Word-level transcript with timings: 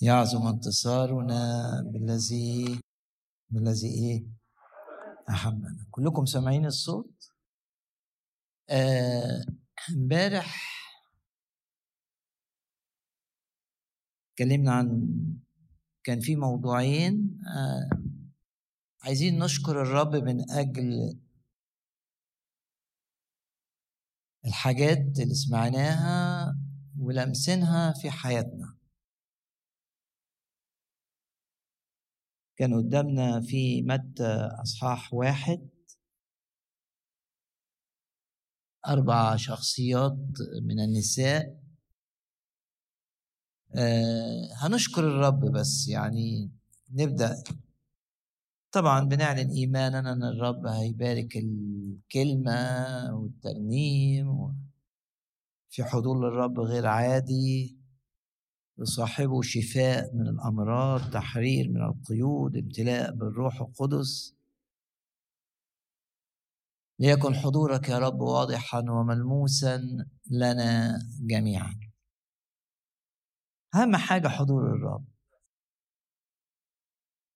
يعظم 0.00 0.46
انتصارنا 0.46 1.82
بالذي 1.92 2.80
بالذي 3.50 3.88
إيه؟ 3.88 4.26
أحبنا. 5.28 5.86
كلكم 5.90 6.24
سامعين 6.26 6.66
الصوت؟ 6.66 7.32
آه، 8.70 9.46
امبارح 9.90 10.76
اتكلمنا 14.32 14.72
عن 14.72 15.08
كان 16.04 16.20
في 16.20 16.36
موضوعين 16.36 17.38
آه، 17.46 17.90
عايزين 19.02 19.38
نشكر 19.38 19.82
الرب 19.82 20.16
من 20.16 20.50
أجل 20.50 21.18
الحاجات 24.46 25.18
اللي 25.18 25.34
سمعناها 25.34 26.58
ولمسنها 26.98 27.92
في 27.92 28.10
حياتنا. 28.10 28.75
كان 32.56 32.74
قدامنا 32.74 33.40
في 33.40 33.82
متى 33.82 34.50
أصحاح 34.62 35.14
واحد. 35.14 35.68
أربع 38.86 39.36
شخصيات 39.36 40.18
من 40.62 40.80
النساء. 40.80 41.60
آه 43.76 44.48
هنشكر 44.56 45.00
الرب 45.08 45.40
بس 45.40 45.88
يعني 45.88 46.50
نبدأ. 46.92 47.42
طبعا 48.72 49.00
بنعلن 49.04 49.50
إيماننا 49.50 50.12
أن 50.12 50.22
الرب 50.24 50.66
هيبارك 50.66 51.36
الكلمة 51.36 52.54
والترنيم. 53.14 54.56
في 55.70 55.84
حضور 55.84 56.28
الرب 56.28 56.60
غير 56.60 56.86
عادي. 56.86 57.75
يصاحبه 58.78 59.42
شفاء 59.42 60.14
من 60.14 60.26
الأمراض 60.28 61.10
تحرير 61.10 61.68
من 61.68 61.82
القيود 61.82 62.56
امتلاء 62.56 63.14
بالروح 63.14 63.60
القدس. 63.60 64.36
ليكن 66.98 67.34
حضورك 67.34 67.88
يا 67.88 67.98
رب 67.98 68.20
واضحا 68.20 68.80
وملموسا 68.90 69.82
لنا 70.30 70.98
جميعا. 71.20 71.80
أهم 73.74 73.96
حاجة 73.96 74.28
حضور 74.28 74.70
الرب. 74.70 75.04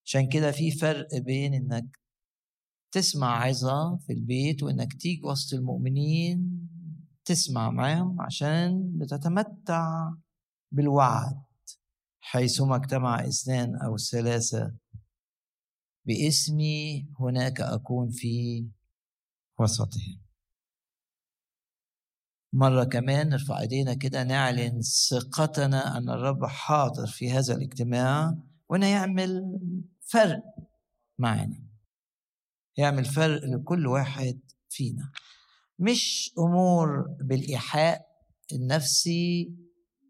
عشان 0.05 0.29
كده 0.29 0.53
في 0.53 0.71
فرق 0.71 1.09
بين 1.15 1.55
إنك 1.55 1.99
تسمع 2.93 3.45
عظة 3.45 3.97
في 3.97 4.13
البيت 4.13 4.63
وإنك 4.63 4.93
تيجي 4.93 5.23
وسط 5.25 5.55
المؤمنين 5.55 6.69
تسمع 7.25 7.71
معاهم 7.71 8.21
عشان 8.21 8.99
بتتمتع 8.99 10.11
بالوعد 10.73 11.43
حيثما 12.21 12.77
اجتمع 12.77 13.25
اثنان 13.29 13.77
أو 13.77 13.97
ثلاثة 13.97 14.73
باسمي 16.05 17.07
هناك 17.21 17.61
أكون 17.61 18.11
في 18.11 18.67
وسطهم. 19.59 20.21
مرة 22.53 22.85
كمان 22.85 23.29
نرفع 23.29 23.61
إيدينا 23.61 23.95
كده 23.95 24.23
نعلن 24.25 24.81
ثقتنا 24.83 25.97
أن 25.97 26.09
الرب 26.09 26.45
حاضر 26.47 27.07
في 27.07 27.31
هذا 27.31 27.55
الاجتماع 27.55 28.37
وأنه 28.69 28.87
يعمل 28.87 29.59
فرق 30.01 30.43
معنا. 31.19 31.63
يعمل 32.77 33.05
فرق 33.05 33.45
لكل 33.45 33.87
واحد 33.87 34.41
فينا. 34.69 35.13
مش 35.79 36.33
أمور 36.39 37.03
بالإيحاء 37.21 38.07
النفسي 38.53 39.55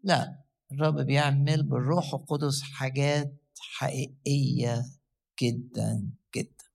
لا. 0.03 0.41
الرب 0.71 0.95
بيعمل 0.95 1.63
بالروح 1.63 2.13
القدس 2.13 2.61
حاجات 2.61 3.33
حقيقية 3.59 4.85
جدا 5.41 6.09
جدا. 6.35 6.65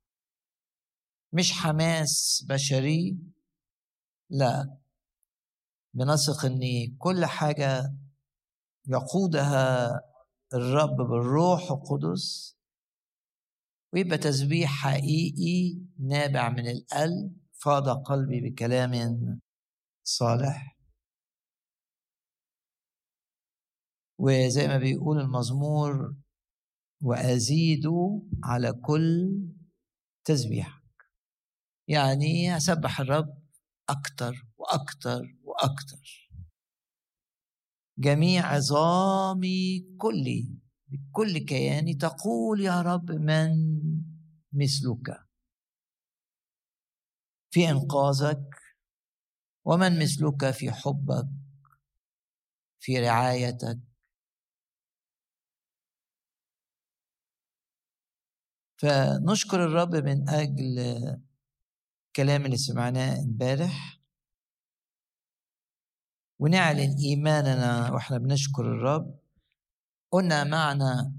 مش 1.32 1.52
حماس 1.52 2.44
بشري 2.48 3.18
لا. 4.30 4.76
بنثق 5.94 6.44
إن 6.44 6.60
كل 6.98 7.24
حاجة 7.24 7.94
يقودها 8.86 9.88
الرب 10.54 10.96
بالروح 10.96 11.70
القدس 11.70 12.56
ويبقى 13.92 14.18
تسبيح 14.18 14.70
حقيقي 14.70 15.78
نابع 15.98 16.48
من 16.48 16.70
القلب 16.70 17.36
فاض 17.52 17.88
قلبي 17.88 18.40
بكلام 18.50 19.40
صالح. 20.04 20.75
وزي 24.18 24.68
ما 24.68 24.78
بيقول 24.78 25.20
المزمور 25.20 26.14
وأزيد 27.02 27.82
على 28.44 28.72
كل 28.72 29.40
تسبيحك 30.24 30.82
يعني 31.88 32.56
أسبح 32.56 33.00
الرب 33.00 33.38
أكتر 33.88 34.46
وأكتر 34.56 35.36
وأكتر. 35.42 36.30
جميع 37.98 38.46
عظامي 38.46 39.86
كلي 39.98 40.58
بكل 40.88 41.38
كياني 41.38 41.94
تقول 41.94 42.60
يا 42.60 42.82
رب 42.82 43.10
من 43.10 43.80
مثلك. 44.52 45.26
في 47.50 47.70
إنقاذك 47.70 48.54
ومن 49.64 49.98
مثلك 50.02 50.50
في 50.50 50.72
حبك 50.72 51.28
في 52.80 53.00
رعايتك 53.00 53.78
فنشكر 58.76 59.64
الرب 59.64 59.94
من 59.96 60.28
أجل 60.28 60.78
الكلام 62.06 62.44
اللي 62.46 62.56
سمعناه 62.56 63.20
امبارح. 63.22 64.00
ونعلن 66.38 66.96
إيماننا 66.98 67.90
وإحنا 67.92 68.18
بنشكر 68.18 68.62
الرب. 68.62 69.18
قلنا 70.12 70.44
معنى 70.44 71.14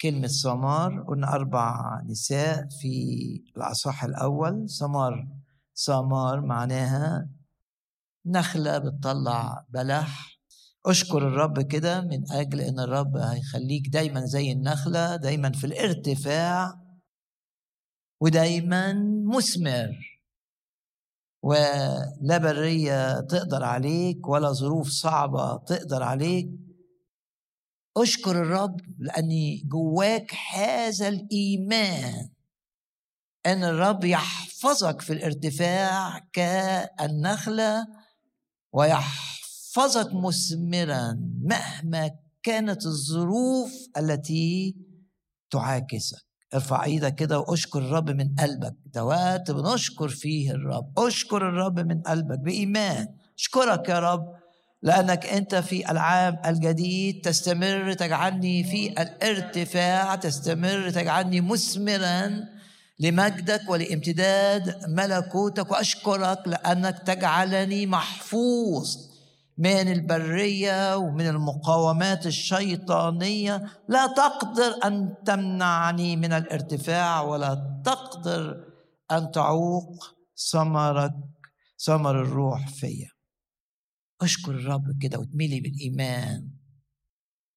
كلمة 0.00 0.26
سمار 0.26 1.02
قلنا 1.02 1.32
أربع 1.32 2.00
نساء 2.06 2.68
في 2.80 2.94
الأصح 3.56 4.04
الأول. 4.04 4.70
سمار 4.70 5.28
سمار 5.74 6.40
معناها 6.40 7.28
نخلة 8.26 8.78
بتطلع 8.78 9.66
بلح. 9.68 10.38
أشكر 10.86 11.28
الرب 11.28 11.60
كده 11.60 12.00
من 12.00 12.32
أجل 12.32 12.60
إن 12.60 12.80
الرب 12.80 13.16
هيخليك 13.16 13.88
دايما 13.88 14.20
زي 14.20 14.52
النخلة 14.52 15.16
دايما 15.16 15.52
في 15.52 15.66
الارتفاع 15.66 16.83
ودايما 18.24 18.92
مثمر 19.36 20.20
ولا 21.42 22.38
برية 22.38 23.20
تقدر 23.20 23.64
عليك 23.64 24.28
ولا 24.28 24.52
ظروف 24.52 24.88
صعبة 24.88 25.56
تقدر 25.56 26.02
عليك. 26.02 26.50
أشكر 27.96 28.30
الرب 28.30 28.80
لأن 28.98 29.60
جواك 29.64 30.34
هذا 30.52 31.08
الإيمان. 31.08 32.30
أن 33.46 33.64
الرب 33.64 34.04
يحفظك 34.04 35.00
في 35.00 35.12
الارتفاع 35.12 36.18
كالنخلة 36.32 37.86
ويحفظك 38.72 40.14
مثمرا 40.14 41.20
مهما 41.42 42.10
كانت 42.42 42.86
الظروف 42.86 43.72
التي 43.98 44.76
تعاكسك. 45.50 46.23
ارفع 46.54 46.84
إيدك 46.84 47.14
كده 47.14 47.38
وأشكر 47.38 47.78
الرب 47.78 48.10
من 48.10 48.34
قلبك. 48.34 48.74
ده 48.94 49.04
وقت 49.04 49.50
بنشكر 49.50 50.08
فيه 50.08 50.50
الرب. 50.50 50.98
أشكر 50.98 51.48
الرب 51.48 51.80
من 51.80 52.00
قلبك 52.00 52.38
بإيمان. 52.38 53.08
أشكرك 53.38 53.88
يا 53.88 53.98
رب 53.98 54.34
لأنك 54.82 55.26
أنت 55.26 55.54
في 55.54 55.90
العام 55.90 56.36
الجديد 56.46 57.20
تستمر 57.20 57.92
تجعلني 57.92 58.64
في 58.64 59.02
الارتفاع 59.02 60.14
تستمر 60.14 60.90
تجعلني 60.90 61.40
مثمرا 61.40 62.30
لمجدك 63.00 63.60
ولامتداد 63.68 64.76
ملكوتك. 64.88 65.70
وأشكرك 65.70 66.38
لأنك 66.46 66.98
تجعلني 66.98 67.86
محفوظ 67.86 69.13
من 69.58 69.92
البرية 69.92 70.96
ومن 70.96 71.26
المقاومات 71.26 72.26
الشيطانية. 72.26 73.82
لا 73.88 74.06
تقدر 74.06 74.84
أن 74.84 75.14
تمنعني 75.26 76.16
من 76.16 76.32
الارتفاع 76.32 77.20
ولا 77.20 77.82
تقدر 77.84 78.72
أن 79.10 79.30
تعوق 79.30 80.14
ثمرك 80.52 81.14
ثمر 81.78 82.22
الروح 82.22 82.68
فيا. 82.68 83.10
أشكر 84.20 84.50
الرب 84.50 85.02
كده 85.02 85.18
وتميلي 85.18 85.60
بالإيمان. 85.60 86.50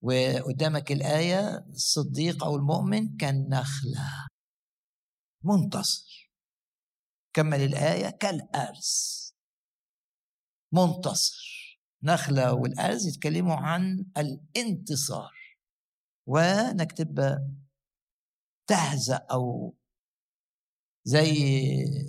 وقدامك 0.02 0.92
الآية 0.92 1.66
الصديق 1.70 2.44
أو 2.44 2.56
المؤمن 2.56 3.18
كالنخله 3.18 4.28
منتصر. 5.44 6.32
كمل 7.34 7.62
الآية 7.62 8.10
كالأرز. 8.10 9.28
منتصر. 10.72 11.57
نخلة 12.04 12.54
والأرز 12.54 13.08
يتكلموا 13.08 13.56
عن 13.56 14.06
الانتصار. 14.18 15.34
وانك 16.28 16.92
تبقى 16.92 17.48
تهزأ 18.68 19.26
أو 19.32 19.76
زي 21.04 21.34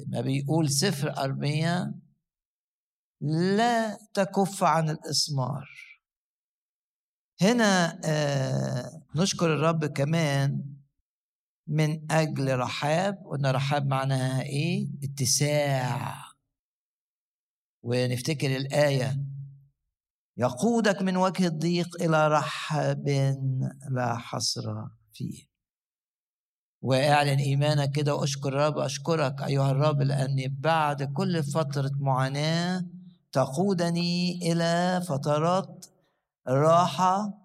ما 0.08 0.20
بيقول 0.20 0.70
سفر 0.70 1.18
أرميا 1.18 1.94
لا 3.56 3.98
تكف 4.14 4.64
عن 4.64 4.90
الإسمار. 4.90 5.68
هنا 7.40 8.00
آه 8.04 9.02
نشكر 9.16 9.54
الرب 9.54 9.84
كمان 9.84 10.74
من 11.66 12.12
أجل 12.12 12.58
رحاب. 12.58 13.14
قلنا 13.26 13.50
رحاب 13.50 13.86
معناها 13.86 14.42
إيه؟ 14.42 14.88
اتساع. 15.02 16.24
ونفتكر 17.82 18.56
الآية. 18.56 19.24
يقودك 20.38 21.02
من 21.02 21.16
وجه 21.16 21.46
الضيق 21.46 22.02
إلى 22.02 22.28
رحب 22.28 23.08
لا 23.90 24.16
حصر 24.16 24.62
فيه. 25.12 25.48
واعلن 26.82 27.38
إيمانك 27.38 27.92
كده 27.92 28.14
واشكر 28.14 28.48
الرب 28.48 28.78
أشكرك 28.78 29.42
أيها 29.42 29.70
الرب 29.70 30.02
لاني 30.02 30.48
بعد 30.48 31.02
كل 31.02 31.42
فترة 31.42 31.90
معاناة 32.00 32.84
تقودني 33.32 34.38
إلى 34.52 35.02
فترات 35.08 35.86
راحة 36.48 37.44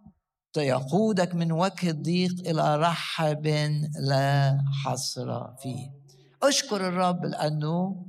يقودك 0.57 1.35
من 1.35 1.51
وجه 1.51 1.89
الضيق 1.89 2.47
إلى 2.47 2.75
رحب 2.75 3.47
لا 3.99 4.63
حصر 4.83 5.55
فيه. 5.55 5.91
اشكر 6.43 6.87
الرب 6.87 7.25
لأنه 7.25 8.05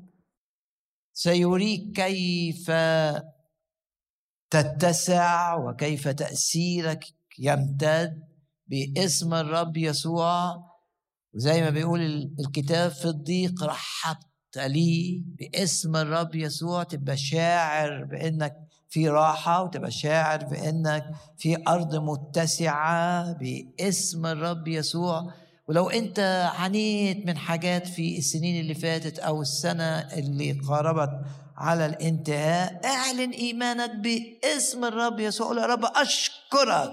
سيريك 1.13 1.93
كيف 1.97 2.71
تتسع 4.56 5.55
وكيف 5.55 6.09
تأثيرك 6.09 7.05
يمتد 7.39 8.23
باسم 8.67 9.35
الرب 9.35 9.77
يسوع. 9.77 10.65
وزي 11.35 11.62
ما 11.62 11.71
بيقول 11.71 12.01
الكتاب 12.41 12.91
في 12.91 13.05
الضيق 13.05 13.62
رحبت 13.62 14.56
لي 14.56 15.25
باسم 15.39 15.97
الرب 15.97 16.35
يسوع. 16.35 16.83
تبقى 16.83 17.17
شاعر 17.17 18.05
بأنك 18.05 18.56
في 18.89 19.09
راحة 19.09 19.62
وتبقى 19.62 19.91
شاعر 19.91 20.45
بأنك 20.45 21.05
في 21.39 21.57
أرض 21.69 21.95
متسعة 21.95 23.33
باسم 23.33 24.27
الرب 24.27 24.69
يسوع. 24.69 25.33
ولو 25.69 25.91
أنت 25.91 26.50
عانيت 26.59 27.27
من 27.27 27.37
حاجات 27.37 27.87
في 27.87 28.19
السنين 28.19 28.61
اللي 28.61 28.75
فاتت 28.75 29.19
أو 29.19 29.43
السنة 29.43 29.99
اللي 29.99 30.53
قاربت 30.53 31.11
على 31.56 31.87
الانتهاء. 31.87 32.87
اعلن 32.87 33.31
ايمانك 33.31 33.91
باسم 33.97 34.85
الرب 34.85 35.21
يسوع. 35.21 35.61
يا 35.61 35.67
رب 35.67 35.85
أشكرك 35.85 36.93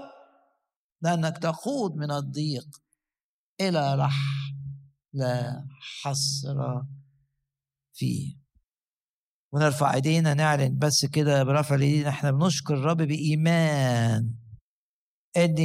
لأنك 1.02 1.38
تخوض 1.38 1.96
من 1.96 2.10
الضيق 2.10 2.66
إلى 3.60 3.94
رح 3.94 4.16
لا 5.12 5.66
حصر 6.02 6.82
فيه. 7.92 8.42
ونرفع 9.52 9.94
ايدينا 9.94 10.34
نعلن 10.34 10.78
بس 10.78 11.04
كده 11.04 11.42
برفع 11.44 11.74
الايدين 11.74 12.06
إحنا 12.06 12.30
بنشكر 12.30 12.74
الرب 12.74 12.96
بإيمان 12.96 14.34
ان 15.36 15.56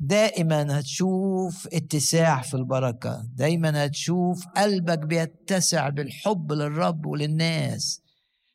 دائما 0.00 0.78
هتشوف 0.80 1.68
اتساع 1.72 2.42
في 2.42 2.54
البركة. 2.54 3.22
دايما 3.34 3.86
هتشوف 3.86 4.46
قلبك 4.46 4.98
بيتسع 4.98 5.88
بالحب 5.88 6.52
للرب 6.52 7.06
وللناس. 7.06 8.01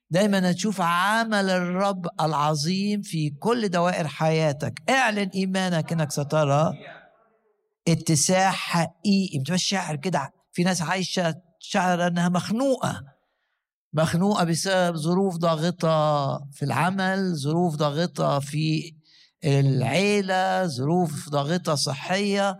دايما 0.09 0.51
هتشوف 0.51 0.81
عمل 0.81 1.50
الرب 1.50 2.07
العظيم 2.21 3.01
في 3.01 3.30
كل 3.30 3.69
دوائر 3.69 4.07
حياتك. 4.07 4.81
اعلن 4.89 5.30
إيمانك 5.36 5.92
إنك 5.92 6.12
سترى 6.12 6.74
اتساع 7.88 8.51
حقيقي. 8.51 9.44
ما 9.50 9.57
شاعر 9.57 9.95
كده. 9.95 10.33
في 10.51 10.63
ناس 10.63 10.81
عايشة 10.81 11.36
شعر 11.59 12.07
إنها 12.07 12.30
مخنوقة. 12.30 13.04
مخنوقة 13.94 14.44
بسبب 14.44 14.95
ظروف 14.95 15.36
ضاغطة 15.36 16.38
في 16.51 16.65
العمل 16.65 17.36
ظروف 17.36 17.75
ضاغطة 17.75 18.39
في 18.39 18.94
العيلة 19.45 20.68
ظروف 20.68 21.30
ضاغطة 21.30 21.75
صحية. 21.75 22.57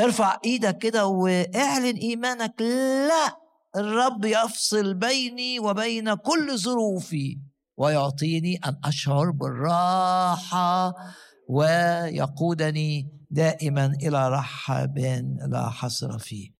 ارفع 0.00 0.38
إيدك 0.44 0.78
كده 0.78 1.06
واعلن 1.06 1.96
إيمانك. 1.96 2.60
لا! 3.08 3.41
الرب 3.76 4.24
يفصل 4.24 4.94
بيني 4.94 5.58
وبين 5.58 6.14
كل 6.14 6.58
ظروفي 6.58 7.38
ويعطيني 7.76 8.56
أن 8.56 8.76
أشعر 8.84 9.30
بالراحة 9.30 10.94
ويقودني 11.48 13.08
دائما 13.30 13.86
إلى 13.86 14.28
رحب 14.28 14.98
لا 15.48 15.70
حصر 15.70 16.18
فيه. 16.18 16.50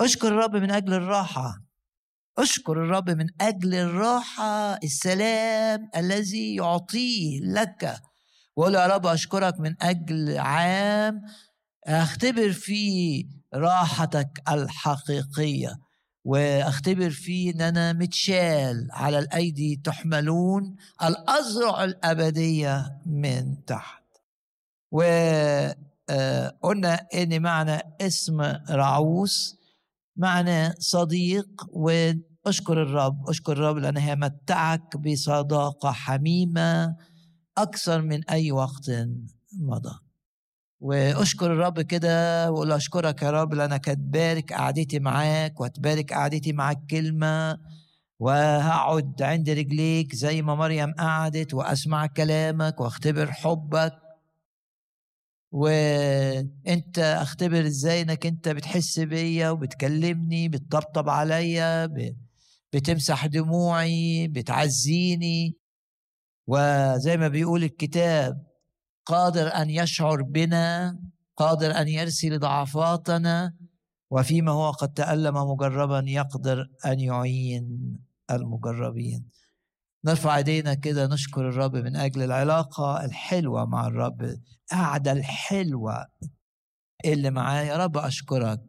أشكر 0.00 0.28
الرب 0.28 0.56
من 0.56 0.70
أجل 0.70 0.94
الراحة. 0.94 1.54
أشكر 2.38 2.72
الرب 2.72 3.10
من 3.10 3.26
أجل 3.40 3.74
الراحة 3.74 4.74
السلام 4.74 5.90
الذي 5.96 6.54
يعطيه 6.54 7.40
لك. 7.40 8.00
وقول 8.56 8.74
يا 8.74 8.86
رب 8.86 9.06
أشكرك 9.06 9.60
من 9.60 9.74
أجل 9.82 10.38
عام 10.38 11.20
أختبر 11.86 12.52
فيه 12.52 13.24
راحتك 13.54 14.42
الحقيقية. 14.48 15.78
واختبر 16.24 17.10
فيه 17.10 17.52
إن 17.52 17.60
أنا 17.60 17.92
متشال 17.92 18.88
على 18.90 19.18
الأيدي 19.18 19.80
تحملون 19.84 20.76
الاذرع 21.02 21.84
الأبدية 21.84 23.00
من 23.06 23.64
تحت. 23.64 24.02
وقلنا 24.90 25.74
إن 27.14 27.42
معنى 27.42 27.80
اسم 28.00 28.40
رعوس 28.70 29.56
معنى 30.16 30.72
صديق 30.78 31.66
واشكر 31.72 32.82
الرب 32.82 33.28
اشكر 33.28 33.52
الرب 33.52 33.76
لأنه 33.76 34.10
يمتعك 34.10 34.96
بصداقة 34.96 35.92
حميمة 35.92 36.96
أكثر 37.58 38.02
من 38.02 38.30
أي 38.30 38.52
وقت 38.52 38.90
مضى. 39.60 39.98
وأشكر 40.82 41.52
الرب 41.52 41.80
كده 41.80 42.50
وأقول 42.50 42.72
أشكرك 42.72 43.22
يا 43.22 43.30
رب 43.30 43.54
لانك 43.54 43.88
هتبارك 43.88 44.52
قعدتي 44.52 44.98
معاك 44.98 45.60
وهتبارك 45.60 46.12
قعدتي 46.12 46.52
معاك 46.52 46.78
كلمة 46.90 47.58
وهقعد 48.18 49.22
عند 49.22 49.50
رجليك 49.50 50.14
زي 50.14 50.42
ما 50.42 50.54
مريم 50.54 50.92
قعدت 50.92 51.54
وأسمع 51.54 52.06
كلامك 52.06 52.80
وأختبر 52.80 53.32
حبك. 53.32 53.92
وأنت 55.52 56.98
أختبر 56.98 57.66
إزاي 57.66 58.02
انك 58.02 58.26
أنت 58.26 58.48
بتحس 58.48 58.98
بيا 59.00 59.50
وبتكلمني 59.50 60.48
بتطبطب 60.48 61.08
عليا 61.08 61.90
بتمسح 62.72 63.26
دموعي 63.26 64.28
بتعزيني. 64.28 65.56
وزي 66.46 67.16
ما 67.16 67.28
بيقول 67.28 67.64
الكتاب 67.64 68.51
قادر 69.06 69.48
أن 69.48 69.70
يشعر 69.70 70.22
بنا 70.22 70.98
قادر 71.36 71.70
أن 71.80 71.88
يرسي 71.88 72.30
لضعفاتنا 72.30 73.54
وفيما 74.10 74.52
هو 74.52 74.70
قد 74.70 74.92
تألم 74.92 75.34
مجربا 75.36 76.04
يقدر 76.06 76.68
أن 76.86 77.00
يعين 77.00 77.98
المجربين. 78.30 79.28
نرفع 80.04 80.36
إيدينا 80.36 80.74
كده 80.74 81.06
نشكر 81.06 81.48
الرب 81.48 81.76
من 81.76 81.96
أجل 81.96 82.22
العلاقة 82.22 83.04
الحلوة 83.04 83.64
مع 83.64 83.86
الرب 83.86 84.22
القعدة 84.72 85.12
الحلوة 85.12 86.06
اللي 87.04 87.30
معاه 87.30 87.62
يا 87.62 87.76
رب 87.76 87.96
أشكرك 87.96 88.60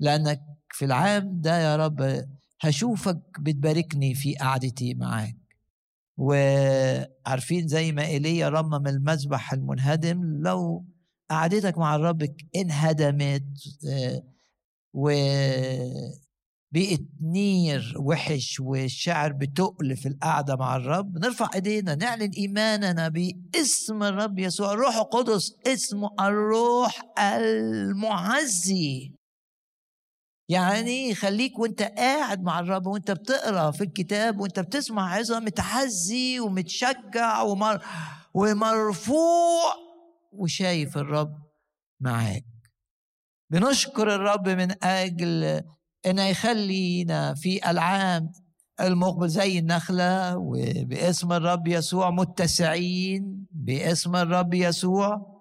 لأنك 0.00 0.40
في 0.72 0.84
العام 0.84 1.40
ده 1.40 1.58
يا 1.58 1.76
رب 1.76 2.24
هشوفك 2.62 3.22
بتباركني 3.40 4.14
في 4.14 4.34
قعدتي 4.34 4.94
معاك. 4.94 5.36
وعارفين 6.16 7.68
زي 7.68 7.92
ما 7.92 8.06
إيليا 8.06 8.48
رمم 8.48 8.86
المذبح 8.86 9.52
المنهدم 9.52 10.42
لو 10.42 10.86
قعدتك 11.30 11.78
مع 11.78 11.96
الرب 11.96 12.28
انهدمت 12.56 13.44
آه، 13.88 14.22
و 14.94 15.10
بقت 16.72 17.00
نير 17.20 17.94
وحش 17.98 18.60
والشعر 18.60 19.32
بتقل 19.32 19.96
في 19.96 20.08
القعدة 20.08 20.56
مع 20.56 20.76
الرب 20.76 21.18
نرفع 21.18 21.50
إيدينا 21.54 21.94
نعلن 21.94 22.30
إيماننا 22.38 23.08
باسم 23.08 24.02
الرب 24.02 24.38
يسوع 24.38 24.72
الروح 24.72 24.96
القدس 24.96 25.56
اسمه 25.66 26.10
الروح 26.20 27.02
المعزي. 27.18 29.12
يعني 30.52 31.14
خليك 31.14 31.58
وانت 31.58 31.82
قاعد 31.82 32.42
مع 32.42 32.60
الرب 32.60 32.86
وانت 32.86 33.10
بتقرأ 33.10 33.70
في 33.70 33.84
الكتاب 33.84 34.40
وانت 34.40 34.60
بتسمع 34.60 35.14
عظة 35.14 35.40
متحزي 35.40 36.40
ومتشجع 36.40 37.42
ومر 37.42 37.84
ومرفوع 38.34 39.74
وشايف 40.32 40.98
الرب 40.98 41.32
معاك. 42.00 42.44
بنشكر 43.50 44.14
الرب 44.14 44.48
من 44.48 44.84
أجل 44.84 45.62
انه 46.06 46.22
يخلينا 46.22 47.34
في 47.34 47.70
العام 47.70 48.32
المقبل 48.80 49.28
زي 49.28 49.58
النخلة 49.58 50.36
وباسم 50.36 51.32
الرب 51.32 51.66
يسوع 51.68 52.10
متسعين 52.10 53.46
باسم 53.50 54.16
الرب 54.16 54.54
يسوع. 54.54 55.32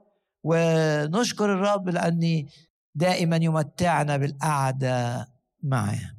ونشكر 0.44 1.54
الرب 1.54 1.90
لأني 1.90 2.48
دائما 2.96 3.36
يمتعنا 3.36 4.18
بالقعدة 4.18 5.28
معه. 5.64 6.18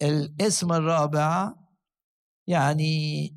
والاسم 0.00 0.72
الرابع 0.72 1.54
يعني 2.46 3.36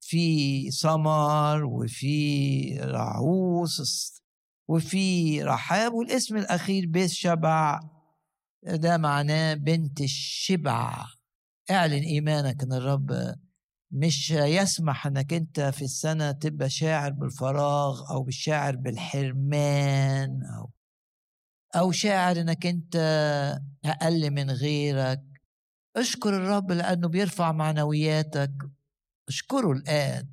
في 0.00 0.70
سمر 0.70 1.64
وفي 1.64 2.78
رعوس 2.80 4.22
وفي 4.68 5.42
رحاب 5.42 5.92
والاسم 5.92 6.36
الأخير 6.36 6.86
بيت 6.86 7.10
شبع. 7.10 7.80
ده 8.62 8.96
معناه 8.96 9.54
بنت 9.54 10.00
الشبع. 10.00 11.06
اعلن 11.70 12.02
إيمانك 12.02 12.62
أن 12.62 12.72
الرب 12.72 13.34
مش 13.90 14.30
يسمح 14.30 15.06
إنك 15.06 15.32
أنت 15.32 15.60
في 15.60 15.82
السنة 15.82 16.32
تبقى 16.32 16.70
شاعر 16.70 17.10
بالفراغ 17.10 18.10
أو 18.10 18.22
بالشاعر 18.22 18.76
بالحرمان 18.76 20.42
أو 20.58 20.70
أو 21.76 21.92
شاعر 21.92 22.40
إنك 22.40 22.66
أنت 22.66 22.96
أقل 23.84 24.30
من 24.30 24.50
غيرك. 24.50 25.22
اشكر 25.96 26.36
الرب 26.36 26.72
لأنه 26.72 27.08
بيرفع 27.08 27.52
معنوياتك. 27.52 28.52
اشكره 29.28 29.72
الآن. 29.72 30.28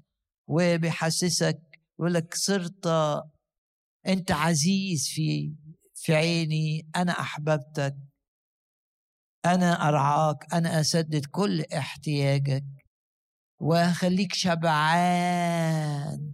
وبيحسسك 0.48 1.62
يقول 2.00 2.14
لك 2.14 2.36
صرت 2.36 2.88
أنت 4.08 4.32
عزيز 4.32 5.08
في 5.08 5.56
في 5.96 6.16
عيني. 6.16 6.88
أنا 6.96 7.12
أحببتك. 7.12 7.96
أنا 9.46 9.88
أرعاك. 9.90 10.54
أنا 10.54 10.80
أسدد 10.82 11.26
كل 11.26 11.62
احتياجك. 11.62 12.66
وخليك 13.62 14.34
شبعان. 14.34 16.34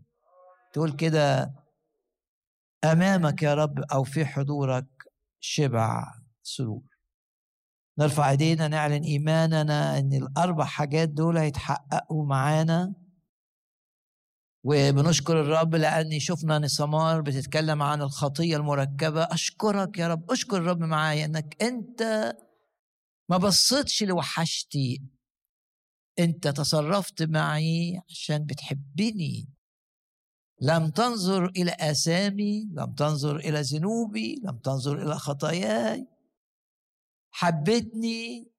تقول 0.74 0.92
كده 0.92 1.54
أمامك 2.86 3.44
يا 3.44 3.54
رب 3.54 3.80
أو 3.80 4.04
في 4.04 4.26
حضورك 4.26 4.88
شبع 5.40 6.14
سرور. 6.44 6.84
نرفع 8.00 8.30
إيدينا 8.30 8.68
نعلن 8.68 9.04
إيماننا 9.04 10.00
إن 10.00 10.14
الأربع 10.14 10.66
حاجات 10.66 11.10
دول 11.10 11.38
هيتحققوا 11.38 12.26
معانا. 12.26 12.94
وبنشكر 14.64 15.42
الرب 15.42 15.76
لاني 15.76 16.20
شفنا 16.20 16.60
نسمار 16.60 17.22
بتتكلم 17.22 17.82
عن 17.82 18.02
الخطية 18.02 18.58
المركبة. 18.58 19.24
أشكرك 19.24 19.98
يا 19.98 20.08
رب. 20.08 20.32
أشكر 20.32 20.58
الرب 20.58 20.80
معايا 20.80 21.26
إنك 21.26 21.64
أنت 21.64 22.34
ما 23.30 23.38
بصيتش 23.38 24.04
لوحشتي. 24.04 25.17
أنت 26.20 26.48
تصرفت 26.48 27.24
معي 27.24 28.02
عشان 28.10 28.46
بتحبني. 28.46 29.50
لم 30.62 30.90
تنظر 30.90 31.46
إلى 31.46 31.76
آثامي 31.80 32.66
لم 32.72 32.94
تنظر 32.94 33.36
إلى 33.36 33.62
ذنوبي 33.62 34.42
لم 34.44 34.58
تنظر 34.58 35.04
إلى 35.04 35.16
خطاياي. 35.16 36.08
حبتني 37.32 38.52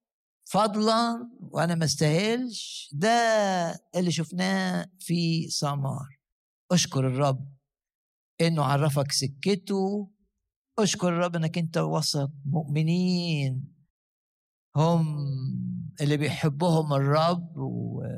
فضلا 0.45 1.29
وأنا 1.39 1.75
ما 1.75 1.85
استاهلش. 1.85 2.89
ده 2.93 3.09
اللي 3.95 4.11
شفناه 4.11 4.89
في 4.99 5.49
سمار. 5.49 6.19
أشكر 6.71 7.07
الرب 7.07 7.57
إنه 8.41 8.63
عرفك 8.63 9.11
سكته. 9.11 10.11
أشكر 10.79 11.07
الرب 11.09 11.35
إنك 11.35 11.57
أنت 11.57 11.77
وسط 11.77 12.31
مؤمنين. 12.45 13.78
هم 14.79 15.17
اللي 16.01 16.17
بيحبهم 16.17 16.93
الرب 16.93 17.57
وجسد 17.57 18.11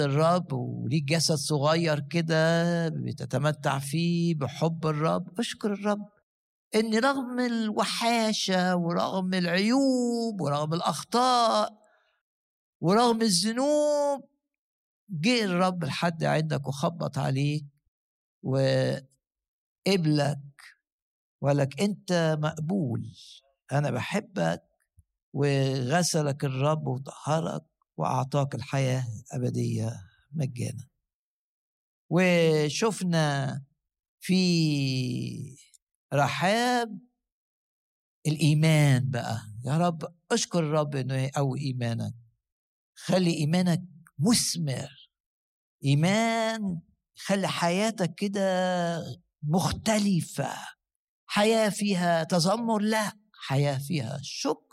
آه، 0.00 0.04
الرب 0.04 0.52
وليك 0.52 1.04
جسد 1.04 1.34
صغير 1.34 2.00
كده 2.00 2.88
بتتمتع 2.88 3.78
فيه 3.78 4.34
بحب 4.34 4.86
الرب. 4.86 5.40
أشكر 5.40 5.72
الرب 5.72 6.08
إن 6.74 6.98
رغم 6.98 7.40
الوحاشة 7.40 8.76
ورغم 8.76 9.34
العيوب 9.34 10.40
ورغم 10.40 10.74
الأخطاء 10.74 11.78
ورغم 12.80 13.22
الذنوب 13.22 14.24
جه 15.10 15.44
الرب 15.44 15.84
لحد 15.84 16.24
عندك 16.24 16.68
وخبط 16.68 17.18
عليك 17.18 17.66
وقبلك 18.42 19.08
ولك 21.40 21.80
أنت 21.80 22.38
مقبول 22.42 23.12
أنا 23.72 23.90
بحبك 23.90 24.67
وغسلك 25.38 26.44
الرب 26.44 26.86
وطهرك 26.86 27.64
وأعطاك 27.96 28.54
الحياة 28.54 29.04
الأبدية 29.32 29.92
مجانا. 30.32 30.88
وشفنا 32.10 33.62
في 34.20 35.56
رحاب 36.14 36.98
الإيمان 38.26 39.10
بقى. 39.10 39.40
يا 39.64 39.78
رب 39.78 40.14
أشكر 40.30 40.58
الرب 40.58 40.96
إنه 40.96 41.14
يقوي 41.14 41.60
إيمانك. 41.60 42.14
خلي 42.94 43.34
إيمانك 43.34 43.82
مثمر. 44.18 45.10
إيمان 45.84 46.80
خلي 47.16 47.48
حياتك 47.48 48.14
كده 48.14 49.00
مختلفة. 49.42 50.52
حياة 51.26 51.68
فيها 51.68 52.24
تذمر 52.24 52.78
لا 52.78 53.12
حياة 53.34 53.78
فيها 53.78 54.18
شكر. 54.22 54.67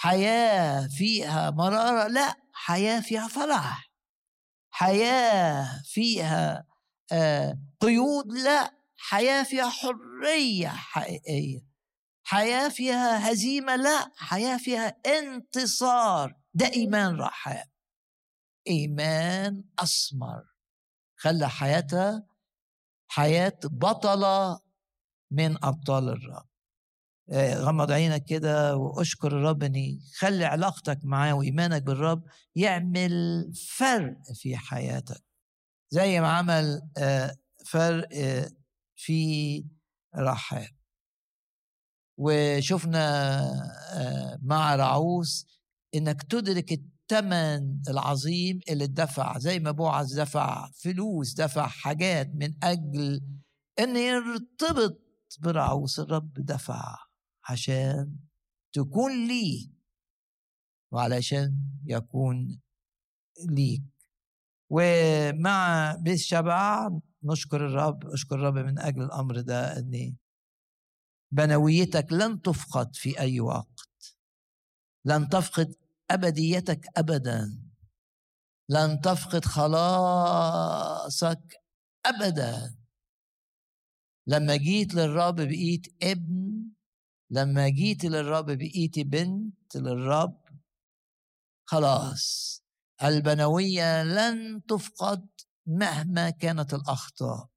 حياة 0.00 0.86
فيها 0.88 1.50
مرارة 1.50 2.08
لا 2.08 2.36
حياة 2.52 3.00
فيها 3.00 3.28
فرح. 3.28 3.90
حياة 4.70 5.82
فيها 5.84 6.66
آه 7.12 7.58
قيود 7.80 8.32
لا 8.32 8.74
حياة 8.96 9.42
فيها 9.42 9.70
حرية 9.70 10.68
حقيقية. 10.68 11.60
حياة 12.22 12.68
فيها 12.68 13.32
هزيمة 13.32 13.76
لا 13.76 14.12
حياة 14.16 14.56
فيها 14.56 14.96
انتصار. 15.06 16.34
ده 16.54 16.66
إيمان 16.66 17.20
رحاب. 17.20 17.68
إيمان 18.66 19.64
أسمر. 19.78 20.42
خلى 21.16 21.48
حياتها 21.48 22.26
حياة 23.08 23.58
بطلة 23.64 24.60
من 25.30 25.64
أبطال 25.64 26.08
الرب. 26.08 26.49
غمض 27.32 27.92
عينك 27.92 28.24
كده 28.24 28.76
واشكر 28.76 29.32
الرب 29.38 29.62
ان 29.62 29.74
يخلي 29.76 30.44
علاقتك 30.44 30.98
معاه 31.04 31.34
وإيمانك 31.34 31.82
بالرب 31.82 32.24
يعمل 32.56 33.12
فرق 33.78 34.32
في 34.34 34.56
حياتك. 34.56 35.24
زي 35.90 36.20
ما 36.20 36.28
عمل 36.28 36.82
آه، 36.98 37.36
فرق 37.66 38.08
آه، 38.12 38.50
في 38.96 39.64
رحاب. 40.16 40.68
وشفنا 42.18 43.00
آه، 43.94 44.38
مع 44.42 44.74
رعوس 44.76 45.46
إنك 45.94 46.22
تدرك 46.22 46.72
الثمن 46.72 47.82
العظيم 47.88 48.60
اللي 48.70 48.84
اتدفع. 48.84 49.38
زي 49.38 49.58
ما 49.58 49.70
بوعز 49.70 50.20
دفع 50.20 50.70
فلوس 50.70 51.34
دفع 51.34 51.66
حاجات 51.66 52.30
من 52.34 52.54
أجل 52.62 53.22
إن 53.78 53.96
يرتبط 53.96 55.00
برعوس 55.38 55.98
الرب 56.00 56.32
دفع. 56.34 57.09
عشان 57.50 58.16
تكون 58.72 59.28
لي 59.28 59.70
وعلشان 60.92 61.56
يكون 61.84 62.60
ليك. 63.48 63.82
ومع 64.70 65.94
بيت 65.94 66.18
شبع 66.18 66.88
نشكر 67.22 67.66
الرب 67.66 68.06
أشكر 68.06 68.34
الرب 68.34 68.54
من 68.54 68.78
أجل 68.78 69.02
الأمر 69.02 69.40
ده 69.40 69.78
إن 69.78 70.16
بنويتك 71.32 72.12
لن 72.12 72.42
تفقد 72.42 72.96
في 72.96 73.18
أي 73.20 73.40
وقت. 73.40 74.16
لن 75.04 75.28
تفقد 75.28 75.74
أبديتك 76.10 76.86
ابدا. 76.96 77.62
لن 78.68 79.00
تفقد 79.00 79.44
خلاصك 79.44 80.84
ابدا. 82.06 82.76
لما 84.26 84.56
جيت 84.56 84.94
للرب 84.94 85.34
بقيت 85.36 85.86
ابن 86.02 86.69
لما 87.30 87.68
جيت 87.68 88.04
للرب 88.04 88.46
بقيت 88.46 88.98
بنت 88.98 89.76
للرب 89.76 90.40
خلاص 91.66 92.60
البنوية 93.02 94.02
لن 94.02 94.66
تفقد 94.66 95.28
مهما 95.66 96.30
كانت 96.30 96.74
الأخطاء 96.74 97.48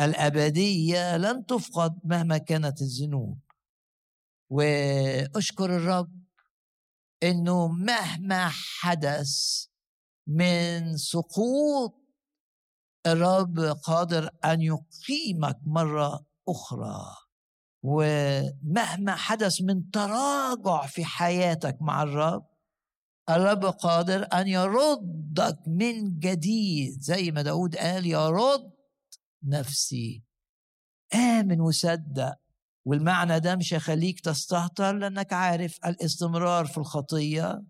والأبدية 0.00 1.16
لن 1.16 1.46
تفقد 1.46 2.00
مهما 2.04 2.38
كانت 2.38 2.82
الذنوب. 2.82 3.38
وأشكر 4.50 5.76
الرب 5.76 6.22
إنه 7.22 7.68
مهما 7.68 8.48
حدث 8.52 9.66
من 10.26 10.96
سقوط 10.96 11.94
الرب 13.06 13.58
قادر 13.60 14.30
أن 14.44 14.62
يقيمك 14.62 15.58
مرة 15.66 16.26
أخرى. 16.48 17.21
ومهما 17.82 19.16
حدث 19.16 19.62
من 19.62 19.90
تراجع 19.90 20.86
في 20.86 21.04
حياتك 21.04 21.76
مع 21.80 22.02
الرب 22.02 22.52
الرب 23.30 23.64
قادر 23.64 24.26
أن 24.32 24.48
يردك 24.48 25.58
من 25.66 26.18
جديد. 26.18 27.00
زي 27.00 27.30
ما 27.30 27.42
داود 27.42 27.76
قال 27.76 28.06
يرد 28.06 28.72
نفسي. 29.44 30.24
آمن 31.14 31.60
وصدق. 31.60 32.34
والمعنى 32.84 33.40
ده 33.40 33.56
مش 33.56 33.74
هيخليك 33.74 34.20
تستهتر 34.20 34.92
لأنك 34.92 35.32
عارف 35.32 35.78
الاستمرار 35.86 36.66
في 36.66 36.78
الخطية. 36.78 37.62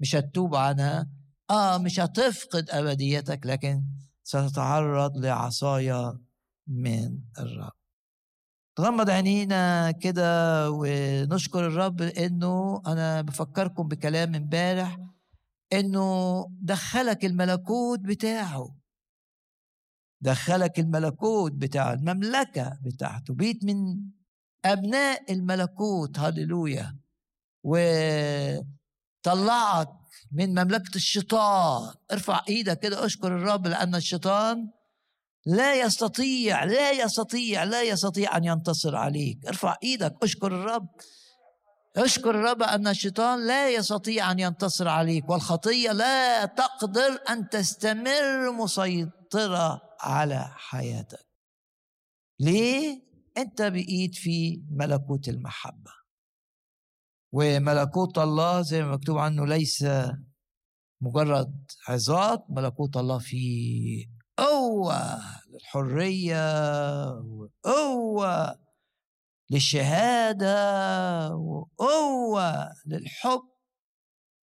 مش 0.00 0.14
هتتوب 0.16 0.54
عنها. 0.54 1.10
آه 1.50 1.78
مش 1.78 2.00
هتفقد 2.00 2.70
أبديتك 2.70 3.46
لكن 3.46 3.84
ستتعرض 4.22 5.16
لعصايا 5.16 6.18
من 6.66 7.18
الرب. 7.38 7.75
تغمض 8.76 9.10
عينينا 9.10 9.90
كده 9.90 10.22
ونشكر 10.70 11.66
الرب 11.66 12.02
إنه 12.02 12.82
أنا 12.86 13.22
بفكركم 13.22 13.88
بكلام 13.88 14.34
امبارح 14.34 14.98
إنه 15.72 16.46
دخلك 16.60 17.24
الملكوت 17.24 18.00
بتاعه. 18.00 18.76
دخلك 20.20 20.78
الملكوت 20.78 21.52
بتاعه 21.52 21.92
المملكة 21.92 22.78
بتاعته. 22.82 23.34
بيت 23.34 23.64
من 23.64 23.96
أبناء 24.64 25.32
الملكوت. 25.32 26.18
هللويا. 26.18 26.96
وطلعك 27.64 28.68
من 30.32 30.50
مملكة 30.50 30.96
الشيطان. 30.96 31.94
ارفع 32.12 32.44
إيدك 32.48 32.78
كده 32.78 33.06
اشكر 33.06 33.36
الرب 33.36 33.66
لأن 33.66 33.94
الشيطان 33.94 34.70
لا 35.46 35.74
يستطيع 35.74 36.64
لا 36.64 36.90
يستطيع 36.90 37.64
لا 37.64 37.82
يستطيع 37.82 38.36
أن 38.36 38.44
ينتصر 38.44 38.96
عليك. 38.96 39.46
ارفع 39.46 39.76
إيدك 39.82 40.14
اشكر 40.22 40.46
الرب. 40.46 40.88
اشكر 41.96 42.30
الرب 42.30 42.62
أن 42.62 42.88
الشيطان 42.88 43.46
لا 43.46 43.70
يستطيع 43.70 44.32
أن 44.32 44.38
ينتصر 44.38 44.88
عليك 44.88 45.30
والخطية 45.30 45.92
لا 45.92 46.44
تقدر 46.44 47.22
أن 47.30 47.48
تستمر 47.48 48.52
مسيطرة 48.52 49.82
على 50.00 50.48
حياتك. 50.56 51.26
ليه؟ 52.40 53.06
أنت 53.38 53.62
بقيت 53.62 54.14
في 54.14 54.62
ملكوت 54.70 55.28
المحبة. 55.28 55.90
وملكوت 57.32 58.18
الله 58.18 58.62
زي 58.62 58.82
ما 58.82 58.92
مكتوب 58.92 59.18
عنه 59.18 59.46
ليس 59.46 59.84
مجرد 61.00 61.70
عظات 61.88 62.46
ملكوت 62.48 62.96
الله 62.96 63.18
فيه 63.18 64.15
قوة 64.36 65.20
للحرية 65.50 66.44
وقوة 67.10 68.58
للشهادة 69.50 70.56
وقوة 71.36 72.72
للحب 72.86 73.42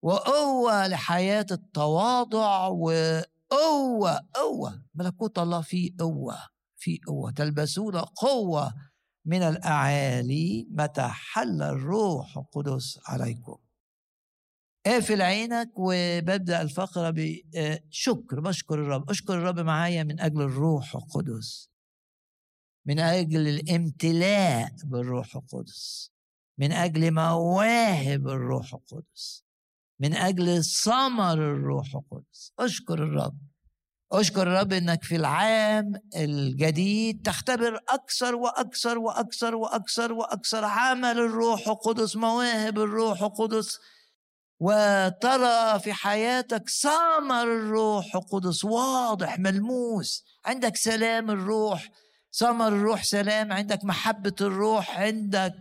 وقوة 0.03 0.87
لحياة 0.87 1.47
التواضع 1.51 2.67
وقوة 2.67 4.21
قوة 4.35 4.83
ملكوت 4.95 5.39
الله 5.39 5.61
فيه 5.61 5.91
قوة 5.99 6.37
فيه 6.77 6.99
قوة 7.07 7.31
تلبسون 7.31 7.97
قوة 7.97 8.75
من 9.25 9.43
الأعالي 9.43 10.67
متى 10.71 11.09
حل 11.09 11.63
الروح 11.63 12.39
القدس 12.39 13.01
عليكم. 13.07 13.57
اقفل 14.87 15.23
عينك 15.23 15.71
وببدأ 15.77 16.63
الفقره 16.63 17.15
بشكر 17.17 18.41
بشكر 18.41 18.75
الرب. 18.75 19.11
اشكر 19.11 19.35
الرب 19.35 19.61
معايا 19.61 20.03
من 20.03 20.21
أجل 20.21 20.41
الروح 20.41 20.97
القدس. 20.97 21.71
من 22.87 22.99
أجل 22.99 23.49
الامتلاء 23.49 24.73
بالروح 24.85 25.37
القدس. 25.37 26.13
من 26.59 26.73
أجل 26.73 27.11
مواهب 27.11 28.29
الروح 28.29 28.75
القدس. 28.75 29.45
من 30.01 30.15
أجل 30.15 30.65
ثمر 30.65 31.33
الروح 31.33 31.95
القدس. 31.95 32.53
اشكر 32.59 32.95
الرب. 32.95 33.39
اشكر 34.13 34.43
الرب 34.43 34.73
إنك 34.73 35.05
في 35.05 35.17
العام 35.17 35.93
الجديد 36.17 37.23
تختبر 37.27 37.81
أكثر 37.89 38.35
وأكثر 38.35 38.99
وأكثر 38.99 39.55
وأكثر 39.55 40.13
وأكثر 40.13 40.65
عمل 40.65 41.19
الروح 41.19 41.69
القدس 41.69 42.17
مواهب 42.17 42.79
الروح 42.79 43.23
القدس. 43.23 43.79
وترى 44.63 45.81
في 45.81 45.93
حياتك 45.93 46.71
ثمر 46.71 47.43
الروح 47.43 48.15
القدس 48.15 48.65
واضح 48.65 49.39
ملموس. 49.39 50.25
عندك 50.45 50.77
سلام 50.77 51.31
الروح 51.31 51.89
ثمر 52.33 52.69
الروح 52.69 53.05
سلام. 53.05 53.53
عندك 53.53 53.85
محبة 53.85 54.35
الروح 54.41 54.99
عندك 54.99 55.55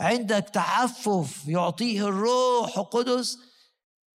عندك 0.00 0.50
تعفف 0.52 1.48
يعطيه 1.48 2.08
الروح 2.08 2.78
القدس. 2.78 3.36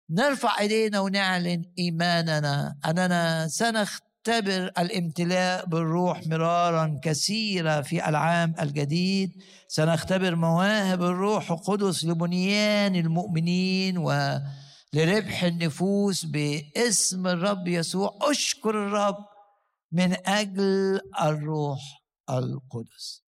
نرفع 0.10 0.60
إيدينا 0.60 1.00
ونعلن 1.00 1.63
إيماننا. 1.80 2.76
أننا 2.86 3.48
سنخ 3.48 4.00
نختبر 4.19 4.71
الامتلاء 4.77 5.65
بالروح 5.65 6.27
مرارا 6.27 6.99
كثيرا 7.03 7.82
في 7.82 8.10
العام 8.10 8.55
الجديد. 8.62 9.32
سنختبر 9.67 10.36
مواهب 10.36 11.03
الروح 11.03 11.51
القدس 11.51 12.05
لبنيان 12.05 12.95
المؤمنين 12.95 13.97
ولربح 13.97 15.43
النفوس 15.43 16.25
باسم 16.25 17.27
الرب 17.27 17.67
يسوع. 17.67 18.17
أشكر 18.21 18.69
الرب 18.88 19.25
من 19.91 20.27
أجل 20.27 20.99
الروح 21.21 21.79
القدس. 22.29 23.23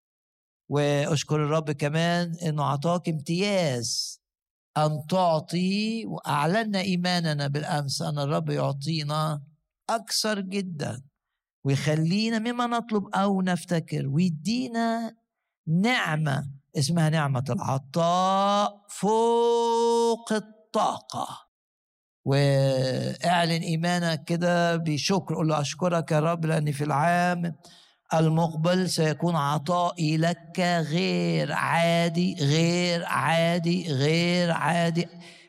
وأشكر 0.68 1.36
الرب 1.36 1.70
كمان 1.70 2.34
إنه 2.42 2.62
أعطاك 2.62 3.08
امتياز 3.08 4.20
أن 4.76 5.06
تعطي 5.10 6.06
واعلنا 6.06 6.80
إيماننا 6.80 7.46
بالأمس 7.46 8.02
أن 8.02 8.18
الرب 8.18 8.50
يعطينا 8.50 9.42
أكثر 9.90 10.40
جدا. 10.40 11.02
ويخلينا 11.64 12.38
مما 12.38 12.66
نطلب 12.66 13.14
أو 13.14 13.42
نفتكر 13.42 14.06
ويدينا 14.08 15.16
نعمة 15.68 16.50
اسمها 16.78 17.08
نعمة 17.10 17.44
العطاء 17.50 18.86
فوق 18.88 20.32
الطاقة. 20.32 21.28
واعلن 22.24 23.62
إيمانك 23.62 24.24
كده 24.24 24.76
بشكر 24.76 25.34
قول 25.34 25.48
له 25.48 25.60
أشكرك 25.60 26.12
يا 26.12 26.20
رب 26.20 26.46
لأني 26.46 26.72
في 26.72 26.84
العام 26.84 27.54
المقبل 28.14 28.90
سيكون 28.90 29.36
عطائي 29.36 30.16
لك 30.16 30.60
غير 30.90 31.52
عادي 31.52 32.34
غير 32.40 33.04
عادي 33.04 33.92
غير 33.92 34.50
عادي. 34.50 35.08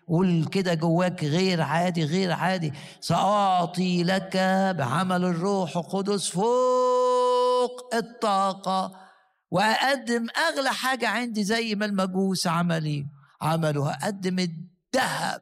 قول 0.09 0.45
كده 0.45 0.73
جواك 0.73 1.23
غير 1.23 1.61
عادي 1.61 2.03
غير 2.03 2.31
عادي. 2.31 2.73
سأعطي 3.01 4.03
لك 4.03 4.37
بعمل 4.77 5.25
الروح 5.25 5.77
القدس 5.77 6.29
فوق 6.29 7.95
الطاقة 7.95 9.09
وأقدم 9.51 10.27
أغلى 10.49 10.69
حاجة 10.69 11.07
عندي 11.07 11.43
زي 11.43 11.75
ما 11.75 11.85
المجوس 11.85 12.47
عملي 12.47 13.05
عملوا 13.41 13.89
أقدم 13.89 14.39
الذهب 14.39 15.41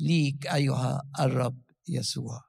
ليك 0.00 0.46
أيها 0.46 1.02
الرب 1.20 1.60
يسوع. 1.88 2.40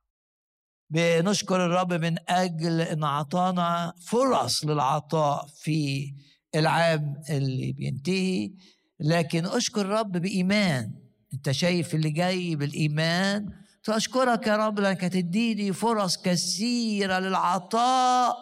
بنشكر 0.89 1.65
الرب 1.65 1.93
من 1.93 2.15
أجل 2.29 2.81
أن 2.81 3.03
أعطانا 3.03 3.93
فرص 4.07 4.65
للعطاء 4.65 5.47
في 5.55 6.13
العام 6.55 7.21
اللي 7.29 7.73
بينتهي 7.73 8.51
لكن 8.99 9.45
أشكر 9.45 9.81
الرب 9.81 10.11
بإيمان. 10.11 11.00
انت 11.33 11.51
شايف 11.51 11.95
اللي 11.95 12.09
جاي 12.09 12.55
بالإيمان؟ 12.55 13.53
فاشكرك 13.83 14.47
يا 14.47 14.55
رب 14.55 14.79
لأنك 14.79 15.03
هتديني 15.03 15.73
فرص 15.73 16.17
كثيرة 16.17 17.19
للعطاء. 17.19 18.37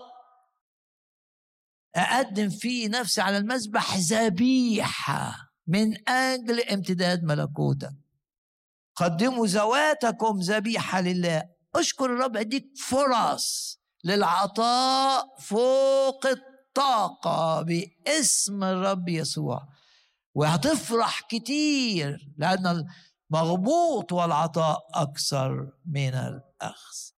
أقدم 1.96 2.50
فيه 2.50 2.88
نفسي 2.88 3.22
على 3.22 3.38
المذبح 3.38 3.98
ذبيحة 3.98 5.36
من 5.68 6.10
أجل 6.10 6.62
امتداد 6.62 7.24
ملكوتك. 7.24 7.94
قدموا 8.96 9.48
ذواتكم 9.48 10.40
ذبيحة 10.40 11.02
لله. 11.02 11.44
أشكر 11.76 12.06
الرب 12.06 12.38
أديك 12.38 12.66
فرص 12.78 13.80
للعطاء 14.04 15.38
فوق 15.40 16.26
الطاقة 16.28 17.62
باسم 17.62 18.64
الرب 18.64 19.10
يسوع. 19.10 19.68
وهتفرح 20.40 21.22
كتير 21.30 22.34
لأن 22.38 22.86
المغبوط 23.32 24.14
والعطاء 24.14 24.80
أكثر 24.94 25.72
من 25.86 26.14
الأخذ 26.14 27.10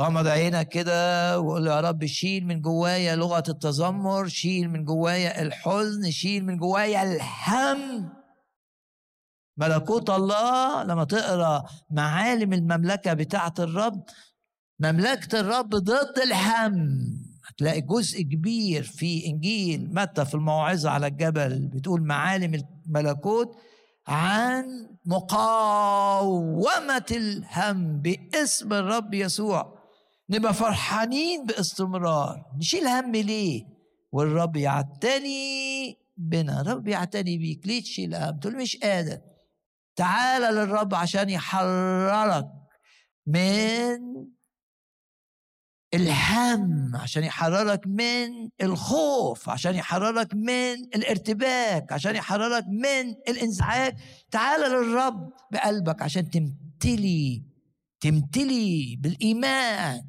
غمض 0.00 0.26
عينك 0.26 0.68
كده 0.68 1.40
وقول 1.40 1.66
يا 1.66 1.80
رب 1.80 2.06
شيل 2.06 2.46
من 2.46 2.60
جوايا 2.60 3.16
لغة 3.16 3.42
التذمر 3.48 4.28
شيل 4.28 4.70
من 4.70 4.84
جوايا 4.84 5.42
الحزن 5.42 6.10
شيل 6.10 6.44
من 6.46 6.56
جوايا 6.56 7.02
الهم. 7.02 8.12
ملكوت 9.56 10.10
الله 10.10 10.82
لما 10.82 11.04
تقرأ 11.04 11.64
معالم 11.90 12.52
المملكة 12.52 13.12
بتاعة 13.12 13.54
الرب 13.58 14.04
مملكة 14.80 15.40
الرب 15.40 15.70
ضد 15.70 16.18
الهم. 16.18 16.98
هتلاقي 17.52 17.80
جزء 17.80 18.22
كبير 18.22 18.82
في 18.82 19.26
إنجيل 19.26 19.94
متى 19.94 20.24
في 20.24 20.34
الموعظة 20.34 20.90
على 20.90 21.06
الجبل 21.06 21.68
بتقول 21.68 22.02
معالم 22.02 22.62
الملكوت 22.86 23.56
عن 24.06 24.64
مقاومة 25.06 27.06
الهم 27.10 28.00
باسم 28.00 28.72
الرب 28.72 29.14
يسوع. 29.14 29.78
نبقى 30.30 30.54
فرحانين 30.54 31.44
باستمرار. 31.44 32.44
نشيل 32.58 32.88
هم 32.88 33.12
ليه؟ 33.12 33.64
والرب 34.12 34.56
يعتني 34.56 35.96
بنا. 36.16 36.60
الرب 36.60 36.88
يعتني 36.88 37.38
بيك. 37.38 37.66
ليه 37.66 37.82
تشيل 37.82 38.14
هم؟ 38.14 38.38
تقول 38.38 38.56
مش 38.56 38.76
قادر. 38.76 39.18
تعال 39.96 40.54
للرب 40.54 40.94
عشان 40.94 41.30
يحررك 41.30 42.46
من 43.26 43.98
الهم 45.94 46.96
عشان 46.96 47.24
يحررك 47.24 47.86
من 47.86 48.48
الخوف 48.62 49.48
عشان 49.48 49.74
يحررك 49.74 50.34
من 50.34 50.74
الارتباك 50.94 51.92
عشان 51.92 52.16
يحررك 52.16 52.64
من 52.68 53.14
الإنزعاج. 53.28 53.94
تعال 54.30 54.60
للرب 54.60 55.32
بقلبك 55.52 56.02
عشان 56.02 56.30
تمتلي 56.30 57.42
تمتلي 58.00 58.96
بالإيمان 59.00 60.02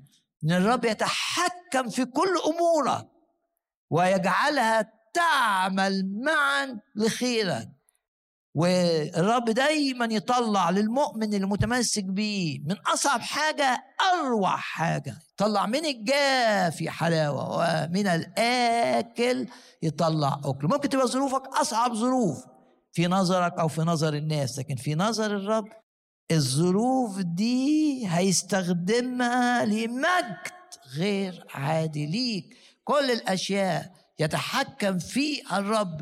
إن 0.44 0.52
الرب 0.52 0.86
يتحكم 0.86 1.90
في 1.90 2.06
كل 2.06 2.30
أمورك 2.48 3.08
ويجعلها 3.90 4.92
تعمل 5.14 6.22
معا 6.26 6.80
لخيرك. 6.96 7.70
والرب 8.56 9.46
دايما 9.50 10.06
يطلع 10.06 10.70
للمؤمن 10.70 11.34
المتمسك 11.34 12.04
بيه 12.04 12.60
من 12.60 12.76
أصعب 12.94 13.22
حاجة 13.22 13.84
أروع 14.14 14.56
حاجة. 14.58 15.16
يطلع 15.34 15.66
من 15.66 15.86
الجافي 15.86 16.90
حلاوة 16.90 17.58
ومن 17.58 18.08
الآكل 18.08 19.48
يطلع 19.82 20.42
أكل. 20.46 20.68
ممكن 20.68 20.90
تبقى 20.90 21.08
ظروفك 21.08 21.48
أصعب 21.48 21.94
ظروف 21.94 22.38
في 22.92 23.08
نظرك 23.08 23.54
أو 23.60 23.68
في 23.68 23.82
نظر 23.82 24.14
الناس 24.14 24.60
لكن 24.60 24.76
في 24.76 24.96
نظر 24.96 25.36
الرب 25.36 25.66
الظروف 26.32 27.20
دي 27.20 28.04
هيستخدمها 28.08 29.66
لمجد 29.66 30.54
غير 30.98 31.46
عادي 31.54 32.06
ليك. 32.06 32.58
كل 32.84 33.12
الأشياء 33.12 33.92
يتحكم 34.20 35.00
فيها 35.00 35.58
الرب 35.60 36.02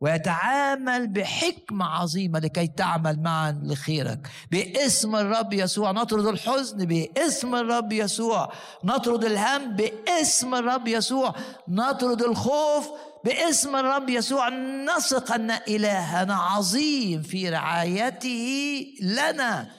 ويتعامل 0.00 1.08
بحكمة 1.08 1.84
عظيمة 1.84 2.38
لكي 2.38 2.66
تعمل 2.66 3.22
معا 3.22 3.60
لخيرك. 3.64 4.28
باسم 4.50 5.16
الرب 5.16 5.52
يسوع 5.52 5.90
نطرد 5.90 6.26
الحزن 6.26 6.84
باسم 6.84 7.54
الرب 7.54 7.92
يسوع 7.92 8.52
نطرد 8.84 9.24
الهم 9.24 9.76
باسم 9.76 10.54
الرب 10.54 10.88
يسوع 10.88 11.34
نطرد 11.68 12.22
الخوف 12.22 12.88
باسم 13.24 13.76
الرب 13.76 14.08
يسوع 14.08 14.48
نثق 14.48 15.32
أن 15.32 15.50
إلهنا 15.50 16.34
عظيم 16.34 17.22
في 17.22 17.48
رعايته 17.48 18.84
لنا. 19.02 19.77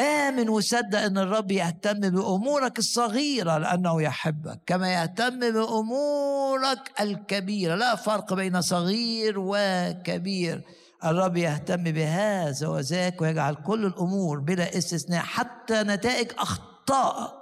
آمن 0.00 0.48
وصدق 0.48 0.98
أن 0.98 1.18
الرب 1.18 1.50
يهتم 1.50 2.00
بأمورك 2.00 2.78
الصغيرة 2.78 3.58
لأنه 3.58 4.02
يحبك 4.02 4.60
كما 4.66 4.92
يهتم 4.92 5.40
بأمورك 5.40 7.00
الكبيرة. 7.00 7.74
لا 7.74 7.96
فرق 7.96 8.34
بين 8.34 8.60
صغير 8.60 9.34
وكبير. 9.38 10.62
الرب 11.04 11.36
يهتم 11.36 11.82
بهذا 11.84 12.68
وذاك 12.68 13.20
ويجعل 13.22 13.54
كل 13.54 13.86
الأمور 13.86 14.40
بلا 14.40 14.78
استثناء 14.78 15.22
حتى 15.22 15.82
نتائج 15.82 16.32
أخطائك. 16.38 17.40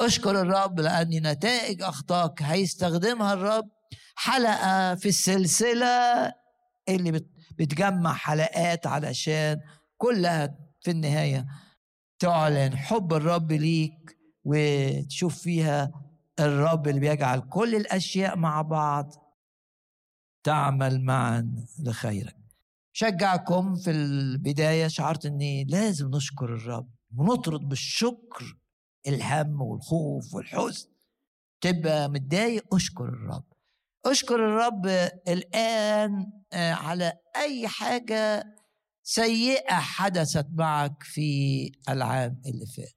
اشكر 0.00 0.40
الرب 0.40 0.80
لأن 0.80 1.26
نتائج 1.26 1.82
أخطائك 1.82 2.42
هيستخدمها 2.42 3.32
الرب 3.32 3.68
حلقة 4.16 4.94
في 4.94 5.08
السلسلة 5.08 6.32
اللي 6.88 7.20
بتجمع 7.58 8.14
حلقات 8.14 8.86
علشان 8.86 9.60
كلها 9.96 10.63
في 10.84 10.90
النهاية 10.90 11.46
تعلن 12.18 12.76
حب 12.76 13.12
الرب 13.12 13.52
ليك 13.52 14.18
وتشوف 14.44 15.38
فيها 15.38 15.92
الرب 16.40 16.88
اللي 16.88 17.00
بيجعل 17.00 17.40
كل 17.40 17.74
الأشياء 17.74 18.36
مع 18.36 18.62
بعض 18.62 19.12
تعمل 20.44 21.00
معا 21.04 21.64
لخيرك. 21.78 22.36
شجعكم 22.96 23.74
في 23.76 23.90
البداية 23.90 24.88
شعرت 24.88 25.26
إني 25.26 25.64
لازم 25.64 26.10
نشكر 26.10 26.54
الرب 26.54 26.90
ونطرد 27.16 27.60
بالشكر 27.60 28.56
الهم 29.08 29.62
والخوف 29.62 30.34
والحزن. 30.34 30.88
تبقى 31.60 32.08
متضايق 32.10 32.74
أشكر 32.74 33.04
الرب. 33.04 33.44
أشكر 34.06 34.34
الرب 34.34 34.86
الآن 35.28 36.32
آه، 36.52 36.72
على 36.72 37.12
أي 37.36 37.68
حاجة 37.68 38.44
سيئة 39.06 39.74
حدثت 39.74 40.46
معك 40.52 41.02
في 41.02 41.72
العام 41.88 42.42
اللي 42.46 42.66
فات. 42.66 42.92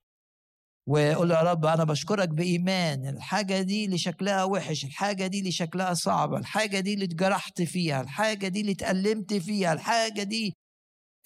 وقول 0.87 1.31
يا 1.31 1.41
رب 1.41 1.65
أنا 1.65 1.83
بشكرك 1.83 2.29
بإيمان 2.29 3.07
الحاجة 3.07 3.61
دي 3.61 3.85
اللي 3.85 3.97
شكلها 3.97 4.43
وحش 4.43 4.85
الحاجة 4.85 5.27
دي 5.27 5.39
اللي 5.39 5.51
شكلها 5.51 5.93
صعبة 5.93 6.37
الحاجة 6.37 6.79
دي 6.79 6.93
اللي 6.93 7.05
اتجرحت 7.05 7.61
فيها 7.61 8.01
الحاجة 8.01 8.47
دي 8.47 8.61
اللي 8.61 8.71
اتألمت 8.71 9.33
فيها 9.33 9.73
الحاجة 9.73 10.23
دي 10.23 10.53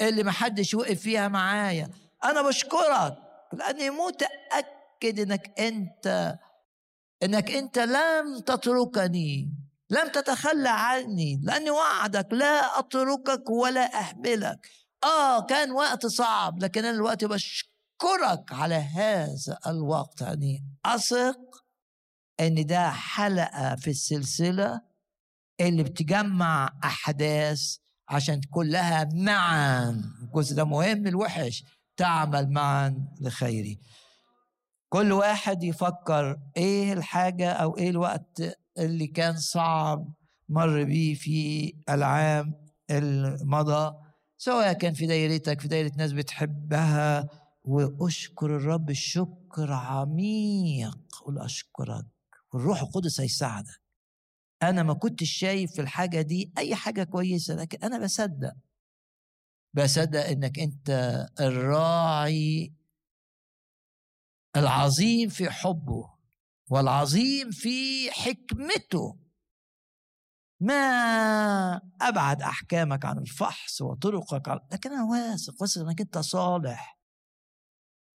اللي 0.02 0.24
محدش 0.24 0.74
وقف 0.74 1.02
فيها 1.02 1.28
معايا. 1.28 1.90
أنا 2.24 2.42
بشكرك 2.48 3.18
لأني 3.54 3.90
متأكد 3.90 5.20
إنك 5.20 5.60
أنت 5.60 6.36
إنك 7.24 7.52
أنت 7.52 7.80
لم 7.80 8.40
تتركني. 8.40 9.54
لم 9.92 10.08
تتخلى 10.08 10.70
عني 10.70 11.40
لأني 11.44 11.70
وعدك 11.70 12.28
لا 12.34 12.80
أتركك 12.80 13.50
ولا 13.50 13.82
أحملك 14.00 14.70
آه 15.04 15.46
كان 15.46 15.72
وقت 15.72 16.06
صعب 16.06 16.64
لكن 16.64 16.86
أنا 16.86 16.96
الوقت 16.96 17.26
بشكرك 17.26 18.52
على 18.52 18.76
هذا 18.76 19.60
الوقت 19.68 20.22
يعني 20.22 20.64
أثق 20.86 21.38
إن 22.40 22.66
ده 22.66 22.90
حلقة 22.90 23.76
في 23.76 23.90
السلسلة 23.90 24.82
اللي 25.62 25.84
بتجمع 25.84 26.74
أحداث 26.84 27.78
عشان 28.10 28.42
كلها 28.52 29.10
معا. 29.14 29.90
الجزء 30.24 30.56
ده 30.56 30.64
مهم 30.64 31.08
الوحش. 31.08 31.64
تعمل 31.98 32.50
معا 32.50 33.08
لخيري. 33.22 33.80
كل 34.90 35.12
واحد 35.12 35.64
يفكر 35.64 36.40
إيه 36.58 36.94
الحاجة 36.94 37.52
أو 37.52 37.78
إيه 37.78 37.90
الوقت 37.90 38.42
اللي 38.78 39.08
كان 39.08 39.38
صعب 39.38 40.14
مر 40.50 40.84
بيه 40.84 41.14
في 41.14 41.74
العام 41.90 42.54
المضى 42.92 43.96
سواء 44.38 44.74
كان 44.74 44.94
في 44.94 45.06
دايرتك 45.08 45.62
في 45.62 45.68
دايرة 45.68 45.92
ناس 45.98 46.12
بتحبها. 46.12 47.30
وأشكر 47.64 48.56
الرب 48.58 48.90
الشكر 48.90 49.72
عميق. 49.72 50.98
قول 51.26 51.40
أشكرك. 51.40 52.06
والروح 52.54 52.82
القدس 52.82 53.22
هيساعدك. 53.22 53.82
أنا 54.64 54.84
ما 54.84 54.94
كنتش 54.94 55.30
شايف 55.32 55.72
في 55.72 55.82
الحاجة 55.82 56.22
دي 56.22 56.52
أي 56.58 56.76
حاجة 56.76 57.04
كويسة 57.04 57.56
لكن 57.56 57.78
أنا 57.84 58.04
بصدق. 58.04 58.54
بصدق 59.74 60.26
إنك 60.26 60.60
أنت 60.60 60.90
الراعي 61.40 62.74
العظيم 64.58 65.30
في 65.30 65.50
حبه. 65.50 66.21
والعظيم 66.72 67.52
في 67.52 68.12
حكمته. 68.12 69.20
ما 70.60 71.82
أبعد 72.02 72.42
أحكامك 72.42 73.06
عن 73.06 73.18
الفحص 73.18 73.82
وطرقك 73.82 74.50
عن... 74.50 74.60
لكن 74.72 74.92
أنا 74.92 75.04
واثق 75.04 75.62
واثق 75.62 75.82
إنك 75.82 76.02
أنت 76.02 76.18
صالح. 76.18 77.00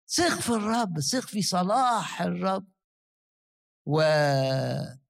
ثق 0.09 0.41
في 0.41 0.51
الرب 0.51 1.01
ثق 1.01 1.27
في 1.27 1.43
صلاح 1.43 2.23
الرب. 2.23 2.67
وافرح 3.87 5.03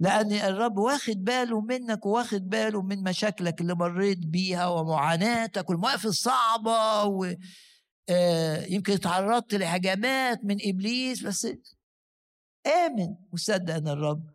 لأن 0.00 0.32
الرب 0.32 0.78
واخد 0.78 1.24
باله 1.24 1.60
منك 1.60 2.06
وواخد 2.06 2.48
باله 2.48 2.82
من 2.82 3.02
مشاكلك 3.02 3.60
اللي 3.60 3.74
مريت 3.74 4.18
بيها 4.18 4.66
ومعاناتك 4.66 5.70
والمواقف 5.70 6.06
الصعبة 6.06 7.04
و... 7.04 7.34
آه، 8.08 8.64
يمكن 8.64 9.00
تعرضت 9.00 9.54
لهجمات 9.54 10.44
من 10.44 10.56
إبليس 10.64 11.22
بس 11.22 11.46
آمن 12.66 13.16
وصدق 13.32 13.74
إن 13.74 13.88
الرب 13.88 14.30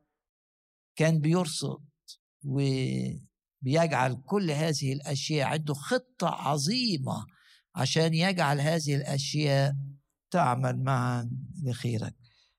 كان 0.96 1.20
بيرصد 1.20 1.84
وبيجعل 2.46 4.22
كل 4.26 4.52
هذه 4.52 4.94
الأشياء 4.94 5.48
عنده 5.48 5.74
خطة 5.74 6.28
عظيمة 6.28 7.26
عشان 7.76 8.14
يجعل 8.14 8.62
هذه 8.62 8.96
الأشياء 8.96 9.74
تعمل 10.32 10.84
معا 10.84 11.30
لخيرك. 11.64 12.16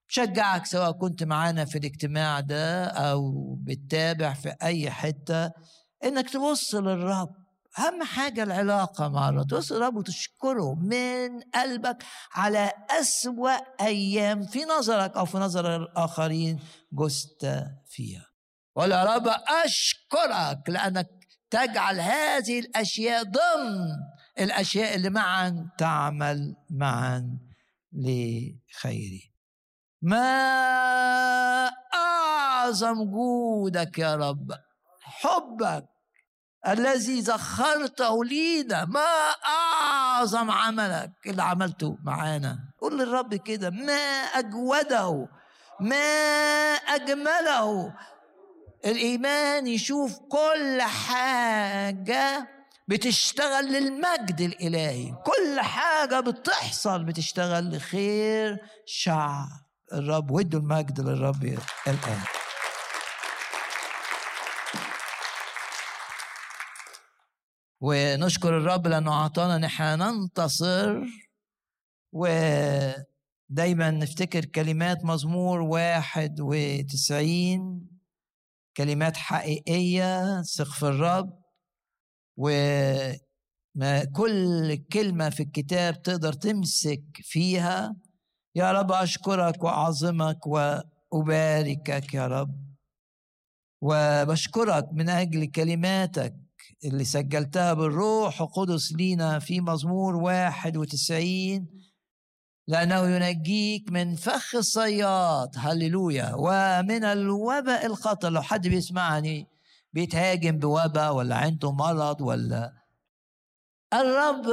شجعك 0.07 0.65
سواء 0.65 0.91
كنت 0.91 1.23
معانا 1.23 1.65
في 1.65 1.77
الاجتماع 1.77 2.39
ده 2.39 2.85
أو 2.85 3.55
بتتابع 3.55 4.33
في 4.33 4.55
أي 4.61 4.91
حتة 4.91 5.51
إنك 6.03 6.29
تبص 6.29 6.75
للرب. 6.75 7.40
أهم 7.79 8.03
حاجة 8.03 8.43
العلاقة 8.43 9.07
مع 9.09 9.29
الرب 9.29 9.47
توصل 9.47 9.75
الرب 9.75 9.95
وتشكره 9.95 10.75
من 10.75 11.41
قلبك 11.41 12.03
على 12.33 12.71
أسوأ 12.89 13.57
أيام 13.81 14.43
في 14.43 14.65
نظرك 14.65 15.17
أو 15.17 15.25
في 15.25 15.37
نظر 15.37 15.75
الآخرين 15.75 16.59
جزت 16.93 17.65
فيها. 17.89 18.25
ولا 18.75 19.15
رب 19.15 19.27
أشكرك 19.65 20.69
لأنك 20.69 21.09
تجعل 21.49 21.99
هذه 21.99 22.59
الأشياء 22.59 23.23
ضمن 23.23 23.87
الأشياء 24.39 24.95
اللي 24.95 25.09
معا 25.09 25.69
تعمل 25.77 26.55
معا 26.69 27.39
لخيري. 27.93 29.31
ما 30.01 30.27
أعظم 31.93 33.03
جودك 33.03 33.99
يا 33.99 34.15
رب؟ 34.15 34.51
حبك. 35.01 35.90
الذي 36.67 37.21
زخرته 37.21 38.25
لينا. 38.25 38.85
ما 38.85 39.29
أعظم 39.47 40.51
عملك 40.51 41.11
اللي 41.25 41.43
عملته 41.43 41.97
معانا. 42.03 42.59
قول 42.81 42.99
للرب 42.99 43.35
كده. 43.35 43.69
ما 43.69 44.01
أجوده. 44.35 45.27
ما 45.79 45.95
أجمله. 46.73 47.93
الإيمان 48.85 49.67
يشوف 49.67 50.19
كل 50.19 50.81
حاجة 50.81 52.47
بتشتغل 52.87 53.65
للمجد 53.65 54.41
الإلهي. 54.41 55.13
كل 55.25 55.59
حاجة 55.59 56.19
بتحصل 56.19 57.03
بتشتغل 57.03 57.75
لخير 57.75 58.57
شعب. 58.85 59.47
الرب 59.93 60.31
ودوا 60.31 60.59
المجد 60.59 60.99
للرب 60.99 61.43
الآن. 61.87 62.21
ونشكر 67.81 68.57
الرب 68.57 68.87
لأنه 68.87 69.11
أعطانا 69.11 69.57
نحن 69.57 69.83
ننتصر. 69.83 71.03
ودايما 72.13 73.91
نفتكر 73.91 74.45
كلمات 74.45 75.05
مزمور 75.05 75.61
واحد 75.61 76.39
وتسعين 76.41 77.87
كلمات 78.77 79.17
حقيقية 79.17 80.41
ثق 80.41 80.71
في 80.71 80.83
الرب. 80.83 81.41
وما 82.37 84.03
كل 84.15 84.75
كلمة 84.93 85.29
في 85.29 85.43
الكتاب 85.43 86.01
تقدر 86.01 86.33
تمسك 86.33 87.03
فيها. 87.13 87.95
يا 88.55 88.71
رب 88.71 88.91
أشكرك 88.91 89.63
وأعظمك 89.63 90.47
وأباركك 90.47 92.13
يا 92.13 92.27
رب. 92.27 92.71
وبشكرك 93.81 94.89
من 94.93 95.09
أجل 95.09 95.45
كلماتك. 95.45 96.40
اللي 96.85 97.05
سجلتها 97.05 97.73
بالروح 97.73 98.41
القدس 98.41 98.93
لينا 98.93 99.39
في 99.39 99.61
مزمور 99.61 100.15
واحد 100.15 100.77
وتسعين. 100.77 101.67
لأنه 102.67 103.07
ينجيك 103.07 103.91
من 103.91 104.15
فخ 104.15 104.55
الصياد. 104.55 105.49
هللويا. 105.57 106.33
ومن 106.35 107.03
الوباء 107.03 107.85
الخطر. 107.85 108.29
لو 108.29 108.41
حد 108.41 108.67
بيسمعني 108.67 109.47
بيتهاجم 109.93 110.57
بوباء 110.57 111.13
ولا 111.13 111.35
عنده 111.35 111.71
مرض 111.71 112.21
ولا. 112.21 112.73
الرب 113.93 114.47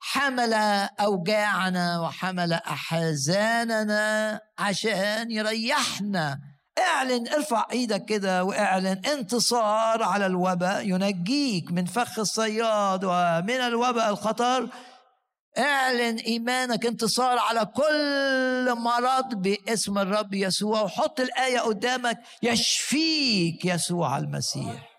حمل 0.00 0.52
أوجاعنا 1.00 2.00
وحمل 2.00 2.52
أحزاننا 2.52 4.40
عشان 4.58 5.30
يريحنا 5.30 6.40
اعلن 6.78 7.28
ارفع 7.28 7.66
إيدك 7.72 8.04
كده 8.04 8.44
واعلن 8.44 9.02
انتصار 9.12 10.02
على 10.02 10.26
الوباء. 10.26 10.88
ينجيك 10.88 11.72
من 11.72 11.84
فخ 11.84 12.18
الصياد 12.18 13.04
ومن 13.04 13.60
الوباء 13.60 14.10
الخطر. 14.10 14.68
اعلن 15.58 16.16
ايمانك 16.18 16.86
انتصار 16.86 17.38
على 17.38 17.66
كل 17.66 18.74
مرض 18.74 19.34
باسم 19.34 19.98
الرب 19.98 20.34
يسوع. 20.34 20.82
وحط 20.82 21.20
الآية 21.20 21.58
قدامك. 21.58 22.18
يشفيك 22.42 23.64
يسوع 23.64 24.18
المسيح. 24.18 24.96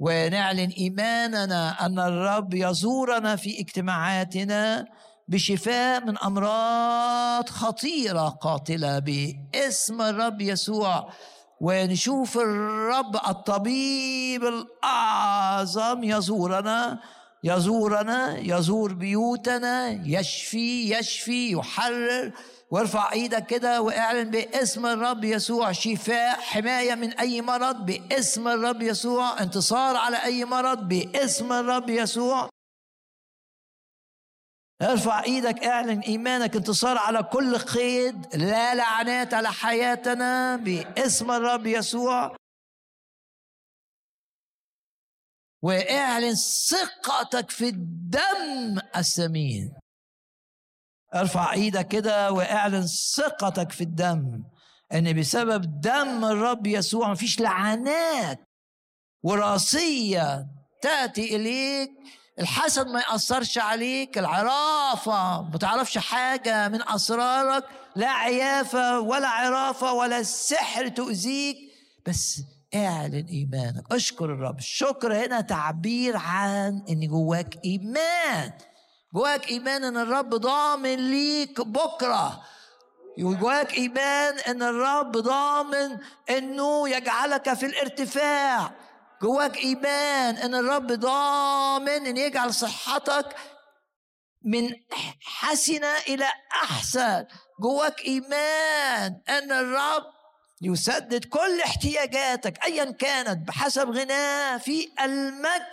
ونعلن 0.00 0.70
ايماننا 0.78 1.86
أن 1.86 1.98
الرب 1.98 2.54
يزورنا 2.54 3.36
في 3.36 3.60
اجتماعاتنا. 3.60 4.86
بشفاء 5.32 6.04
من 6.04 6.18
أمراض 6.18 7.48
خطيرة 7.48 8.28
قاتلة 8.28 8.98
باسم 8.98 10.02
الرب 10.02 10.40
يسوع. 10.40 11.12
ونشوف 11.60 12.38
الرب 12.38 13.16
الطبيب 13.16 14.44
الأعظم 14.44 16.04
يزورنا 16.04 16.98
يزورنا 17.44 18.38
يزور 18.38 18.92
بيوتنا 18.92 19.90
يشفي 20.04 20.94
يشفي 20.94 21.52
يحرر. 21.52 22.32
وارفع 22.70 23.12
إيدك 23.12 23.46
كده 23.46 23.82
وأعلن 23.82 24.30
باسم 24.30 24.86
الرب 24.86 25.24
يسوع. 25.24 25.72
شفاء 25.72 26.40
حماية 26.40 26.94
من 26.94 27.12
أي 27.12 27.42
مرض 27.42 27.86
باسم 27.86 28.48
الرب 28.48 28.82
يسوع. 28.82 29.42
انتصار 29.42 29.96
على 29.96 30.16
أي 30.24 30.44
مرض 30.44 30.88
باسم 30.88 31.52
الرب 31.52 31.90
يسوع. 31.90 32.51
ارفع 34.82 35.24
إيدك 35.24 35.64
اعلن 35.64 36.00
ايمانك 36.00 36.56
انتصار 36.56 36.98
على 36.98 37.22
كل 37.22 37.58
قيد 37.58 38.36
لا 38.36 38.74
لعنات 38.74 39.34
على 39.34 39.52
حياتنا 39.52 40.56
باسم 40.56 41.30
الرب 41.30 41.66
يسوع. 41.66 42.36
واعلن 45.62 46.34
ثقتك 46.34 47.50
في 47.50 47.68
الدم 47.68 48.80
الثمين 48.96 49.72
ارفع 51.14 51.52
إيدك 51.52 51.88
كده 51.88 52.32
واعلن 52.32 52.86
ثقتك 52.86 53.72
في 53.72 53.80
الدم 53.80 54.44
ان 54.92 55.20
بسبب 55.20 55.80
دم 55.80 56.24
الرب 56.24 56.66
يسوع 56.66 57.10
مفيش 57.10 57.40
لعنات 57.40 58.40
وراثية 59.22 60.46
تأتي 60.82 61.36
إليك. 61.36 61.90
الحسد 62.38 62.86
ما 62.86 63.00
يأثرش 63.00 63.58
عليك 63.58 64.18
العرافة 64.18 65.42
ما 65.42 65.58
تعرفش 65.60 65.98
حاجة 65.98 66.68
من 66.68 66.88
أسرارك 66.88 67.64
لا 67.96 68.08
عيافة 68.10 69.00
ولا 69.00 69.28
عرافة 69.28 69.92
ولا 69.92 70.18
السحر 70.18 70.88
تؤذيك 70.88 71.56
بس 72.06 72.40
اعلن 72.74 73.26
إيمانك. 73.30 73.92
اشكر 73.92 74.24
الرب. 74.24 74.58
الشكر 74.58 75.26
هنا 75.26 75.40
تعبير 75.40 76.16
عن 76.16 76.84
إن 76.88 77.08
جواك 77.08 77.58
إيمان. 77.64 78.52
جواك 79.14 79.48
إيمان 79.48 79.84
إن 79.84 79.96
الرب 79.96 80.34
ضامن 80.34 81.10
ليك 81.10 81.60
بكرة. 81.60 82.42
جواك 83.18 83.74
إيمان 83.74 84.38
إن 84.38 84.62
الرب 84.62 85.16
ضامن 85.16 85.98
إنه 86.30 86.88
يجعلك 86.88 87.54
في 87.54 87.66
الارتفاع. 87.66 88.72
جواك 89.22 89.56
إيمان 89.56 90.36
إن 90.36 90.54
الرب 90.54 90.86
ضامن 90.86 92.06
إن 92.06 92.16
يجعل 92.16 92.54
صحتك 92.54 93.36
من 94.44 94.70
حسنة 95.20 95.96
إلى 96.08 96.28
أحسن. 96.64 97.24
جواك 97.62 98.00
إيمان 98.00 99.20
إن 99.28 99.52
الرب 99.52 100.04
يسدد 100.62 101.24
كل 101.24 101.60
احتياجاتك 101.64 102.64
ايا 102.64 102.90
كانت 102.90 103.48
بحسب 103.48 103.90
غناه 103.90 104.58
في 104.58 104.88
المجد. 105.00 105.66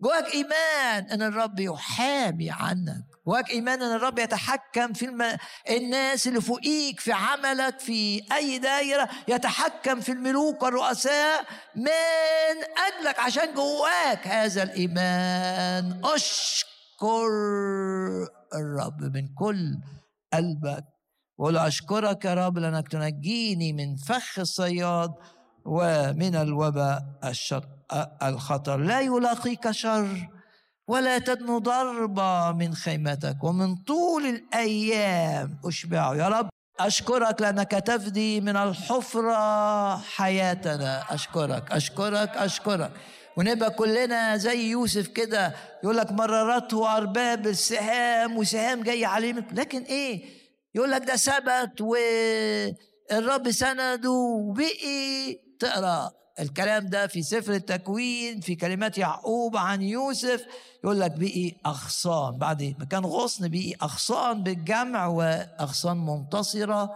جواك 0.00 0.34
إيمان 0.34 1.10
إن 1.10 1.22
الرب 1.22 1.60
يحامي 1.60 2.50
عنك. 2.50 3.07
جواك 3.28 3.50
إيمان 3.50 3.82
أن 3.82 3.96
الرب 3.96 4.18
يتحكم 4.18 4.92
في 4.92 5.04
الم... 5.04 5.36
الناس 5.70 6.26
اللي 6.26 6.40
فوقيك 6.40 7.00
في 7.00 7.12
عملك 7.12 7.78
في 7.78 8.22
أي 8.32 8.58
دايرة 8.58 9.08
يتحكم 9.28 10.00
في 10.00 10.12
الملوك 10.12 10.62
والرؤساء 10.62 11.44
من 11.76 12.56
أجلك 12.88 13.18
عشان 13.18 13.54
جواك 13.54 14.26
هذا 14.26 14.62
الإيمان. 14.62 16.00
أشكر 16.04 17.28
الرب 18.54 19.00
من 19.00 19.28
كل 19.34 19.78
قلبك. 20.32 20.84
وقول 21.38 21.56
أشكرك 21.56 22.24
يا 22.24 22.34
رب 22.34 22.58
لأنك 22.58 22.88
تنجيني 22.88 23.72
من 23.72 23.96
فخ 23.96 24.38
الصياد 24.38 25.14
ومن 25.64 26.36
الوباء 26.36 27.02
الشر 27.24 27.64
الخطر. 28.22 28.76
لا 28.76 29.00
يلاقيك 29.00 29.70
شر. 29.70 30.37
ولا 30.88 31.18
تدنو 31.18 31.58
ضربة 31.58 32.52
من 32.52 32.74
خيمتك 32.74 33.44
ومن 33.44 33.76
طول 33.76 34.26
الأيام. 34.26 35.58
أشبعه 35.64 36.14
يا 36.14 36.28
رب 36.28 36.48
أشكرك 36.80 37.40
لأنك 37.42 37.70
تفدي 37.70 38.40
من 38.40 38.56
الحفرة 38.56 39.96
حياتنا. 39.96 41.14
أشكرك 41.14 41.72
أشكرك 41.72 42.36
أشكرك. 42.36 42.90
ونبقى 43.36 43.70
كلنا 43.70 44.36
زي 44.36 44.70
يوسف 44.70 45.08
كده 45.08 45.54
يقول 45.84 45.96
لك 45.96 46.12
مررته 46.12 46.96
أرباب 46.96 47.46
السهام 47.46 48.38
وسهام 48.38 48.82
جاي 48.82 49.04
عليه 49.04 49.32
لكن 49.52 49.82
إيه؟ 49.82 50.24
يقول 50.74 50.90
لك 50.90 51.04
ده 51.04 51.16
ثبت 51.16 51.80
والرب 51.80 53.50
سنده 53.50 54.10
وبقي 54.10 55.34
تقرأ. 55.60 56.10
الكلام 56.40 56.86
ده 56.86 57.06
في 57.06 57.22
سفر 57.22 57.52
التكوين 57.52 58.40
في 58.40 58.54
كلمات 58.54 58.98
يعقوب 58.98 59.56
عن 59.56 59.82
يوسف 59.82 60.46
يقول 60.84 61.00
لك 61.00 61.10
بقي 61.10 61.52
أغصان. 61.66 62.38
بعد 62.38 62.74
ما 62.78 62.84
كان 62.84 63.04
غصن 63.04 63.48
بقي 63.48 63.74
أغصان 63.82 64.42
بالجمع 64.42 65.06
وأغصان 65.06 65.96
منتصرة 66.06 66.90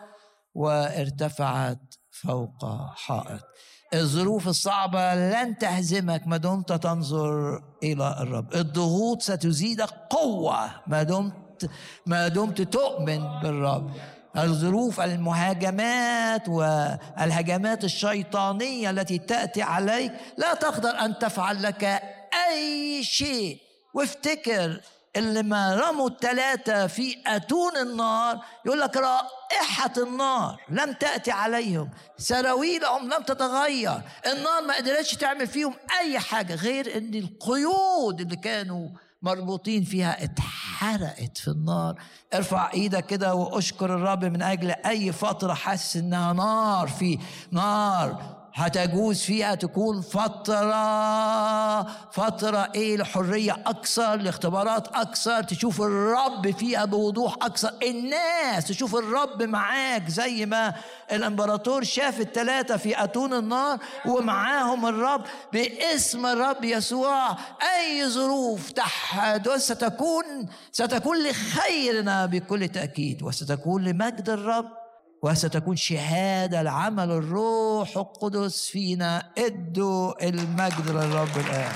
وارتفعت 0.54 1.94
فوق 2.10 2.66
حائط. 2.94 3.40
الظروف 3.94 4.48
الصعبة 4.48 5.14
لن 5.14 5.58
تهزمك 5.58 6.26
ما 6.26 6.36
دمت 6.36 6.72
تنظر 6.72 7.62
إلى 7.82 8.16
الرب. 8.20 8.54
الضغوط 8.54 9.22
ستزيدك 9.22 9.90
قوة 10.10 10.70
ما 10.86 11.02
دمت 11.02 11.70
ما 12.06 12.28
دمت 12.28 12.60
تؤمن 12.62 13.40
بالرب. 13.42 13.90
الظروف 14.36 15.00
المهاجمات 15.00 16.48
والهجمات 16.48 17.84
الشيطانية 17.84 18.90
التي 18.90 19.18
تأتي 19.18 19.62
عليك 19.62 20.12
لا 20.36 20.54
تقدر 20.54 20.90
أن 20.90 21.18
تفعل 21.18 21.62
لك 21.62 22.02
أي 22.48 23.04
شيء. 23.04 23.58
وافتكر 23.94 24.80
اللي 25.16 25.42
ما 25.42 25.76
رموا 25.76 26.08
الثلاثة 26.08 26.86
في 26.86 27.16
أتون 27.26 27.76
النار 27.76 28.40
يقول 28.66 28.80
لك 28.80 28.96
رائحة 28.96 29.92
النار 29.96 30.60
لم 30.68 30.92
تأتي 30.92 31.30
عليهم 31.30 31.90
سراويلهم 32.18 33.04
لم 33.04 33.22
تتغير 33.22 34.00
النار 34.26 34.62
ما 34.62 34.76
قدرتش 34.76 35.14
تعمل 35.14 35.46
فيهم 35.46 35.74
أي 36.00 36.18
حاجة 36.18 36.54
غير 36.54 36.98
أن 36.98 37.14
القيود 37.14 38.20
اللي 38.20 38.36
كانوا 38.36 38.88
مربوطين 39.22 39.84
فيها 39.84 40.24
اتحرقت 40.24 41.38
في 41.38 41.48
النار. 41.48 41.98
ارفع 42.34 42.72
إيدك 42.72 43.06
كده 43.06 43.34
واشكر 43.34 43.94
الرب 43.94 44.24
من 44.24 44.42
أجل 44.42 44.70
اي 44.70 45.12
فترة 45.12 45.54
حاسس 45.54 45.96
انها 45.96 46.32
نار 46.32 46.88
في 46.88 47.18
نار 47.50 48.41
هتجوز 48.54 49.20
فيها 49.20 49.54
تكون 49.54 50.00
فترة 50.00 51.82
فترة 52.10 52.72
إيه 52.74 52.96
لحرية 52.96 53.52
أكثر 53.66 54.16
لاختبارات 54.16 54.88
أكثر 54.88 55.42
تشوف 55.42 55.80
الرب 55.80 56.50
فيها 56.50 56.84
بوضوح 56.84 57.34
أكثر. 57.42 57.70
الناس 57.82 58.64
تشوف 58.64 58.94
الرب 58.96 59.42
معاك 59.42 60.08
زي 60.08 60.46
ما 60.46 60.74
الإمبراطور 61.12 61.84
شاف 61.84 62.20
الثلاثة 62.20 62.76
في 62.76 63.04
أتون 63.04 63.34
النار 63.34 63.78
ومعاهم 64.06 64.86
الرب 64.86 65.24
باسم 65.52 66.26
الرب 66.26 66.64
يسوع. 66.64 67.30
أي 67.76 68.08
ظروف 68.08 68.70
تحدث 68.70 69.60
ستكون 69.66 70.24
ستكون 70.72 71.16
لخيرنا 71.28 72.26
بكل 72.26 72.68
تأكيد 72.68 73.22
وستكون 73.22 73.84
لمجد 73.84 74.30
الرب. 74.30 74.81
وستكون 75.22 75.76
شهادة 75.76 76.62
لعمل 76.62 77.10
الروح 77.10 77.96
القدس 77.96 78.68
فينا. 78.68 79.32
ادوا 79.38 80.28
المجد 80.28 80.88
للرب 80.88 81.36
الآن. 81.36 81.72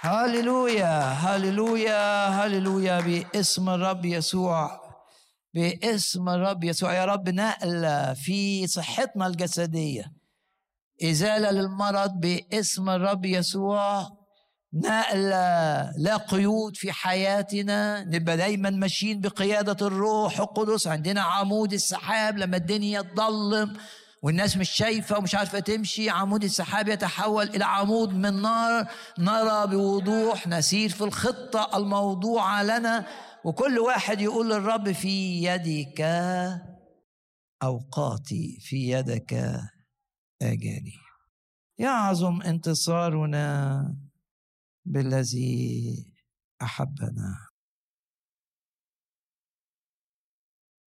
هللويا 0.00 1.00
هللويا 1.12 2.28
هللويا 2.28 3.00
باسم 3.00 3.68
الرب 3.68 4.04
يسوع 4.04 4.80
باسم 5.54 6.28
الرب 6.28 6.64
يسوع. 6.64 6.94
يا 6.94 7.04
رب 7.04 7.28
نقلة 7.28 8.14
في 8.14 8.66
صحتنا 8.66 9.26
الجسدية. 9.26 10.12
إزالة 11.02 11.50
للمرض 11.50 12.10
باسم 12.10 12.88
الرب 12.90 13.24
يسوع. 13.24 14.17
نقلة 14.74 15.90
لا 15.98 16.16
قيود 16.16 16.76
في 16.76 16.92
حياتنا. 16.92 18.04
نبقى 18.04 18.36
دايما 18.36 18.70
ماشيين 18.70 19.20
بقيادة 19.20 19.86
الروح 19.86 20.40
القدس. 20.40 20.86
عندنا 20.86 21.20
عمود 21.20 21.72
السحاب 21.72 22.38
لما 22.38 22.56
الدنيا 22.56 23.02
تضلم 23.02 23.76
والناس 24.22 24.56
مش 24.56 24.70
شايفة 24.70 25.18
ومش 25.18 25.34
عارفة 25.34 25.58
تمشي 25.58 26.10
عمود 26.10 26.44
السحاب 26.44 26.88
يتحول 26.88 27.48
إلى 27.48 27.64
عمود 27.64 28.14
من 28.14 28.42
نار. 28.42 28.88
نرى 29.18 29.66
بوضوح 29.66 30.46
نسير 30.46 30.88
في 30.90 31.04
الخطة 31.04 31.76
الموضوعة 31.76 32.62
لنا. 32.62 33.06
وكل 33.44 33.78
واحد 33.78 34.20
يقول 34.20 34.50
للرب 34.50 34.92
في 34.92 35.42
يدك 35.42 36.00
أوقاتي 37.62 38.58
في 38.60 38.90
يدك 38.90 39.32
آجالي 40.42 40.92
يعظم 41.78 42.42
انتصارنا. 42.42 44.07
بالذي 44.88 46.06
أحبنا. 46.62 47.48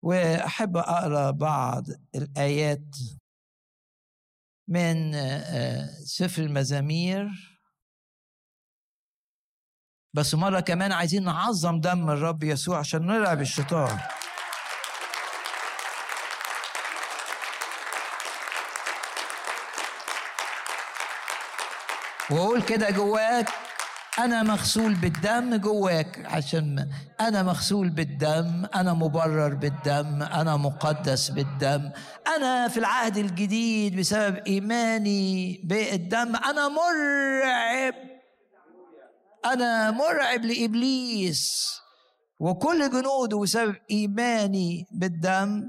وأحب 0.04 0.78
أقرأ 0.78 1.32
بعض 1.32 1.84
الآيات 2.16 2.96
من 4.68 5.16
آه، 5.16 5.88
سفر 6.06 6.42
المزامير. 6.42 7.28
بس 10.14 10.36
مرة 10.36 10.60
كمان 10.60 10.92
عايزين 10.92 11.24
نعظم 11.24 11.80
دم 11.80 12.10
الرب 12.10 12.44
يسوع 12.44 12.80
عشان 12.80 13.06
نرعب 13.06 13.42
الشيطان. 13.42 14.00
وقول 22.32 22.62
كده 22.66 22.90
جواك 22.90 23.69
أنا 24.18 24.44
مغسول 24.44 24.94
بالدم 24.94 25.56
جواك 25.56 26.26
عشان 26.26 26.90
أنا 27.22 27.44
مغسول 27.44 27.90
بالدم 27.90 28.66
أنا 28.76 28.94
مبرر 28.94 29.54
بالدم 29.56 30.24
أنا 30.24 30.58
مقدس 30.58 31.30
بالدم. 31.30 31.92
أنا 32.36 32.68
في 32.68 32.78
العهد 32.78 33.18
الجديد 33.18 34.00
بسبب 34.00 34.36
إيماني 34.48 35.62
بالدم 35.64 36.36
أنا 36.36 36.68
مرعب. 36.68 37.94
أنا 39.46 39.92
مرعب 39.92 40.46
لإبليس. 40.46 41.72
وكل 42.40 42.90
جنوده 42.90 43.40
بسبب 43.40 43.76
إيماني 43.92 44.86
بالدم. 44.92 45.64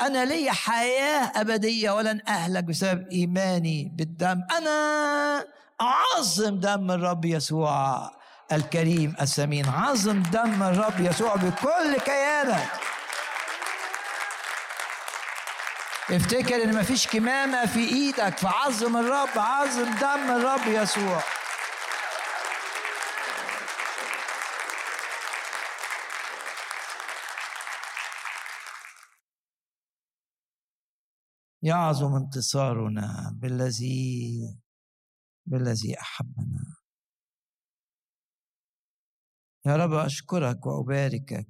أنا 0.00 0.24
لي 0.24 0.50
حياة 0.50 1.32
أبدية 1.40 1.90
ولن 1.90 2.20
أهلك 2.28 2.64
بسبب 2.64 3.08
إيماني 3.12 3.92
بالدم. 3.96 4.42
أنا 4.58 5.59
عظم 5.80 6.60
دم 6.60 6.90
الرب 6.90 7.24
يسوع 7.24 8.10
الكريم 8.52 9.16
الثمين 9.20 9.68
عظم 9.68 10.22
دم 10.22 10.62
الرب 10.62 11.00
يسوع 11.00 11.34
بكل 11.34 11.98
كيانك. 12.04 12.70
افتكر 16.10 16.64
إن 16.64 16.76
مفيش 16.76 17.06
كمامة 17.06 17.66
في 17.66 17.88
إيدك 17.88 18.38
فعظم 18.38 18.96
الرب 18.96 19.38
عظم 19.38 19.84
دم 19.84 20.36
الرب 20.36 20.66
يسوع. 20.66 21.22
يعظم 31.62 32.14
انتصارنا 32.14 33.32
بالذي 33.34 34.40
بالذي 35.50 36.00
أحبنا. 36.00 36.76
يا 39.66 39.76
رب 39.76 39.92
أشكرك 39.92 40.66
وأباركك. 40.66 41.48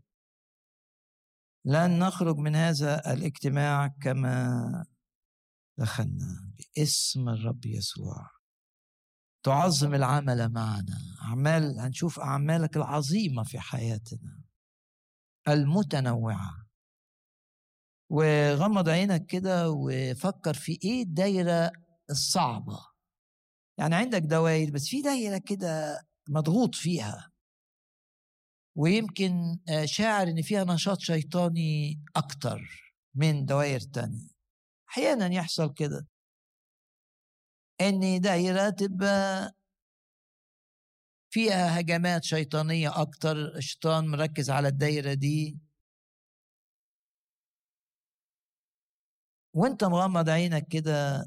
لن 1.65 1.99
نخرج 1.99 2.37
من 2.37 2.57
هذا 2.57 3.13
الاجتماع 3.13 3.89
كما 4.03 4.87
دخلنا 5.79 6.53
باسم 6.77 7.29
الرب 7.29 7.67
يسوع. 7.67 8.31
تعظم 9.45 9.95
العمل 9.95 10.53
معنا. 10.53 10.99
أعمال 11.23 11.81
هنشوف 11.81 12.21
أعمالك 12.21 12.77
العظيمة 12.77 13.45
في 13.45 13.61
حياتنا. 13.61 14.43
المتنوعة. 15.49 16.67
وغمض 18.11 18.89
عينك 18.89 19.27
كده 19.27 19.71
وفكر 19.71 20.55
في 20.55 20.79
إيه 20.85 21.03
الدايرة 21.03 21.73
الصعبة. 22.11 22.90
يعني 23.81 23.95
عندك 23.95 24.23
دوائر 24.23 24.71
بس 24.71 24.89
في 24.89 25.03
دايرة 25.03 25.39
كده 25.39 26.01
مضغوط 26.29 26.75
فيها. 26.75 27.31
ويمكن 28.77 29.59
آه، 29.69 29.85
شاعر 29.85 30.29
إن 30.29 30.43
فيها 30.43 30.65
نشاط 30.65 31.01
شيطاني 31.01 32.01
أكتر 32.17 32.61
من 33.15 33.45
دوائر 33.47 33.81
تانية. 33.81 34.29
أحيانا 34.91 35.27
يحصل 35.35 35.75
كده. 35.75 36.07
إن 37.81 38.21
دايرة 38.21 38.71
تبقى 38.71 39.53
فيها 41.31 41.81
هجمات 41.81 42.25
شيطانية 42.25 43.01
أكتر 43.03 43.57
الشيطان 43.57 44.09
مركز 44.09 44.51
على 44.51 44.69
الدايرة 44.69 45.15
دي. 45.15 45.59
وأنت 49.55 49.85
مغمض 49.85 50.29
عينك 50.29 50.69
كده 50.69 51.27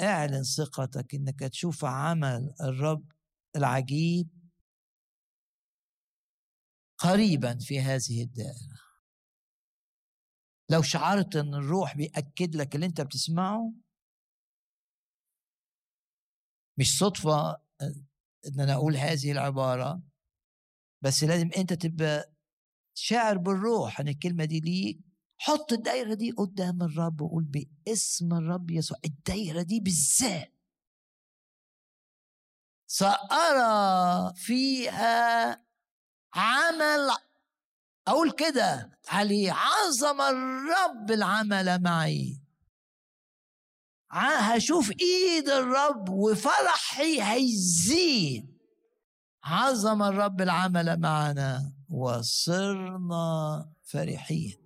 اعلن 0.00 0.42
ثقتك 0.42 1.14
إنك 1.14 1.40
تشوف 1.40 1.84
عمل 1.84 2.54
الرب 2.60 3.12
العجيب 3.56 4.28
قريبا 6.98 7.58
في 7.58 7.80
هذه 7.80 8.22
الدائرة. 8.22 8.78
لو 10.70 10.82
شعرت 10.82 11.36
إن 11.36 11.54
الروح 11.54 11.96
بيأكد 11.96 12.56
لك 12.56 12.74
اللي 12.74 12.86
أنت 12.86 13.00
بتسمعه 13.00 13.72
مش 16.78 16.98
صدفة 16.98 17.50
إن 18.46 18.60
أنا 18.60 18.74
أقول 18.74 18.96
هذه 18.96 19.32
العبارة 19.32 20.02
بس 21.02 21.24
لازم 21.24 21.50
أنت 21.56 21.72
تبقى 21.72 22.32
شاعر 22.94 23.38
بالروح 23.38 24.00
إن 24.00 24.08
الكلمة 24.08 24.44
دي 24.44 24.60
ليك 24.60 25.00
حط 25.44 25.72
الدايرة 25.72 26.14
دي 26.14 26.30
قدام 26.30 26.82
الرب 26.82 27.20
وقول 27.20 27.44
باسم 27.44 28.32
الرب 28.32 28.70
يسوع. 28.70 28.98
الدايرة 29.04 29.62
دي 29.62 29.80
بالذات 29.80 30.52
سأرى 32.86 34.32
فيها 34.36 35.50
عمل 36.34 37.10
أقول 38.06 38.30
كده 38.30 38.98
علي 39.08 39.50
عظم 39.50 40.20
الرب 40.20 41.10
العمل 41.10 41.82
معي. 41.82 42.40
هشوف 44.10 44.90
إيد 45.00 45.48
الرب 45.48 46.08
وفرحي 46.08 47.22
هيزيد. 47.22 48.58
عظم 49.44 50.02
الرب 50.02 50.40
العمل 50.40 51.00
معنا 51.00 51.72
وصرنا 51.88 53.72
فرحين. 53.82 54.61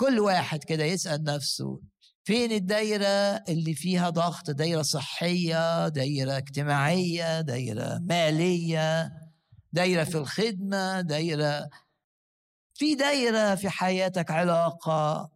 كل 0.00 0.20
واحد 0.20 0.64
كده 0.64 0.84
يسأل 0.84 1.24
نفسه 1.24 1.80
فين 2.24 2.52
الدايرة 2.52 3.44
اللي 3.48 3.74
فيها 3.74 4.10
ضغط؟ 4.10 4.50
دايرة 4.50 4.82
صحية 4.82 5.88
دايرة 5.88 6.36
اجتماعية 6.36 7.40
دايرة 7.40 7.98
مالية 7.98 9.12
دايرة 9.72 10.04
في 10.04 10.18
الخدمة 10.18 11.00
دايرة 11.00 11.68
في 12.74 12.94
دايرة 12.94 13.54
في 13.54 13.68
حياتك 13.68 14.30
علاقة 14.30 15.30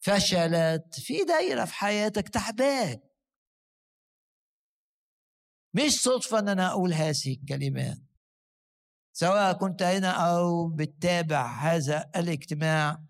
فشلت 0.00 0.94
في 1.00 1.24
دايرة 1.24 1.64
في 1.64 1.74
حياتك 1.74 2.28
تعبان. 2.28 3.00
مش 5.74 6.00
صدفة 6.02 6.38
أن 6.38 6.48
أنا 6.48 6.70
أقول 6.70 6.92
هذه 6.92 7.36
الكلمات. 7.40 8.07
سواء 9.20 9.52
كنت 9.52 9.82
هنا 9.82 10.10
أو 10.10 10.68
بتتابع 10.68 11.46
هذا 11.60 12.10
الاجتماع 12.16 13.02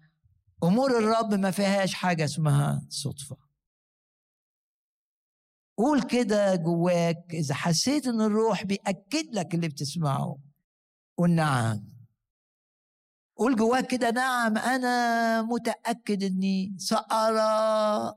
أمور 0.64 0.98
الرب 0.98 1.34
ما 1.34 1.50
فيهاش 1.50 1.94
حاجة 1.94 2.24
اسمها 2.24 2.86
صدفة. 2.88 3.36
قول 5.78 6.02
كده 6.02 6.54
جواك 6.56 7.34
إذا 7.34 7.54
حسيت 7.54 8.06
إن 8.06 8.20
الروح 8.20 8.64
بيأكد 8.64 9.34
لك 9.34 9.54
اللي 9.54 9.68
بتسمعه 9.68 10.38
قول 11.18 11.30
نعم. 11.30 11.92
قول 13.36 13.56
جواك 13.56 13.86
كده 13.86 14.10
نعم 14.10 14.58
أنا 14.58 15.42
متأكد 15.42 16.22
إني 16.22 16.74
سأرى. 16.78 18.14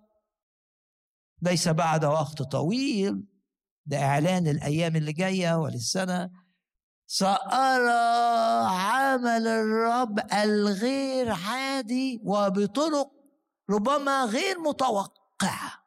ليس 1.41 1.67
بعد 1.67 2.05
وقت 2.05 2.41
طويل 2.41 3.23
ده 3.85 3.97
إعلان 4.03 4.47
الأيام 4.47 4.95
اللي 4.95 5.13
جاية 5.13 5.55
وللسنة. 5.57 6.29
سأرى 7.13 8.67
عمل 8.69 9.47
الرب 9.47 10.19
الغير 10.33 11.31
عادي 11.31 12.21
وبطرق 12.23 13.11
ربما 13.69 14.25
غير 14.25 14.59
متوقعة. 14.59 15.85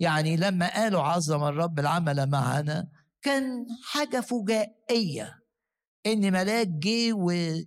يعني 0.00 0.36
لما 0.36 0.74
قالوا 0.74 1.02
عظم 1.02 1.44
الرب 1.44 1.78
العمل 1.78 2.30
معنا 2.30 2.88
كان 3.22 3.66
حاجة 3.84 4.20
فجائية 4.20 5.40
إن 6.06 6.32
ملاك 6.32 6.68
جه 6.68 7.12
وأنهى 7.12 7.66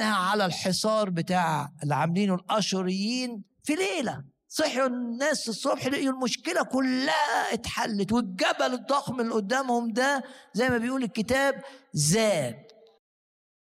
على 0.00 0.46
الحصار 0.46 1.10
بتاع 1.10 1.72
اللي 1.82 1.94
عاملينه 1.94 2.34
الأشوريين 2.34 3.44
في 3.62 3.74
ليلة. 3.74 4.24
صحيوا 4.54 4.86
الناس 4.86 5.48
الصبح 5.48 5.86
لقيوا 5.86 6.12
المشكلة 6.14 6.62
كلها 6.62 7.52
اتحلت 7.54 8.12
والجبل 8.12 8.74
الضخم 8.74 9.20
اللي 9.20 9.34
قدامهم 9.34 9.92
ده 9.92 10.24
زي 10.54 10.68
ما 10.68 10.78
بيقول 10.78 11.02
الكتاب 11.02 11.62
زاد. 11.92 12.66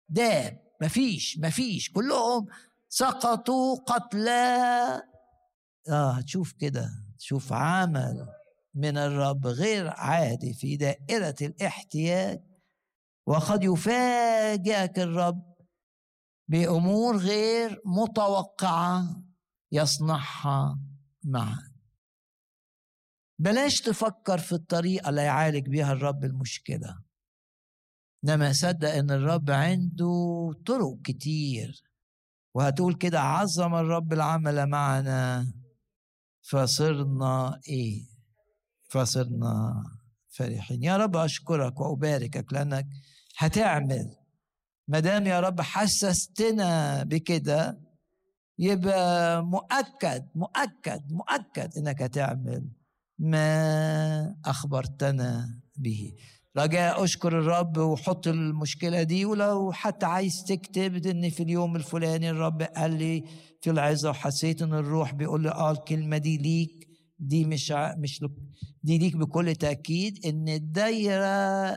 داب 0.08 0.58
مفيش 0.82 1.38
مفيش 1.38 1.92
كلهم 1.92 2.46
سقطوا 2.88 3.76
قتلى. 3.76 5.02
آه 5.90 6.10
هتشوف 6.10 6.52
كده 6.52 6.90
تشوف 7.18 7.52
عمل 7.52 8.26
من 8.74 8.98
الرب 8.98 9.46
غير 9.46 9.88
عادي 9.88 10.54
في 10.54 10.76
دائرة 10.76 11.34
الاحتياج. 11.42 12.40
وقد 13.26 13.64
يفاجئك 13.64 14.98
الرب 14.98 15.54
بأمور 16.48 17.16
غير 17.16 17.80
متوقعة. 17.84 19.27
يصنعها 19.72 20.78
معا. 21.24 21.72
بلاش 23.38 23.80
تفكر 23.80 24.38
في 24.38 24.52
الطريقة 24.52 25.08
اللي 25.08 25.22
يعالج 25.22 25.68
بيها 25.68 25.92
الرب 25.92 26.24
المشكلة. 26.24 26.98
إنما 28.24 28.52
صدق 28.52 28.88
إن 28.88 29.10
الرب 29.10 29.50
عنده 29.50 30.50
طرق 30.66 31.02
كتير. 31.04 31.82
وهتقول 32.54 32.94
كده 32.94 33.20
عظم 33.20 33.74
الرب 33.74 34.12
العمل 34.12 34.66
معنا. 34.66 35.52
فصرنا 36.50 37.60
إيه؟ 37.68 38.02
فصرنا 38.90 39.84
فرحين. 40.28 40.82
يا 40.82 40.96
رب 40.96 41.16
أشكرك 41.16 41.80
وأباركك 41.80 42.52
لأنك 42.52 42.86
هتعمل. 43.36 44.16
ما 44.88 45.00
دام 45.00 45.26
يا 45.26 45.40
رب 45.40 45.60
حسستنا 45.60 47.02
بكده 47.02 47.87
يبقى 48.58 49.42
مؤكد 49.44 50.24
مؤكد 50.34 51.12
مؤكد 51.12 51.78
إنك 51.78 52.02
هتعمل 52.02 52.68
ما 53.18 54.36
أخبرتنا 54.44 55.58
به. 55.76 56.12
رجاء 56.56 57.04
أشكر 57.04 57.38
الرب 57.38 57.76
وحط 57.78 58.26
المشكلة 58.28 59.02
دي 59.02 59.24
ولو 59.24 59.72
حتى 59.72 60.06
عايز 60.06 60.44
تكتب 60.44 61.06
إن 61.06 61.30
في 61.30 61.42
اليوم 61.42 61.76
الفلاني 61.76 62.30
الرب 62.30 62.62
قال 62.62 62.98
لي 62.98 63.24
في 63.60 63.70
العظة 63.70 64.10
وحسيت 64.10 64.62
إن 64.62 64.74
الروح 64.74 65.14
بيقول 65.14 65.42
لي 65.42 65.48
آه 65.50 65.70
الكلمة 65.70 66.18
دي 66.18 66.36
ليك 66.38 66.88
دي 67.18 67.44
مش 67.44 67.72
مش 67.98 68.24
دي 68.82 68.98
ليك 68.98 69.16
بكل 69.16 69.54
تأكيد 69.56 70.26
إن 70.26 70.48
الدايرة 70.48 71.76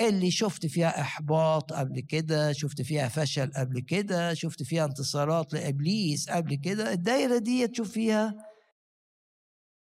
اللي 0.00 0.30
شفت 0.30 0.66
فيها 0.66 1.00
إحباط 1.00 1.72
قبل 1.72 2.00
كده 2.00 2.52
شفت 2.52 2.82
فيها 2.82 3.08
فشل 3.08 3.50
قبل 3.56 3.80
كده 3.80 4.34
شفت 4.34 4.62
فيها 4.62 4.84
انتصارات 4.84 5.52
لإبليس 5.52 6.30
قبل 6.30 6.54
كده 6.54 6.92
الدايرة 6.92 7.38
دي 7.38 7.66
تشوف 7.68 7.90
فيها 7.92 8.34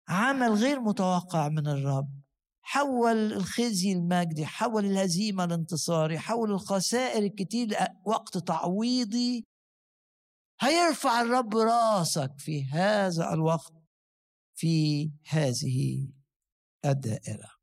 عمل 0.07 0.53
غير 0.53 0.79
متوقع 0.79 1.49
من 1.49 1.67
الرب. 1.67 2.09
حول 2.61 3.33
الخزي 3.33 3.91
المجدي 3.93 4.45
حول 4.45 4.85
الهزيمة 4.85 5.43
الانتصاري 5.43 6.19
حول 6.19 6.51
الخسائر 6.51 7.23
الكتير 7.23 7.77
وقت 8.05 8.37
تعويضي 8.37 9.43
هيرفع 10.61 11.21
الرب 11.21 11.55
رأسك 11.57 12.31
في 12.37 12.65
هذا 12.65 13.33
الوقت 13.33 13.73
في 14.55 15.11
هذه 15.29 16.07
الدائرة. 16.85 17.54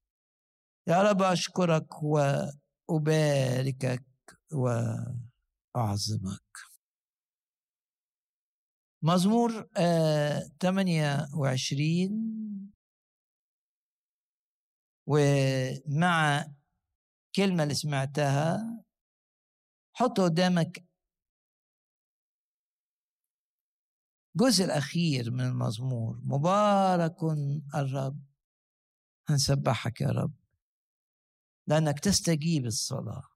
يا 0.88 1.02
رب 1.02 1.22
أشكرك 1.22 2.02
وأباركك 2.02 4.04
وأعظمك. 4.52 6.42
مزمور 9.02 9.68
آه 9.76 10.50
28 10.60 12.72
ومع 15.06 16.46
كلمة 17.36 17.62
اللي 17.62 17.74
سمعتها 17.74 18.58
حط 19.94 20.20
قدامك 20.20 20.84
الجزء 24.36 24.64
الأخير 24.64 25.30
من 25.30 25.40
المزمور. 25.40 26.20
مبارك 26.24 27.16
الرب. 27.74 28.20
هنسبحك 29.28 30.00
يا 30.00 30.08
رب. 30.08 30.41
لأنك 31.66 32.00
تستجيب 32.00 32.66
الصلاة. 32.66 33.28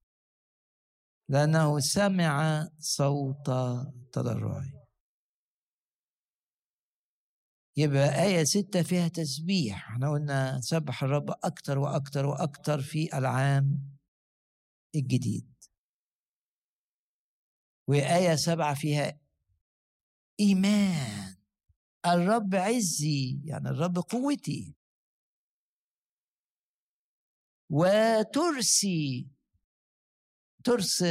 لأنه 1.29 1.79
سمع 1.79 2.69
صوت 2.79 3.47
تضرعي. 4.13 4.73
يبقى 7.79 8.23
آية 8.23 8.45
ستة 8.45 8.83
فيها 8.83 9.09
تسبيح. 9.09 9.91
إحنا 9.91 10.11
قلنا 10.11 10.61
سبح 10.61 11.03
الرب 11.03 11.31
أكتر 11.31 11.79
وأكتر 11.79 12.27
وأكتر 12.27 12.81
في 12.81 13.19
العام 13.19 13.97
الجديد. 14.95 15.55
وآية 17.89 18.35
سبعة 18.35 18.75
فيها 18.75 19.21
إيمان. 20.41 21.37
الرب 22.07 22.55
عزي 22.55 23.41
يعني 23.45 23.69
الرب 23.69 23.99
قوتي. 23.99 24.76
وترسي. 27.71 29.29
ترس 30.65 31.05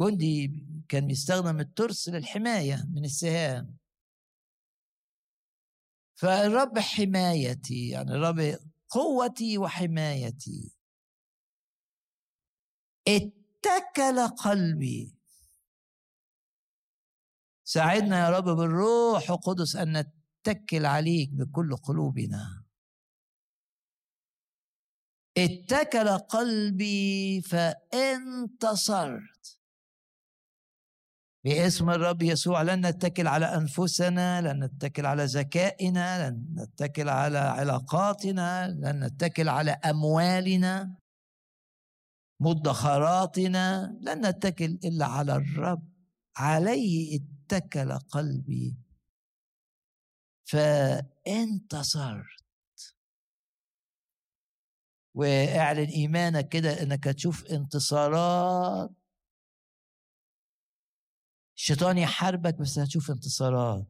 جندي 0.00 0.66
كان 0.88 1.06
بيستخدم 1.06 1.60
الترس 1.60 2.08
للحماية 2.08 2.88
من 2.94 3.04
السهام. 3.04 3.76
فالرب 6.14 6.78
حمايتي 6.78 7.88
يعني 7.88 8.10
الرب 8.10 8.58
قوتي 8.88 9.58
وحمايتي. 9.58 10.74
اتكل 13.08 14.28
قلبي. 14.28 15.14
ساعدنا 17.64 18.24
يا 18.24 18.30
رب 18.30 18.44
بالروح 18.44 19.30
القدس 19.30 19.76
أن 19.76 19.96
نتكل 19.96 20.86
عليك 20.86 21.30
بكل 21.32 21.76
قلوبنا. 21.76 22.63
اتكل 25.38 26.08
قلبي 26.08 27.40
فانتصرت. 27.40 29.58
باسم 31.44 31.90
الرب 31.90 32.22
يسوع 32.22 32.62
لن 32.62 32.86
نتكل 32.86 33.26
على 33.26 33.46
أنفسنا 33.46 34.40
لن 34.40 34.64
نتكل 34.64 35.06
على 35.06 35.24
ذكائنا 35.24 36.30
لن 36.30 36.54
نتكل 36.58 37.08
على 37.08 37.38
علاقاتنا 37.38 38.68
لن 38.68 39.04
نتكل 39.04 39.48
على 39.48 39.70
أموالنا 39.70 40.96
مدخراتنا 42.40 43.98
لن 44.00 44.26
نتكل 44.26 44.78
إلا 44.84 45.06
على 45.06 45.36
الرب. 45.36 45.94
عليه 46.36 47.20
اتكل 47.20 47.98
قلبي 47.98 48.76
فانتصرت. 50.44 52.43
واعلن 55.14 55.88
إيمانك 55.88 56.48
كده 56.48 56.82
إنك 56.82 57.08
هتشوف 57.08 57.44
انتصارات. 57.46 58.90
الشيطان 61.56 61.98
يحاربك 61.98 62.54
بس 62.54 62.78
هتشوف 62.78 63.10
انتصارات. 63.10 63.86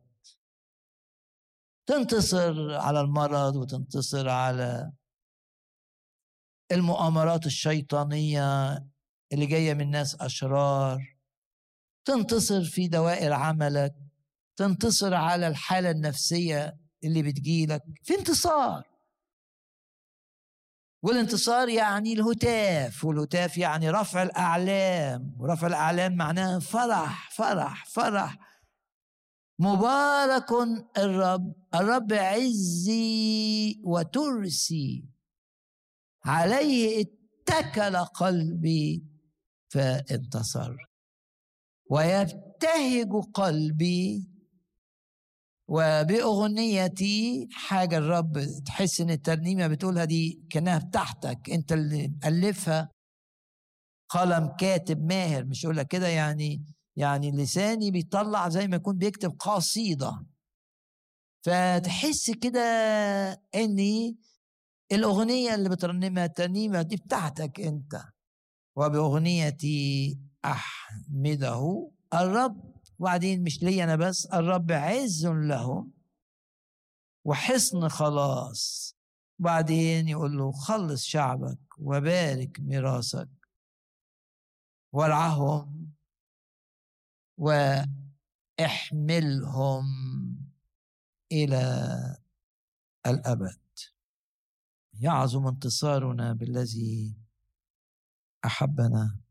تنتصر 1.87 2.75
على 2.75 3.01
المرض 3.01 3.57
وتنتصر 3.57 4.29
على 4.29 4.93
المؤامرات 6.73 7.47
الشيطانية 7.47 8.75
اللي 9.33 9.47
جاية 9.47 9.75
من 9.75 9.91
ناس 9.91 10.21
أشرار. 10.21 11.17
تنتصر 12.05 12.65
في 12.65 12.89
دوائر 12.89 13.33
عملك. 13.33 13.95
تنتصر 14.57 15.15
على 15.15 15.49
الحالة 15.49 15.91
النفسية 15.91 16.77
اللي 17.05 17.23
بتجيلك. 17.23 17.83
في 18.03 18.15
انتصار. 18.15 18.94
والانتصار 21.05 21.69
يعني 21.69 22.13
الهتاف 22.13 23.05
والهتاف 23.05 23.59
يعني 23.59 23.91
رفع 23.91 24.23
الأعلام 24.23 25.37
ورفع 25.39 25.67
الأعلام 25.67 26.17
معناها 26.17 26.59
فرح 26.59 27.31
فرح 27.31 27.87
فرح. 27.87 28.39
مبارك 29.59 30.53
الرب 30.99 31.55
الرب 31.75 32.13
عزي 32.13 33.81
وترسي. 33.85 35.05
عليه 36.25 37.05
اتكل 37.05 37.97
قلبي 37.97 39.05
فانتصر. 39.69 40.77
ويبتهج 41.91 43.11
قلبي 43.35 44.34
وبأغنيتي 45.69 47.49
حاجة 47.53 47.99
الرب 47.99 48.39
تحس 48.67 49.01
إن 49.01 49.11
الترنيمة 49.11 49.67
بتقولها 49.67 50.05
دي 50.05 50.43
كأنها 50.51 50.79
بتاعتك 50.79 51.51
أنت 51.51 51.73
اللي 51.73 52.13
مألفها. 52.25 52.91
قلم 54.09 54.49
كاتب 54.59 55.03
ماهر 55.05 55.45
مش 55.45 55.65
يقول 55.65 55.77
لك 55.77 55.87
كده 55.87 56.09
يعني 56.09 56.65
يعني 56.97 57.31
لساني 57.33 57.91
بيطلع 57.91 58.49
زي 58.49 58.69
ما 58.69 58.77
يكون 58.77 58.97
بيكتب 58.99 59.31
قصيدة. 59.39 60.27
فتحس 61.47 62.31
كده 62.31 62.61
إني 63.55 64.17
الأغنية 64.93 65.55
اللي 65.55 65.69
بترنمها 65.69 66.25
الترنيمة 66.25 66.83
دي 66.83 66.97
بتاعتك 66.97 67.61
أنت. 67.61 68.03
وبأغنيتي 68.77 70.19
أحمده 70.45 71.91
الرب 72.15 72.74
وبعدين 72.99 73.43
مش 73.43 73.63
لي 73.63 73.85
أنا 73.85 73.97
بس 73.97 74.27
الرب 74.27 74.73
عز 74.73 75.27
لهم 75.27 75.93
وحصن 77.25 77.89
خلاص. 77.89 78.95
وبعدين 79.41 80.09
يقول 80.09 80.39
له 80.39 80.53
خلص 80.53 81.05
شعبك 81.05 81.59
وبارك 81.79 82.61
ميراثك 82.61 83.29
وارعهم 84.93 85.93
وإحملهم 88.59 89.85
إلى 91.33 92.17
الأبد. 93.07 93.59
يعظم 95.01 95.47
انتصارنا 95.47 96.33
بالذي 96.33 97.17
أحبنا 98.45 99.24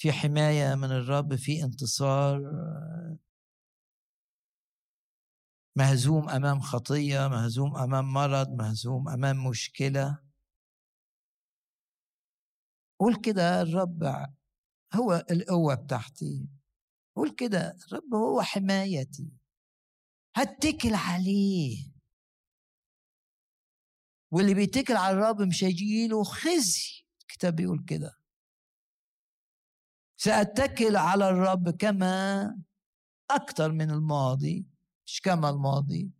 في 0.00 0.12
حماية 0.12 0.74
من 0.74 0.92
الرب 0.92 1.36
في 1.36 1.64
انتصار 1.64 2.40
مهزوم 5.76 6.28
أمام 6.28 6.60
خطية 6.60 7.28
مهزوم 7.28 7.76
أمام 7.76 8.12
مرض 8.12 8.48
مهزوم 8.48 9.08
أمام 9.08 9.46
مشكلة. 9.46 10.18
قول 13.00 13.20
كده 13.24 13.62
الرب 13.62 14.02
هو 14.94 15.26
القوة 15.30 15.74
بتاعتي. 15.74 16.48
قول 17.16 17.34
كده 17.34 17.76
الرب 17.86 18.14
هو 18.14 18.42
حمايتي. 18.42 19.30
هتكل 20.36 20.94
عليه. 20.94 21.92
واللي 24.32 24.54
بيتكل 24.54 24.96
على 24.96 25.16
الرب 25.16 25.42
مش 25.42 25.64
هيجيله 25.64 26.24
خزي. 26.24 27.04
الكتاب 27.20 27.56
بيقول 27.56 27.84
كده. 27.88 28.19
سأتكل 30.22 30.96
على 30.96 31.28
الرب 31.28 31.70
كما 31.70 32.44
أكثر 33.30 33.72
من 33.72 33.90
الماضي 33.90 34.66
مش 35.06 35.20
كما 35.20 35.50
الماضي. 35.50 36.10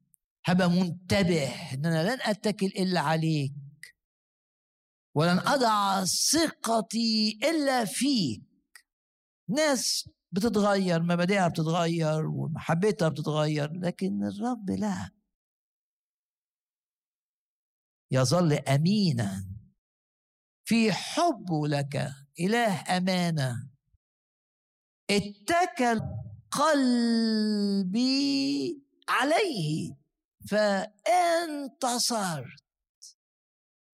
هبقى 0.44 0.70
منتبه 0.70 1.72
إن 1.74 1.86
أنا 1.86 2.14
لن 2.14 2.18
أتكل 2.22 2.66
إلا 2.66 3.01
عليك. 3.01 3.53
ولن 5.14 5.38
أضع 5.38 6.05
ثقتي 6.05 7.38
إلا 7.42 7.84
فيك. 7.84 8.42
ناس 9.48 10.09
بتتغير 10.32 11.03
مبادئها 11.03 11.48
بتتغير 11.48 12.26
ومحبتها 12.26 13.09
بتتغير 13.09 13.72
لكن 13.72 14.24
الرب 14.24 14.70
لا. 14.70 15.11
يظل 18.11 18.53
أمينا. 18.53 19.48
في 20.64 20.92
حبه 20.92 21.68
لك 21.68 22.11
إله 22.40 22.96
أمانة. 22.96 23.70
اتكل 25.11 26.00
قلبي 26.50 28.02
عليه 29.08 29.96
فانتصرت 30.50 32.46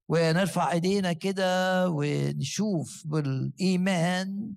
ونرفع 0.09 0.73
إيدينا 0.73 1.13
كده 1.13 1.89
ونشوف 1.91 3.03
بالإيمان 3.07 4.55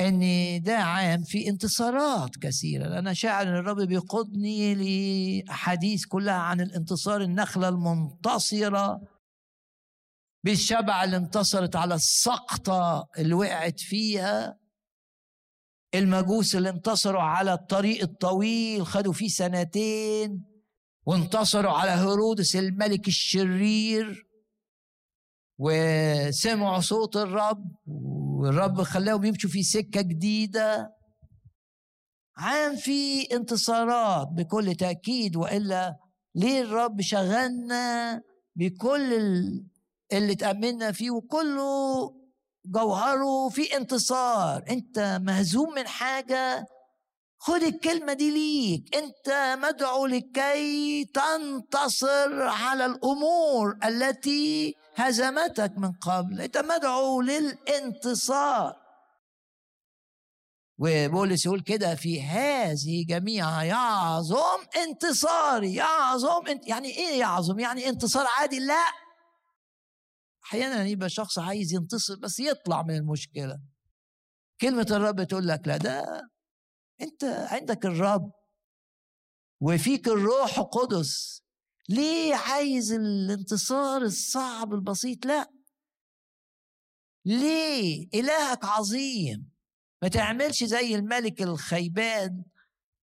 إن 0.00 0.20
ده 0.62 0.76
عام 0.78 1.22
في 1.22 1.48
انتصارات 1.48 2.36
كثيرة. 2.36 2.98
أنا 2.98 3.12
شاعر 3.12 3.48
إن 3.48 3.56
الرب 3.56 3.80
بيقودني 3.80 4.74
لأحاديث 4.74 6.04
كلها 6.04 6.34
عن 6.34 6.60
الانتصار 6.60 7.20
النخلة 7.20 7.68
المنتصرة 7.68 9.00
بالشبع 10.44 11.04
اللي 11.04 11.16
انتصرت 11.16 11.76
على 11.76 11.94
السقطة 11.94 13.08
اللي 13.18 13.34
وقعت 13.34 13.80
فيها. 13.80 14.58
المجوس 15.98 16.56
اللي 16.56 16.68
انتصروا 16.68 17.22
على 17.22 17.52
الطريق 17.52 18.02
الطويل 18.02 18.86
خدوا 18.86 19.12
فيه 19.12 19.28
سنتين 19.28 20.44
وانتصروا 21.06 21.72
على 21.72 21.90
هيرودس 21.90 22.56
الملك 22.56 23.08
الشرير 23.08 24.26
وسمعوا 25.58 26.80
صوت 26.80 27.16
الرب 27.16 27.76
والرب 27.86 28.82
خلاهم 28.82 29.24
يمشوا 29.24 29.50
في 29.50 29.62
سكة 29.62 30.00
جديدة. 30.00 30.96
عام 32.36 32.76
في 32.76 33.22
انتصارات 33.22 34.28
بكل 34.28 34.74
تأكيد 34.74 35.36
وإلا 35.36 35.96
ليه 36.34 36.60
الرب 36.62 37.00
شغلنا 37.00 38.22
بكل 38.56 39.12
اللي 40.12 40.34
تأمنا 40.34 40.92
فيه 40.92 41.10
وكله 41.10 42.10
جوهره 42.66 43.48
في 43.48 43.76
انتصار. 43.76 44.64
انت 44.70 45.20
مهزوم 45.22 45.74
من 45.74 45.86
حاجة 45.86 46.66
خد 47.38 47.62
الكلمة 47.62 48.12
دي 48.12 48.30
ليك. 48.30 48.96
انت 48.96 49.58
مدعو 49.62 50.06
لكي 50.06 51.04
تنتصر 51.04 52.42
على 52.42 52.86
الأمور 52.86 53.76
التي 53.84 54.74
هزمتك 54.94 55.72
من 55.76 55.92
قبل. 55.92 56.40
انت 56.40 56.58
مدعو 56.58 57.20
للانتصار. 57.20 58.86
وبولس 60.78 61.46
يقول 61.46 61.60
كده 61.60 61.94
في 61.94 62.22
هذه 62.22 63.04
جميعها 63.08 63.62
يعظم 63.62 64.58
انتصاري 64.76 65.74
يعظم 65.74 66.46
انت 66.46 66.68
يعني 66.68 66.88
إيه 66.88 67.20
يعظم 67.20 67.58
يعني 67.58 67.88
انتصار 67.88 68.26
عادي؟ 68.38 68.58
لا. 68.58 69.05
أحيانا 70.46 70.84
يبقى 70.86 71.08
شخص 71.10 71.38
عايز 71.38 71.72
ينتصر 71.74 72.16
بس 72.16 72.40
يطلع 72.40 72.82
من 72.82 72.94
المشكلة. 72.96 73.60
كلمة 74.60 74.86
الرب 74.90 75.22
تقول 75.22 75.48
لك 75.48 75.68
لا 75.68 75.76
ده 75.76 76.22
أنت 77.00 77.24
عندك 77.24 77.86
الرب 77.86 78.32
وفيك 79.60 80.08
الروح 80.08 80.58
القدس. 80.58 81.42
ليه 81.88 82.34
عايز 82.34 82.92
الانتصار 82.92 84.02
الصعب 84.02 84.74
البسيط؟ 84.74 85.26
لا. 85.26 85.50
ليه؟ 87.24 88.08
إلهك 88.14 88.64
عظيم. 88.64 89.50
ما 90.02 90.08
تعملش 90.08 90.64
زي 90.64 90.94
الملك 90.94 91.42
الخيبان 91.42 92.44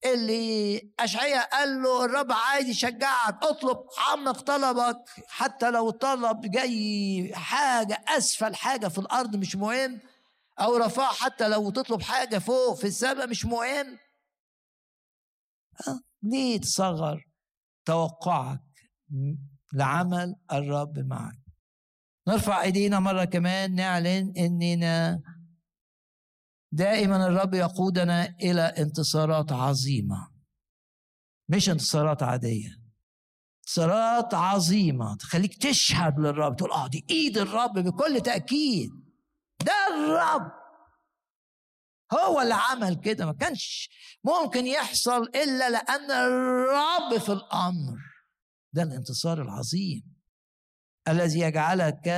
اللي 0.06 0.82
أشعياء 1.00 1.50
قال 1.50 1.82
له 1.82 2.06
الرب 2.06 2.32
عايز 2.32 2.70
يشجعك 2.70 3.44
اطلب 3.44 3.78
عمق 4.08 4.42
طلبك 4.42 5.04
حتى 5.28 5.72
لو 5.72 5.90
طلب 5.90 6.42
جاي 6.42 7.32
حاجة 7.36 8.06
أسفل 8.18 8.56
حاجة 8.56 8.88
في 8.88 8.98
الأرض 8.98 9.36
مش 9.36 9.56
مهم 9.56 10.00
أو 10.60 10.78
رفع 10.78 11.12
حتى 11.14 11.48
لو 11.48 11.70
تطلب 11.70 12.02
حاجة 12.02 12.38
فوق 12.40 12.76
في 12.76 12.88
السماء 12.88 13.28
مش 13.28 13.46
مهم؟ 13.46 13.98
ليه 16.24 16.60
تصغر 16.62 17.28
توقعك 17.86 18.62
لعمل 19.74 20.36
الرب 20.52 21.00
معك 21.00 21.38
نرفع 22.28 22.62
أيدينا 22.62 23.00
مرة 23.00 23.26
كمان 23.26 23.76
نعلن 23.76 24.34
إننا 24.38 25.22
دائما 26.74 27.28
الرب 27.28 27.54
يقودنا 27.54 28.26
إلى 28.26 28.62
انتصارات 28.62 29.52
عظيمة. 29.52 30.32
مش 31.50 31.70
انتصارات 31.70 32.24
عادية. 32.24 32.70
انتصارات 33.60 34.34
عظيمة. 34.34 35.18
تخليك 35.18 35.62
تشهد 35.64 36.20
للرب. 36.20 36.56
تقول 36.56 36.72
آه 36.72 36.88
دي 36.88 37.06
إيد 37.10 37.38
الرب 37.38 37.74
بكل 37.80 38.22
تأكيد. 38.22 38.90
ده 39.66 39.74
الرب. 39.94 40.52
هو 42.14 42.42
اللي 42.42 42.54
عمل 42.54 42.96
كده. 42.96 43.26
ما 43.26 43.34
كانش 43.34 43.90
ممكن 44.24 44.68
يحصل 44.68 45.22
إلا 45.24 45.70
لأن 45.70 46.12
الرب 46.12 47.18
في 47.18 47.32
الأمر. 47.32 47.98
ده 48.74 48.84
الانتصار 48.84 49.42
العظيم. 49.42 50.16
الذي 51.08 51.40
يجعلك 51.40 52.12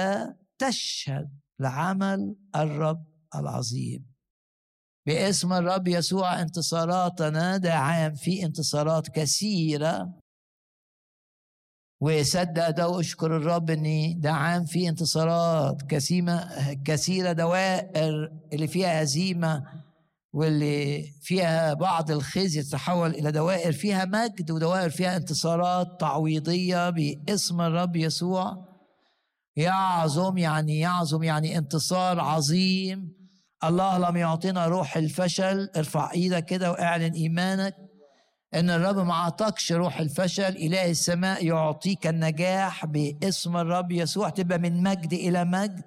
تشهد 0.57 1.39
لعمل 1.59 2.35
الرب 2.55 3.05
العظيم. 3.35 4.14
باسم 5.05 5.53
الرب 5.53 5.87
يسوع 5.87 6.41
انتصاراتنا 6.41 7.57
ده 7.57 7.73
عام 7.73 8.13
في 8.15 8.45
انتصارات 8.45 9.07
كثيرة. 9.09 10.13
وصدق 12.01 12.69
ده 12.69 12.87
واشكر 12.89 13.37
الرب 13.37 13.69
ان 13.69 14.19
ده 14.19 14.31
عام 14.31 14.65
في 14.65 14.89
انتصارات 14.89 15.81
كثيرة 15.81 16.47
كثيرة 16.85 17.31
دوائر 17.31 18.31
اللي 18.53 18.67
فيها 18.67 19.03
هزيمة 19.03 19.63
واللي 20.33 21.03
فيها 21.21 21.73
بعض 21.73 22.11
الخزي 22.11 22.59
يتحول 22.59 23.09
إلى 23.09 23.31
دوائر 23.31 23.71
فيها 23.71 24.05
مجد 24.05 24.51
ودوائر 24.51 24.89
فيها 24.89 25.17
انتصارات 25.17 25.87
تعويضية 25.99 26.89
باسم 26.89 27.61
الرب 27.61 27.95
يسوع. 27.95 28.65
يعظم 29.55 30.37
يعني 30.37 30.79
يعظم 30.79 31.23
يعني 31.23 31.57
انتصار 31.57 32.19
عظيم. 32.19 33.24
الله 33.63 33.97
لم 33.97 34.17
يعطينا 34.17 34.67
روح 34.67 34.97
الفشل. 34.97 35.69
ارفع 35.77 36.11
إيدك 36.11 36.45
كده 36.45 36.71
واعلن 36.71 37.13
ايمانك 37.13 37.75
ان 38.53 38.69
الرب 38.69 38.97
ما 38.97 39.13
اعطاكش 39.13 39.71
روح 39.71 39.99
الفشل. 39.99 40.43
إله 40.55 40.89
السماء 40.89 41.45
يعطيك 41.45 42.07
النجاح 42.07 42.85
باسم 42.85 43.57
الرب 43.57 43.91
يسوع. 43.91 44.29
تبقى 44.29 44.59
من 44.59 44.83
مجد 44.83 45.13
إلى 45.13 45.45
مجد 45.45 45.81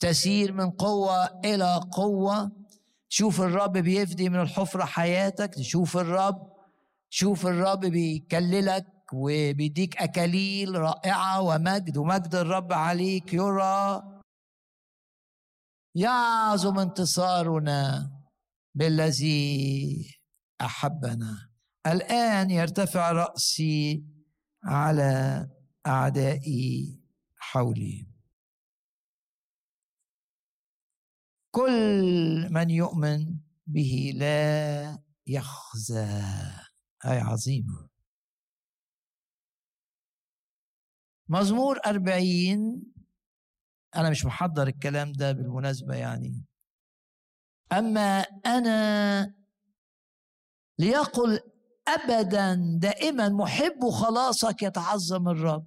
تسير 0.00 0.52
من 0.52 0.70
قوة 0.70 1.40
إلى 1.44 1.80
قوة. 1.92 2.50
تشوف 3.10 3.40
الرب 3.40 3.72
بيفدي 3.72 4.28
من 4.28 4.40
الحفرة 4.40 4.84
حياتك. 4.84 5.54
تشوف 5.54 5.96
الرب 5.96 6.54
تشوف 7.10 7.46
الرب 7.46 7.80
بيكللك 7.80 8.86
وبيديك 9.12 9.96
أكاليل 10.02 10.74
رائعة 10.74 11.40
ومجد 11.42 11.96
ومجد 11.96 12.34
الرب 12.34 12.72
عليك 12.72 13.34
يرى. 13.34 14.13
يعظم 15.94 16.78
انتصارنا 16.78 18.10
بالذي 18.74 20.10
أحبنا. 20.60 21.50
الآن 21.86 22.50
يرتفع 22.50 23.12
رأسي 23.12 24.04
على 24.64 25.46
أعدائي 25.86 27.00
حولي. 27.36 28.06
كل 31.50 32.48
من 32.50 32.70
يؤمن 32.70 33.40
به 33.66 34.12
لا 34.14 34.98
يخزى. 35.26 36.64
آية 37.04 37.20
عظيمة 37.20 37.88
مزمور 41.28 41.78
أربعين 41.86 42.93
أنا 43.96 44.10
مش 44.10 44.24
محضر 44.24 44.66
الكلام 44.66 45.12
ده 45.12 45.32
بالمناسبة 45.32 45.94
يعني. 45.94 46.44
أما 47.72 48.20
أنا 48.46 49.34
ليقل 50.78 51.40
أبدا 51.88 52.54
دائما 52.78 53.28
محب 53.28 53.90
خلاصك 53.90 54.62
يتعظم 54.62 55.28
الرب. 55.28 55.66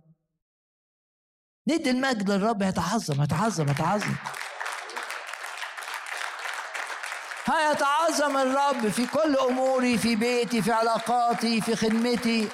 ندي 1.68 1.90
المجد 1.90 2.32
للرب 2.32 2.62
يتعظم 2.62 3.24
يتعظم 3.24 3.70
يتعظم. 3.70 4.16
هيتعظم 7.46 8.38
الرب 8.38 8.90
في 8.90 9.08
كل 9.08 9.36
أموري 9.50 9.98
في 9.98 10.16
بيتي 10.16 10.62
في 10.62 10.72
علاقاتي 10.72 11.62
في 11.62 11.76
خدمتي. 11.76 12.50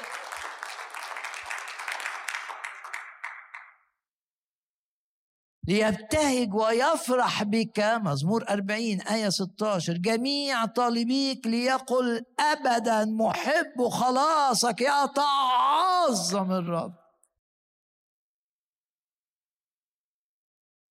ليبتهج 5.68 6.53
ويفرح 6.53 7.43
بك. 7.43 7.80
مزمور 7.80 8.49
أربعين 8.49 9.01
آية 9.01 9.30
16 9.30 9.93
جميع 9.97 10.66
طالبيك 10.66 11.47
ليقل 11.47 12.26
أبدا. 12.39 13.05
محب 13.05 13.88
خلاصك 13.88 14.82
يتعظم 14.82 16.51
الرب. 16.51 17.03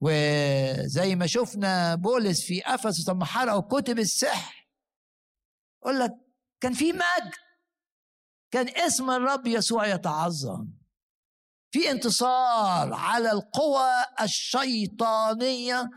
وزي 0.01 1.15
ما 1.15 1.27
شفنا 1.27 1.95
بولس 1.95 2.47
في 2.47 2.63
أفسس 2.67 3.09
لما 3.09 3.25
حرقوا 3.25 3.81
كتب 3.81 3.99
السحر 3.99 4.69
يقول 5.83 5.99
لك 5.99 6.11
كان 6.61 6.73
في 6.73 6.93
مجد 6.93 7.33
كان 8.51 8.69
اسم 8.69 9.11
الرب 9.11 9.47
يسوع 9.47 9.87
يتعظم. 9.87 10.82
في 11.73 11.91
انتصار 11.91 12.93
على 12.95 13.33
القوى 13.33 13.91
الشيطانية 14.21 15.91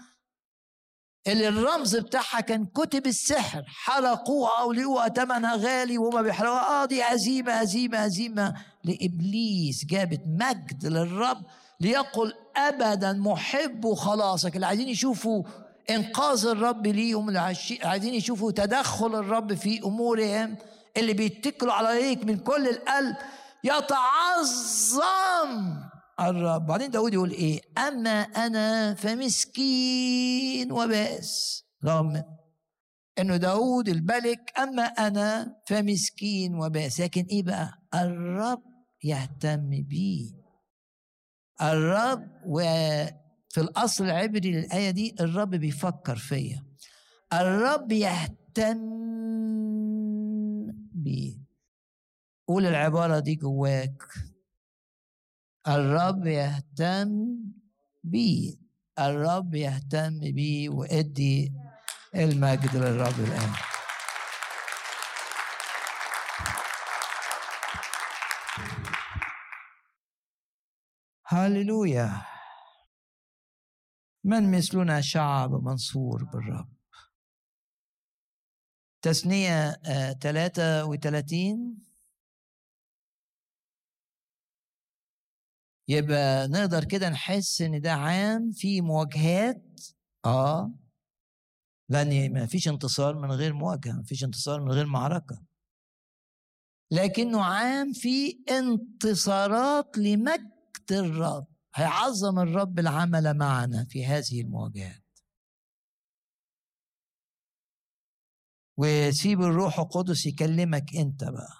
اللي 1.27 1.47
الرمز 1.47 1.95
بتاعها 1.95 2.39
كان 2.41 2.65
كتب 2.65 3.07
السحر 3.07 3.63
حرقوها 3.67 4.63
ولقوها 4.63 5.09
ثمنها 5.09 5.55
غالي 5.55 5.97
وما 5.97 6.21
بيحرقوها. 6.21 6.83
آه 6.83 6.85
دي 6.85 7.03
هزيمه 7.03 7.53
هزيمه 7.53 7.97
هزيمه 7.97 8.53
لإبليس 8.83 9.85
جابت 9.85 10.21
مجد 10.27 10.85
للرب 10.85 11.43
ليقل 11.79 12.33
ابدا 12.57 13.13
محب 13.13 13.93
خلاصك. 13.93 14.55
اللي 14.55 14.65
عايزين 14.65 14.89
يشوفوا 14.89 15.43
إنقاذ 15.89 16.45
الرب 16.45 16.87
ليهم 16.87 17.27
اللي 17.27 17.55
عايزين 17.83 18.13
يشوفوا 18.13 18.51
تدخل 18.51 19.15
الرب 19.15 19.53
في 19.53 19.79
أمورهم 19.83 20.57
اللي 20.97 21.13
بيتكلوا 21.13 21.73
عليك 21.73 22.23
من 22.23 22.37
كل 22.37 22.67
القلب. 22.67 23.15
يتعظم 23.65 25.51
الرب. 26.19 26.65
بعدين 26.65 26.91
داود 26.91 27.13
يقول 27.13 27.31
إيه؟ 27.31 27.61
أما 27.77 28.21
أنا 28.21 28.93
فمسكين 28.93 30.71
وبائس 30.71 31.63
رغم 31.85 32.23
إنه 33.19 33.37
داود 33.37 33.89
الملك 33.89 34.51
أما 34.59 34.83
أنا 34.83 35.55
فمسكين 35.67 36.55
وبائس 36.55 36.99
لكن 37.01 37.25
إيه 37.31 37.43
بقى؟ 37.43 37.73
الرب 37.93 38.63
يهتم 39.03 39.69
بيه. 39.69 40.31
الرب 41.61 42.27
وفي 42.45 43.57
الأصل 43.57 44.03
العبري 44.05 44.51
للآية 44.51 44.89
دي 44.91 45.15
الرب 45.19 45.49
بيفكر 45.49 46.15
فيا. 46.15 46.63
الرب 47.33 47.91
يهتم 47.91 48.79
بي 50.93 51.44
قول 52.47 52.65
العبارة 52.65 53.19
دي 53.19 53.35
جواك. 53.35 54.03
الرب 55.67 56.25
يهتم 56.27 57.09
بي. 58.03 58.59
الرب 58.99 59.55
يهتم 59.55 60.19
بي 60.19 60.69
وادي 60.69 61.53
المجد 62.15 62.75
للرب 62.75 63.19
الآن. 63.19 63.53
هللويا. 71.27 72.21
من 74.23 74.51
مثلنا 74.57 75.01
شعب 75.01 75.51
منصور 75.63 76.23
بالرب؟ 76.23 76.69
تسنية 79.01 79.71
33 80.21 81.77
آه، 81.81 81.84
يبقى 85.87 86.47
نقدر 86.47 86.83
كده 86.83 87.09
نحس 87.09 87.61
إن 87.61 87.81
ده 87.81 87.91
عام 87.91 88.51
في 88.51 88.81
مواجهات 88.81 89.81
آه. 90.25 90.73
لأن 91.89 92.33
ما 92.33 92.45
فيش 92.45 92.67
انتصار 92.67 93.15
من 93.15 93.31
غير 93.31 93.53
مواجهة 93.53 93.91
ما 93.91 94.03
فيش 94.03 94.23
انتصار 94.23 94.61
من 94.61 94.71
غير 94.71 94.85
معركة. 94.85 95.43
لكنه 96.91 97.43
عام 97.43 97.93
في 97.93 98.39
انتصارات 98.49 99.97
لمجد 99.97 100.91
الرب. 100.91 101.47
هيعظم 101.75 102.39
الرب 102.39 102.79
العمل 102.79 103.37
معنا 103.37 103.85
في 103.85 104.05
هذه 104.05 104.41
المواجهات. 104.41 105.03
وسيب 108.77 109.41
الروح 109.41 109.79
القدس 109.79 110.25
يكلمك 110.25 110.95
أنت 110.95 111.23
بقى. 111.23 111.55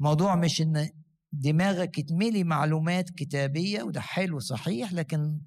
موضوع 0.00 0.36
مش 0.36 0.60
إن 0.60 1.05
دماغك 1.40 1.98
يتملي 1.98 2.44
معلومات 2.44 3.10
كتابية 3.10 3.82
وده 3.82 4.00
حلو 4.00 4.38
صحيح 4.38 4.92
لكن 4.92 5.40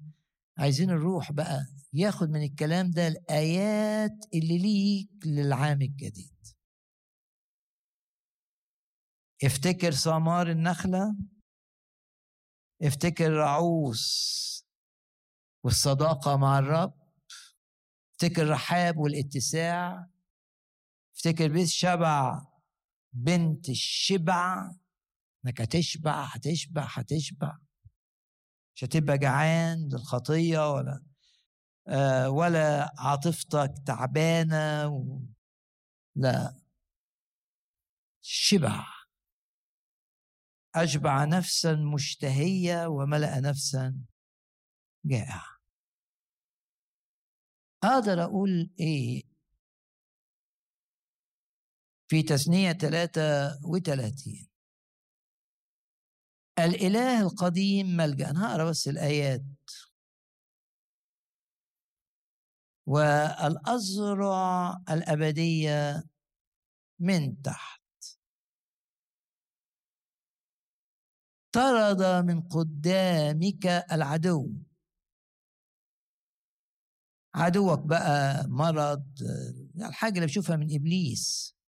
عايزين 0.58 0.90
الروح 0.90 1.32
بقى 1.32 1.66
ياخد 1.92 2.30
من 2.30 2.42
الكلام 2.42 2.90
ده 2.90 3.08
الآيات 3.08 4.26
اللي 4.34 4.58
ليك 4.58 5.10
للعام 5.26 5.82
الجديد. 5.82 6.34
افتكر 9.44 9.90
ثمار 9.90 10.50
النخلة 10.50 11.16
افتكر 12.82 13.32
رعوس 13.32 14.10
والصداقة 15.64 16.36
مع 16.36 16.58
الرب 16.58 16.94
افتكر 18.12 18.48
رحاب 18.48 18.98
والاتساع 18.98 20.06
افتكر 21.16 21.48
بيت 21.48 21.68
شبع 21.68 22.46
بنت 23.12 23.68
الشبع. 23.68 24.72
إنك 25.46 25.60
هتشبع 25.60 26.24
هتشبع 26.24 26.82
هتشبع. 26.90 27.58
مش 28.74 28.84
هتبقى 28.84 29.18
جعان 29.18 29.88
للخطية 29.92 30.72
ولا 30.72 31.04
آه 31.88 32.30
ولا 32.30 32.92
عاطفتك 32.98 33.74
تعبانة 33.86 34.88
و... 34.88 35.20
لا. 36.16 36.60
شبع. 38.22 38.86
أشبع 40.74 41.24
نفسا 41.24 41.74
مشتهية 41.94 42.86
وملأ 42.86 43.40
نفسا 43.40 44.04
جائع. 45.04 45.42
أقدر 47.84 48.24
أقول 48.24 48.70
إيه؟ 48.80 49.22
في 52.08 52.22
تثنية 52.22 52.72
33 52.72 54.49
الإله 56.64 57.22
القديم 57.22 57.86
ملجأ. 57.96 58.30
أنا 58.30 58.52
هقرأ 58.52 58.64
بس 58.70 58.88
الآيات. 58.88 59.42
والأزرع 62.86 64.76
الأبدية 64.90 66.04
من 66.98 67.42
تحت. 67.42 67.80
طرد 71.52 72.02
من 72.02 72.40
قدامك 72.40 73.66
العدو. 73.66 74.52
عدوك 77.34 77.78
بقى 77.78 78.46
مرض 78.48 79.04
الحاجة 79.76 80.14
اللي 80.14 80.26
بشوفها 80.26 80.56
من 80.56 80.74
إبليس. 80.74 81.59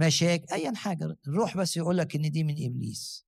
مشاكل 0.00 0.46
ايا 0.52 0.72
حاجة 0.74 1.16
الروح 1.26 1.56
بس 1.56 1.76
يقول 1.76 1.98
لك 1.98 2.16
إن 2.16 2.30
دي 2.30 2.44
من 2.44 2.54
إبليس. 2.66 3.26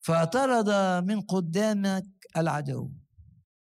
فطرد 0.00 0.68
من 1.04 1.20
قدامك 1.20 2.06
العدو. 2.36 2.90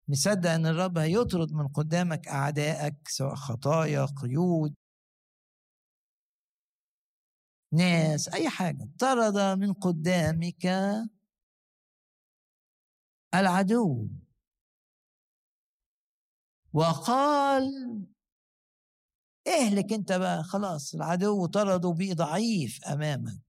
مصدق 0.08 0.50
إن 0.50 0.66
الرب 0.66 0.98
هيطرد 0.98 1.52
من 1.52 1.68
قدامك 1.68 2.28
أعدائك 2.28 3.08
سواء 3.08 3.34
خطايا 3.34 4.04
قيود. 4.04 4.74
ناس 7.72 8.28
أي 8.28 8.48
حاجة. 8.48 8.88
طرد 8.98 9.58
من 9.58 9.72
قدامك 9.72 10.66
العدو. 13.34 14.08
وقال 16.72 18.06
أهلك 19.48 19.92
أنت 19.92 20.12
بقى 20.12 20.42
خلاص 20.44 20.94
العدو 20.94 21.46
طرده 21.46 21.90
بيه 21.90 22.14
ضعيف 22.14 22.84
أمامك. 22.84 23.40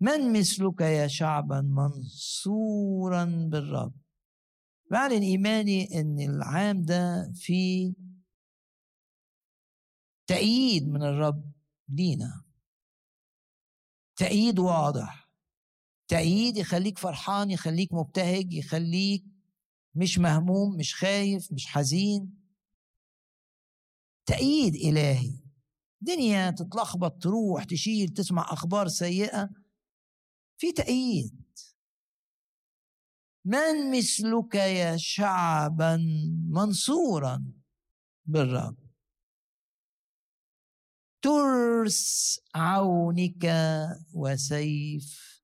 من 0.00 0.32
مثلك 0.40 0.80
يا 0.80 1.06
شعبا 1.06 1.60
منصورا 1.60 3.24
بالرب؟ 3.24 3.92
بعلن 4.90 5.22
ايماني 5.22 6.00
إن 6.00 6.20
العام 6.20 6.82
ده 6.82 7.32
فيه 7.34 7.94
تأييد 10.26 10.88
من 10.88 11.02
الرب 11.02 11.52
لينا. 11.88 12.44
تأييد 14.16 14.58
واضح. 14.58 15.30
تأييد 16.08 16.56
يخليك 16.56 16.98
فرحان 16.98 17.50
يخليك 17.50 17.92
مبتهج 17.92 18.52
يخليك 18.54 19.24
مش 19.94 20.18
مهموم 20.18 20.76
مش 20.76 20.94
خايف 20.94 21.52
مش 21.52 21.66
حزين. 21.66 22.41
تأييد 24.26 24.74
إلهي. 24.74 25.42
دنيا 26.00 26.50
تتلخبط 26.50 27.22
تروح 27.22 27.64
تشيل 27.64 28.08
تسمع 28.08 28.42
أخبار 28.52 28.88
سيئة. 28.88 29.50
في 30.58 30.72
تأييد. 30.72 31.42
من 33.44 33.98
مثلك 33.98 34.54
يا 34.54 34.96
شعبا 34.96 35.96
منصورا 36.50 37.52
بالرب؟ 38.24 38.76
ترس 41.22 42.40
عونك 42.54 43.52
وسيف 44.14 45.42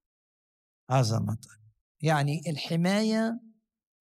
عظمتك 0.90 1.48
يعني 2.02 2.40
الحماية 2.48 3.40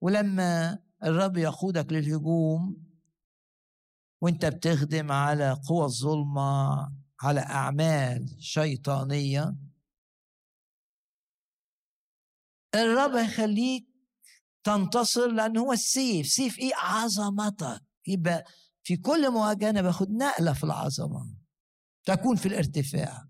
ولما 0.02 0.80
الرب 1.04 1.38
يقودك 1.38 1.92
للهجوم 1.92 2.87
وانت 4.22 4.46
بتخدم 4.46 5.12
على 5.12 5.52
قوى 5.68 5.86
الظلمة 5.86 6.78
على 7.22 7.40
أعمال 7.40 8.36
شيطانية. 8.40 9.56
الرب 12.76 13.16
يخليك 13.16 13.88
تنتصر 14.64 15.28
لأن 15.28 15.58
هو 15.58 15.74
السيف. 15.74 16.28
سيف 16.28 16.60
إيه؟ 16.60 16.76
عظمتك 16.76 17.84
يبقى 18.08 18.46
في 18.84 18.98
كل 18.98 19.32
مواجهة 19.32 19.70
أنا 19.70 19.82
باخد 19.82 20.12
نقلة 20.12 20.54
في 20.54 20.64
العظمة. 20.64 21.38
تكون 22.06 22.36
في 22.36 22.48
الارتفاع. 22.48 23.28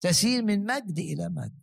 تسير 0.00 0.44
من 0.44 0.66
مجد 0.66 0.98
إلى 0.98 1.28
مجد. 1.28 1.62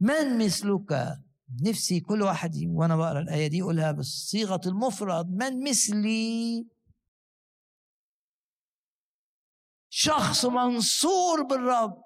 من 0.00 0.44
مثلك؟ 0.44 1.20
نفسي 1.62 2.00
كل 2.00 2.22
واحد 2.22 2.56
وأنا 2.66 2.96
بقرأ 2.96 3.20
الآية 3.20 3.46
دي 3.46 3.58
يقولها 3.58 3.92
بصيغه 3.92 4.60
المفرد 4.66 5.30
من 5.30 5.70
مثلي؟ 5.70 6.66
شخص 9.90 10.44
منصور 10.44 11.42
بالرب. 11.42 12.02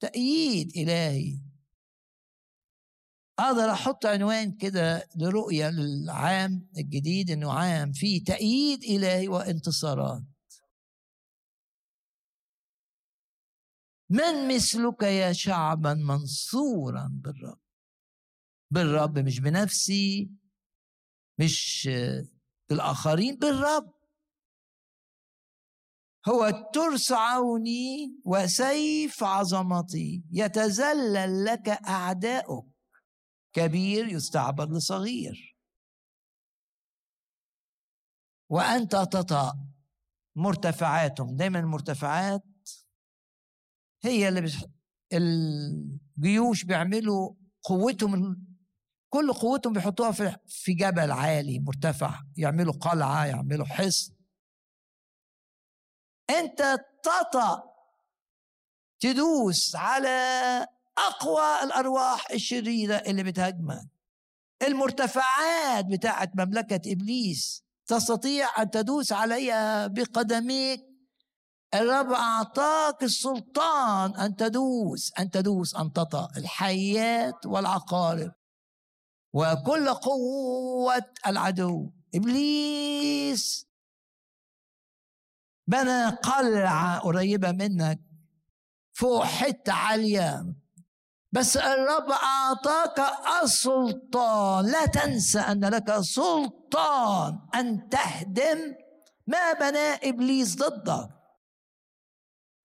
تأييد 0.00 0.76
إلهي. 0.76 1.40
أقدر 3.38 3.72
أحط 3.72 4.06
عنوان 4.06 4.56
كده 4.56 5.08
لرؤية 5.16 5.70
للعام 5.70 6.68
الجديد 6.78 7.30
إنه 7.30 7.52
عام 7.52 7.92
فيه 7.92 8.24
تأييد 8.24 8.84
إلهي 8.84 9.28
وانتصارات. 9.28 10.22
من 14.10 14.56
مثلك 14.56 15.02
يا 15.02 15.32
شعبا 15.32 15.94
منصورا 15.94 17.08
بالرب؟ 17.12 17.69
بالرب 18.70 19.18
مش 19.18 19.40
بنفسي 19.40 20.30
مش 21.40 21.88
بالآخرين 22.70 23.36
بالرب. 23.36 23.94
هو 26.28 26.70
ترس 26.74 27.12
عوني 27.12 28.20
وسيف 28.24 29.24
عظمتي 29.24 30.24
يتذلل 30.30 31.44
لك 31.44 31.68
أعداؤك. 31.68 32.66
كبير 33.52 34.08
يستعبد 34.08 34.72
لصغير. 34.72 35.56
وأنت 38.50 38.92
تطأ. 38.96 39.66
مرتفعاتهم 40.36 41.36
دايما 41.36 41.58
المرتفعات 41.58 42.44
هي 44.02 44.28
اللي. 44.28 44.50
الجيوش 45.12 46.64
بيعملوا 46.64 47.34
قوتهم 47.62 48.49
كل 49.10 49.32
قوتهم 49.32 49.72
بيحطوها 49.72 50.12
في 50.12 50.36
في 50.48 50.72
جبل 50.74 51.10
عالي 51.10 51.58
مرتفع 51.58 52.20
يعملوا 52.36 52.72
قلعة 52.72 53.26
يعملوا 53.26 53.66
حصن. 53.66 54.14
انت 56.30 56.76
تطأ 57.02 57.62
تدوس 59.00 59.76
على 59.76 60.08
أقوى 60.98 61.62
الأرواح 61.62 62.30
الشريرة 62.30 62.94
اللي 62.94 63.22
بتهاجمك. 63.22 63.88
المرتفعات 64.62 65.84
بتاعت 65.86 66.30
مملكة 66.36 66.92
إبليس 66.92 67.64
تستطيع 67.86 68.62
أن 68.62 68.70
تدوس 68.70 69.12
عليها 69.12 69.86
بقدميك. 69.86 70.80
الرب 71.74 72.12
أعطاك 72.12 73.02
السلطان 73.02 74.16
أن 74.16 74.36
تدوس 74.36 75.12
أن 75.18 75.30
تدوس 75.30 75.74
أن 75.74 75.92
تطأ 75.92 76.28
الحيات 76.36 77.46
والعقارب. 77.46 78.32
وكل 79.32 79.88
قوة 79.88 81.10
العدو. 81.26 81.90
إبليس! 82.14 83.66
بنى 85.66 86.08
قلعة 86.08 86.98
قريبة 86.98 87.52
منك 87.52 88.00
فوق 88.92 89.24
حتة 89.24 89.72
عالية. 89.72 90.54
بس 91.32 91.56
الرب 91.56 92.10
أعطاك 92.10 93.12
السلطان. 93.42 94.66
لا 94.66 94.86
تنسى 94.86 95.40
أن 95.40 95.64
لك 95.64 96.00
سلطان 96.00 97.38
أن 97.54 97.88
تهدم 97.88 98.74
ما 99.26 99.52
بناه 99.52 100.00
إبليس 100.02 100.56
ضدك. 100.56 101.19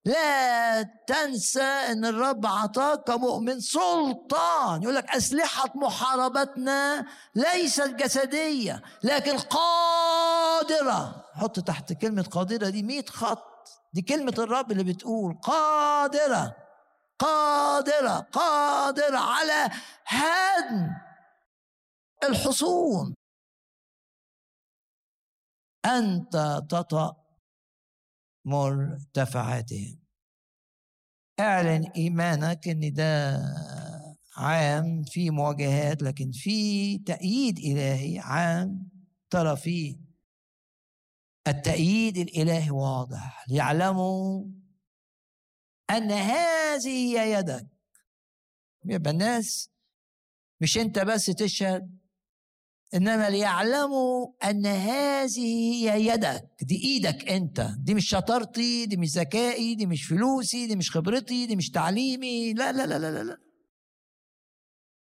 لا 0.06 0.82
تنسى 0.82 1.62
إن 1.62 2.04
الرب 2.04 2.46
اعطاك 2.46 3.04
كمؤمن 3.04 3.60
سلطان. 3.60 4.82
يقول 4.82 4.94
لك 4.94 5.10
أسلحة 5.10 5.72
محاربتنا 5.74 7.06
ليست 7.34 7.88
جسدية 7.88 8.82
لكن 9.02 9.38
قادرة. 9.38 11.24
حط 11.34 11.60
تحت 11.60 11.92
كلمة 11.92 12.22
قادرة 12.22 12.68
دي 12.68 12.82
100 12.82 13.04
خط. 13.06 13.68
دي 13.92 14.02
كلمة 14.02 14.34
الرب 14.38 14.72
اللي 14.72 14.84
بتقول 14.84 15.38
قادرة 15.42 16.56
قادرة 17.18 18.18
قادرة 18.32 19.18
على 19.18 19.70
هدم 20.06 20.90
الحصون. 22.24 23.14
أنت 25.84 26.62
تطأ 26.70 27.25
مرتفعاتهم. 28.46 29.98
اعلن 31.40 31.84
إيمانك 31.96 32.68
إن 32.68 32.92
ده 32.92 33.38
عام 34.36 35.02
في 35.02 35.30
مواجهات 35.30 36.02
لكن 36.02 36.30
في 36.32 36.98
تأييد 36.98 37.58
إلهي 37.58 38.18
عام 38.18 38.88
ترى 39.30 39.56
فيه 39.56 39.96
التأييد 41.48 42.16
الإلهي 42.16 42.70
واضح 42.70 43.44
ليعلموا 43.48 44.44
أن 45.90 46.10
هذه 46.10 46.88
هي 46.88 47.32
يدك. 47.38 47.66
يبقى 48.84 49.10
الناس 49.10 49.70
مش 50.60 50.78
أنت 50.78 50.98
بس 50.98 51.24
تشهد 51.26 51.98
إنما 52.96 53.30
ليعلموا 53.30 54.26
أن 54.44 54.66
هذه 54.66 55.46
هي 55.84 56.06
يدك 56.06 56.50
دي 56.62 56.84
إيدك 56.84 57.28
أنت 57.28 57.70
دي 57.78 57.94
مش 57.94 58.08
شطارتي 58.08 58.86
دي 58.86 58.96
مش 58.96 59.08
ذكائي 59.08 59.74
دي 59.74 59.86
مش 59.86 60.04
فلوسي 60.04 60.66
دي 60.66 60.76
مش 60.76 60.90
خبرتي 60.90 61.46
دي 61.46 61.56
مش 61.56 61.70
تعليمي 61.70 62.54
لا 62.54 62.72
لا 62.72 62.86
لا 62.86 62.98
لا 62.98 63.22
لا 63.22 63.38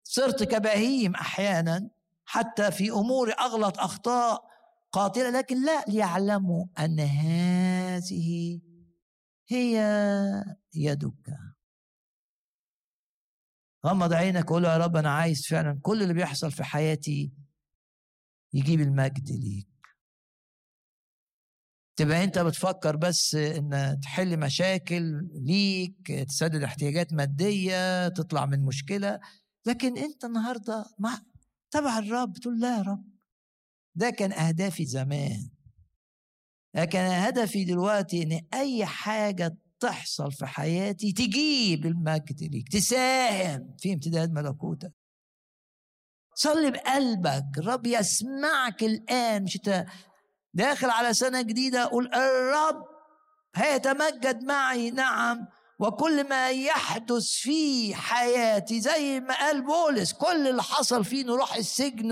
صرت 0.04 0.44
كبهيم 0.44 1.16
أحيانا 1.16 1.90
حتى 2.26 2.72
في 2.72 2.92
أمور 2.92 3.34
أغلط 3.40 3.80
أخطاء 3.80 4.50
قاتلة 4.92 5.30
لكن 5.30 5.66
لا 5.66 5.86
ليعلموا 5.88 6.66
أن 6.80 7.00
هذه 7.00 8.60
هي 9.50 9.84
يدك. 10.74 11.38
غمض 13.86 14.14
عينك 14.14 14.52
وقول 14.52 14.66
يا 14.66 14.78
رب 14.78 14.96
أنا 14.96 15.10
عايز 15.10 15.48
فعلا 15.50 15.80
كل 15.82 16.02
اللي 16.02 16.14
بيحصل 16.14 16.52
في 16.52 16.64
حياتي 16.64 17.32
يجيب 18.54 18.82
المجد 18.82 19.32
ليك. 19.32 19.68
تبقى 21.96 22.24
أنت 22.24 22.40
بتفكر 22.40 22.96
بس 22.96 23.36
إن 23.36 24.00
تحل 24.04 24.40
مشاكل 24.40 25.28
ليك 25.34 26.12
تسدد 26.12 26.64
احتياجات 26.64 27.14
مادية 27.14 28.08
تطلع 28.08 28.46
من 28.46 28.66
مشكلة. 28.66 29.20
لكن 29.66 29.98
أنت 29.98 30.26
النهارده 30.26 30.86
مع 31.00 31.22
تبع 31.72 32.00
الرب 32.00 32.34
تقول 32.34 32.60
لا 32.60 32.78
يا 32.78 32.82
رب. 32.82 33.06
ده 33.96 34.10
كان 34.10 34.32
أهدافي 34.32 34.86
زمان. 34.86 35.50
لكن 36.76 37.00
هدفي 37.00 37.66
دلوقتي 37.66 38.24
إن 38.24 38.42
أي 38.54 38.86
حاجة 38.86 39.58
تحصل 39.80 40.32
في 40.32 40.46
حياتي 40.46 41.12
تجيب 41.12 41.86
المجد 41.86 42.44
ليك 42.44 42.70
تساهم 42.70 43.76
في 43.80 43.94
امتداد 43.94 44.32
ملكوتك. 44.32 44.94
صلي 46.42 46.72
بقلبك 46.72 47.58
الرب 47.58 47.86
يسمعك 47.86 48.84
الآن. 48.84 49.44
مش 49.44 49.56
أنت 49.56 49.86
داخل 50.54 50.90
على 50.90 51.14
سنة 51.14 51.42
جديدة؟ 51.42 51.86
قول 51.86 52.14
الرب 52.14 52.86
هيتمجد 53.56 54.44
معي. 54.44 54.92
نعم. 54.92 55.48
وكل 55.80 56.30
ما 56.30 56.50
يحدث 56.50 57.28
في 57.28 57.96
حياتي 57.96 58.82
زي 58.82 59.20
ما 59.20 59.34
قال 59.34 59.66
بولس 59.66 60.14
كل 60.14 60.48
اللي 60.48 60.64
حصل 60.64 61.06
فيه 61.06 61.24
نروح 61.24 61.56
السجن 61.56 62.12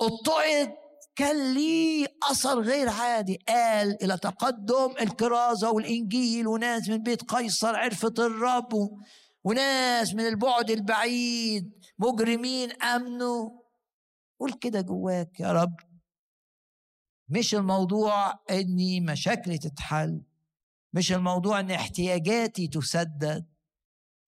واضطعد 0.00 0.72
كان 1.16 1.54
ليه 1.54 2.06
أثر 2.30 2.60
غير 2.60 2.88
عادي. 2.88 3.38
قال 3.48 4.04
إلى 4.04 4.18
تقدم 4.18 4.94
الكرازة 5.00 5.70
والإنجيل 5.70 6.46
وناس 6.46 6.88
من 6.88 7.02
بيت 7.02 7.22
قيصر 7.22 7.76
عرفت 7.76 8.18
الرب 8.18 8.90
وناس 9.44 10.14
من 10.14 10.26
البعد 10.26 10.70
البعيد. 10.70 11.79
مجرمين 12.00 12.72
أمنوا. 12.72 13.50
قول 14.40 14.52
كده 14.52 14.80
جواك 14.80 15.40
يا 15.40 15.52
رب. 15.52 15.76
مش 17.28 17.54
الموضوع 17.54 18.40
إني 18.50 19.00
مشاكلي 19.00 19.58
تتحل. 19.58 20.22
مش 20.92 21.12
الموضوع 21.12 21.60
إن 21.60 21.70
احتياجاتي 21.70 22.68
تسدد. 22.68 23.46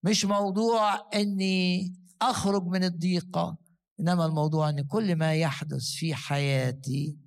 مش 0.03 0.25
موضوع 0.25 1.09
إني 1.15 1.93
أخرج 2.21 2.63
من 2.63 2.83
الضيقة. 2.83 3.57
إنما 3.99 4.25
الموضوع 4.25 4.69
إن 4.69 4.87
كل 4.87 5.15
ما 5.15 5.35
يحدث 5.35 5.91
في 5.91 6.15
حياتي 6.15 7.17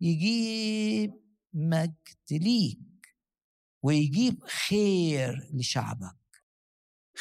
يجيب 0.00 1.20
مجد 1.52 1.96
ليك 2.30 2.78
ويجيب 3.82 4.44
خير 4.44 5.50
لشعبك. 5.54 6.19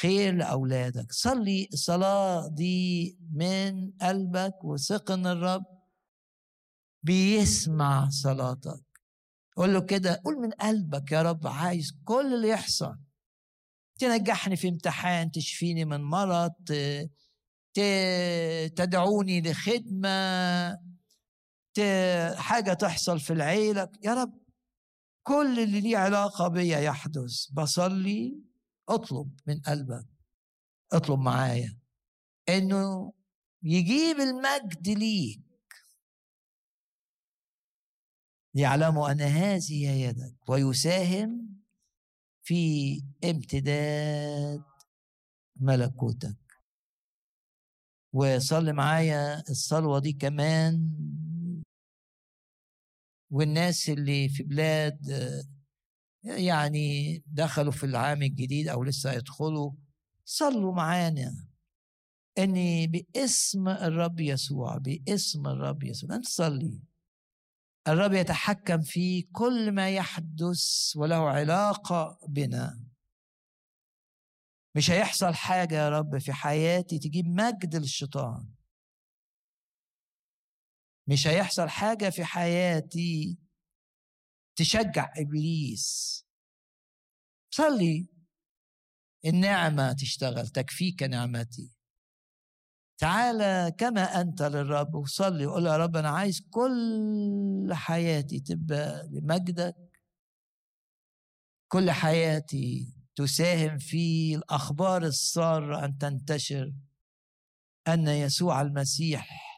خير 0.02 0.36
لأولادك. 0.36 1.12
صلي 1.12 1.70
الصلاة 1.74 2.48
دي 2.48 3.18
من 3.34 3.92
قلبك 3.92 4.64
وثق 4.64 5.12
إن 5.12 5.28
الرب 5.28 5.66
بيسمع 7.04 8.10
صلاتك. 8.10 8.84
قول 9.56 9.74
له 9.74 9.82
كده 9.82 10.22
قول 10.26 10.36
من 10.40 10.52
قلبك 10.52 11.12
يا 11.12 11.22
رب 11.22 11.48
عايز 11.48 11.94
كل 12.06 12.34
اللي 12.34 12.50
يحصل. 12.50 12.96
تنجحني 14.00 14.56
في 14.56 14.70
امتحان 14.70 15.32
تشفيني 15.32 15.86
من 15.86 16.02
مرض 16.02 16.54
تدعوني 18.76 19.42
لخدمة 19.42 20.10
حاجة 22.36 22.74
تحصل 22.74 23.20
في 23.20 23.34
العيلة. 23.34 23.90
يا 24.04 24.14
رب 24.14 24.40
كل 25.24 25.60
اللي 25.60 25.82
ليه 25.82 25.98
علاقة 25.98 26.48
بيا 26.48 26.80
يحدث. 26.80 27.48
بصلي 27.54 28.49
اطلب 28.90 29.40
من 29.48 29.60
قلبك 29.60 30.06
اطلب 30.94 31.20
معايا 31.20 31.80
انه 32.50 33.14
يجيب 33.64 34.16
المجد 34.20 34.88
ليك. 34.90 35.42
ليعلموا 38.56 39.12
أن 39.12 39.22
هذه 39.22 39.92
يدك 39.92 40.50
ويساهم 40.50 41.60
في 42.44 43.04
امتداد 43.24 44.64
ملكوتك. 45.56 46.38
وصلي 48.14 48.74
معايا 48.74 49.40
الصلوة 49.50 50.00
دي 50.00 50.14
كمان 50.14 50.92
والناس 53.32 53.90
اللي 53.90 54.30
في 54.30 54.44
بلاد 54.44 55.00
يعني 56.24 57.24
دخلوا 57.28 57.72
في 57.72 57.86
العام 57.86 58.24
الجديد 58.24 58.68
أو 58.68 58.84
لسه 58.84 59.14
يدخلوا 59.14 59.72
صلوا 60.26 60.74
معانا. 60.74 61.48
اني 62.38 62.88
باسم 62.88 63.68
الرب 63.68 64.20
يسوع 64.20 64.78
باسم 64.78 65.48
الرب 65.48 65.84
يسوع 65.84 66.16
انت 66.16 66.26
تصلي 66.26 66.82
الرب 67.88 68.14
يتحكم 68.14 68.82
في 68.82 69.22
كل 69.22 69.72
ما 69.72 69.90
يحدث 69.90 70.94
وله 70.96 71.30
علاقة 71.30 72.20
بنا. 72.28 72.84
مش 74.76 74.92
هيحصل 74.92 75.34
حاجة 75.34 75.76
يا 75.76 75.90
رب 75.90 76.18
في 76.18 76.34
حياتي 76.34 77.00
تجيب 77.00 77.26
مجد 77.26 77.76
للشيطان. 77.76 78.48
مش 81.08 81.28
هيحصل 81.28 81.70
حاجة 81.70 82.10
في 82.10 82.26
حياتي 82.26 83.38
تشجع 84.60 85.14
إبليس. 85.18 86.20
صلي. 87.54 88.08
النعمة 89.26 89.94
تشتغل 89.94 90.48
تكفيك 90.48 91.04
نعمتي. 91.04 91.72
تعالى 92.98 93.72
كما 93.78 94.22
أنت 94.22 94.42
للرب 94.42 94.96
وصلي 94.96 95.46
وقول 95.46 95.66
يا 95.66 95.78
رب 95.78 95.96
أنا 95.96 96.10
عايز 96.10 96.42
كل 96.52 97.70
حياتي 97.74 98.40
تبقى 98.40 99.08
لمجدك. 99.12 100.02
كل 101.72 101.92
حياتي 101.92 102.94
تساهم 103.16 103.78
في 103.78 104.36
الأخبار 104.36 105.04
السارة 105.04 105.86
أن 105.86 105.98
تنتشر 105.98 106.74
أن 107.88 108.08
يسوع 108.08 108.62
المسيح 108.62 109.49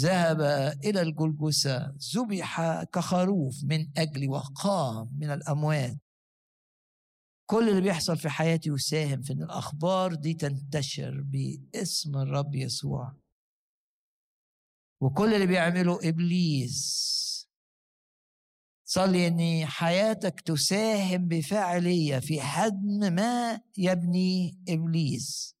ذهب 0.00 0.40
إلى 0.84 1.00
الجلجسة 1.02 1.96
ذبح 2.14 2.82
كخروف 2.82 3.64
من 3.64 3.98
أجلي 3.98 4.28
وقام 4.28 5.10
من 5.18 5.30
الأموات. 5.30 5.98
كل 7.50 7.68
اللي 7.68 7.80
بيحصل 7.80 8.16
في 8.16 8.28
حياتي 8.28 8.70
يساهم 8.70 9.22
في 9.22 9.32
إن 9.32 9.42
الأخبار 9.42 10.14
دي 10.14 10.34
تنتشر 10.34 11.20
باسم 11.20 12.16
الرب 12.16 12.54
يسوع. 12.54 13.16
وكل 15.00 15.34
اللي 15.34 15.46
بيعمله 15.46 16.08
إبليس. 16.08 17.16
صلي 18.88 19.26
إن 19.26 19.66
حياتك 19.66 20.40
تساهم 20.40 21.28
بفاعلية 21.28 22.18
في 22.18 22.40
هدم 22.40 23.12
ما 23.14 23.60
يبني 23.78 24.58
إبليس. 24.68 25.56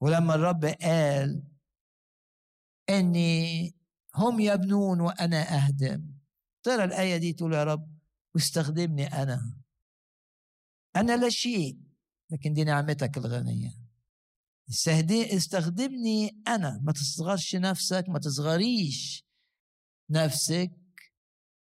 ولما 0.00 0.34
الرب 0.34 0.64
قال 0.64 1.53
إني 2.90 3.74
هم 4.14 4.40
يبنون 4.40 5.00
وأنا 5.00 5.56
أهدم. 5.56 6.14
ترى 6.62 6.84
الآية 6.84 7.16
دي 7.16 7.32
تقول 7.32 7.54
يا 7.54 7.64
رب 7.64 7.98
واستخدمني 8.34 9.06
أنا. 9.06 9.60
أنا 10.96 11.16
لا 11.16 11.28
شيء 11.28 11.78
لكن 12.30 12.52
دي 12.52 12.64
نعمتك 12.64 13.16
الغنية. 13.16 13.74
استخدمني 15.10 16.42
أنا. 16.48 16.80
ما 16.82 16.92
تصغرش 16.92 17.56
نفسك 17.56 18.04
ما 18.08 18.18
تصغريش 18.18 19.24
نفسك. 20.10 20.72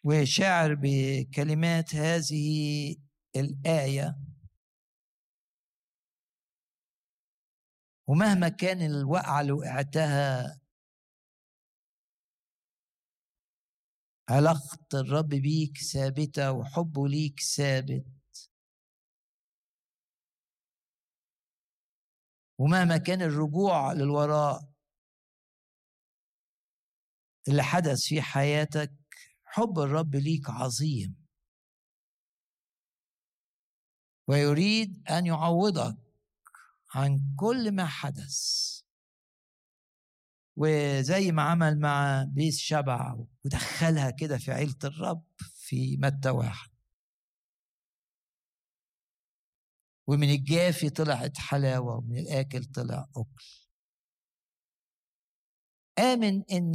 وشاعر 0.04 0.74
بكلمات 0.74 1.94
هذه 1.94 2.96
الآية. 3.36 4.18
ومهما 8.06 8.48
كان 8.48 8.82
الوقعة 8.82 9.40
اللي 9.40 9.52
وقعتها 9.52 10.60
علاقة 14.28 14.86
الرب 14.94 15.28
بيك 15.28 15.78
ثابتة 15.78 16.52
وحبه 16.52 17.08
ليك 17.08 17.40
ثابت. 17.40 18.50
ومهما 22.58 22.96
كان 22.96 23.22
الرجوع 23.22 23.92
للوراء 23.92 24.74
اللي 27.48 27.62
حدث 27.62 28.00
في 28.00 28.22
حياتك 28.22 28.92
حب 29.44 29.78
الرب 29.78 30.14
ليك 30.14 30.50
عظيم. 30.50 31.24
ويريد 34.28 35.08
أن 35.10 35.26
يعوضك 35.26 35.96
عن 36.94 37.34
كل 37.36 37.72
ما 37.72 37.86
حدث. 37.86 38.73
وزي 40.56 41.32
ما 41.32 41.42
عمل 41.42 41.78
مع 41.80 42.24
بيس 42.28 42.58
شبع 42.58 43.16
ودخلها 43.44 44.10
كده 44.10 44.38
في 44.38 44.52
عيلة 44.52 44.78
الرب 44.84 45.24
في 45.38 45.96
متى 45.96 46.30
واحد. 46.30 46.70
ومن 50.06 50.30
الجافي 50.30 50.90
طلعت 50.90 51.38
حلاوة 51.38 51.96
ومن 51.96 52.18
الآكل 52.18 52.64
طلع 52.64 53.08
أكل. 53.16 53.44
آمن 55.98 56.42
إن 56.52 56.74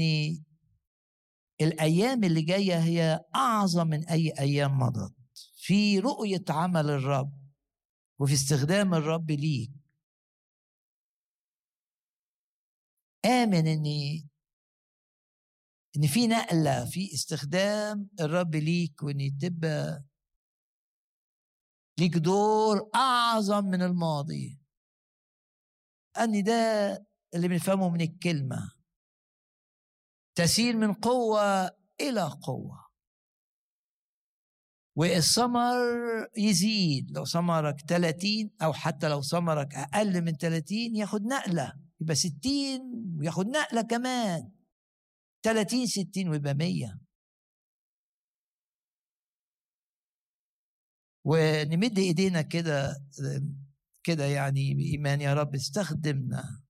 الأيام 1.61 2.23
اللي 2.23 2.41
جاية 2.41 2.79
هي 2.79 3.25
أعظم 3.35 3.87
من 3.87 4.07
أي 4.07 4.33
أيام 4.39 4.79
مضت. 4.79 5.15
في 5.55 5.99
رؤية 5.99 6.43
عمل 6.49 6.89
الرب 6.89 7.39
وفي 8.19 8.33
استخدام 8.33 8.93
الرب 8.93 9.31
ليك. 9.31 9.71
آمن 13.25 13.67
إن 13.67 13.85
إن 15.97 16.07
في 16.07 16.27
نقلة 16.27 16.85
في 16.85 17.13
استخدام 17.13 18.09
الرب 18.19 18.55
ليك 18.55 19.03
وإن 19.03 19.37
تبقى 19.41 20.03
ليك 21.99 22.17
دور 22.17 22.89
أعظم 22.95 23.65
من 23.65 23.81
الماضي. 23.81 24.59
أني 26.17 26.41
ده 26.41 26.53
اللي 27.35 27.47
بنفهمه 27.47 27.89
من 27.89 28.01
الكلمة. 28.01 28.71
تسير 30.35 30.77
من 30.77 30.93
قوة 30.93 31.65
إلى 32.01 32.23
قوة. 32.43 32.89
والثمر 34.97 35.75
يزيد. 36.37 37.11
لو 37.11 37.25
ثمرك 37.25 37.81
30 37.81 38.51
أو 38.61 38.73
حتى 38.73 39.09
لو 39.09 39.21
ثمرك 39.21 39.75
أقل 39.75 40.21
من 40.21 40.31
30 40.37 40.95
ياخد 40.95 41.21
نقلة. 41.21 41.88
يبقى 42.01 42.15
60 42.15 43.15
وياخد 43.19 43.47
نقلة 43.47 43.81
كمان. 43.81 44.51
30 45.43 45.85
60 45.87 46.29
ويبقى 46.29 46.53
100 46.53 46.99
ونمد 51.25 51.99
ايدينا 51.99 52.41
كده 52.41 52.95
كده 54.03 54.25
يعني 54.25 54.73
بإيمان 54.75 55.21
يا 55.21 55.33
رب 55.33 55.55
استخدمنا. 55.55 56.63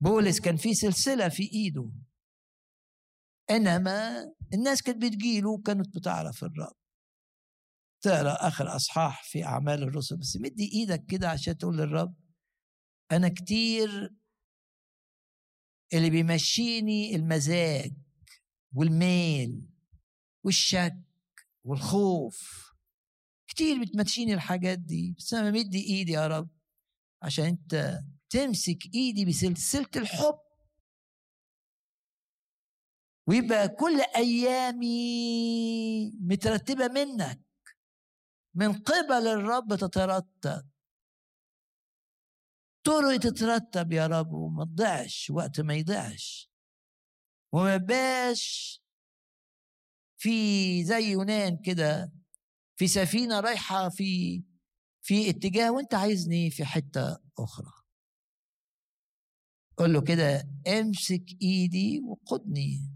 بولس 0.00 0.40
كان 0.40 0.56
في 0.56 0.74
سلسلة 0.74 1.28
في 1.28 1.42
إيده. 1.52 1.90
إنما 3.50 4.24
الناس 4.54 4.82
كانت 4.82 5.02
بتجيله 5.04 5.50
وكانت 5.50 5.96
بتعرف 5.96 6.44
الرب. 6.44 6.76
تقرأ 8.04 8.48
آخر 8.48 8.76
أصحاح 8.76 9.22
في 9.24 9.44
أعمال 9.44 9.82
الرسل. 9.82 10.16
بس 10.16 10.36
مدي 10.36 10.70
إيدك 10.74 11.04
كده 11.06 11.28
عشان 11.30 11.58
تقول 11.58 11.76
للرب 11.78 12.14
أنا 13.12 13.28
كتير 13.28 14.14
اللي 15.94 16.10
بيمشيني 16.10 17.16
المزاج 17.16 17.92
والميل 18.74 19.68
والشك 20.44 20.96
والخوف. 21.64 22.68
كتير 23.48 23.80
بتمشيني 23.82 24.34
الحاجات 24.34 24.78
دي 24.78 25.14
بس 25.18 25.34
أنا 25.34 25.50
مدي 25.50 25.86
إيدي 25.86 26.12
يا 26.12 26.26
رب 26.26 26.48
عشان 27.22 27.44
أنت 27.44 28.00
تمسك 28.30 28.78
إيدي 28.94 29.24
بسلسلة 29.24 29.90
الحب. 29.96 30.38
ويبقى 33.26 33.68
كل 33.68 34.00
أيامي 34.16 34.90
مترتبة 36.20 36.88
منك. 36.88 37.40
من 38.54 38.72
قبل 38.72 39.26
الرب 39.26 39.74
تترتب. 39.74 40.68
طرق 42.84 43.16
تترتب 43.16 43.92
يا 43.92 44.06
رب 44.06 44.32
وما 44.32 44.64
تضيعش 44.64 45.30
وقت 45.30 45.60
ما 45.60 45.74
يضيعش. 45.74 46.50
وما 47.52 47.74
يبقاش 47.74 48.82
في 50.18 50.84
زي 50.84 51.10
يونان 51.12 51.56
كده 51.64 52.12
في 52.76 52.88
سفينة 52.88 53.40
رايحة 53.40 53.88
في 53.88 54.42
في 55.02 55.30
اتجاه 55.30 55.72
وانت 55.72 55.94
عايزني 55.94 56.50
في 56.50 56.64
حتة 56.64 57.18
أخرى. 57.38 57.72
قول 59.76 59.92
له 59.92 60.00
كده 60.02 60.48
امسك 60.68 61.24
ايدي 61.42 62.00
وقدني 62.00 62.90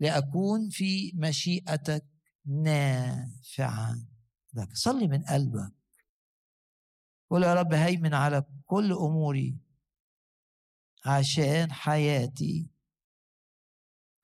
لأكون 0.00 0.68
في 0.70 1.12
مشيئتك 1.14 2.06
نافعا 2.46 4.06
لك 4.54 4.68
صلي 4.72 5.08
من 5.08 5.24
قلبك. 5.24 5.72
قول 7.30 7.42
يا 7.42 7.54
رب 7.54 7.72
هيمن 7.74 8.14
على 8.14 8.44
كل 8.66 8.92
أموري 8.92 9.58
عشان 11.06 11.72
حياتي. 11.72 12.70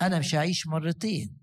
أنا 0.03 0.19
مش 0.19 0.35
هعيش 0.35 0.67
مرتين 0.67 1.39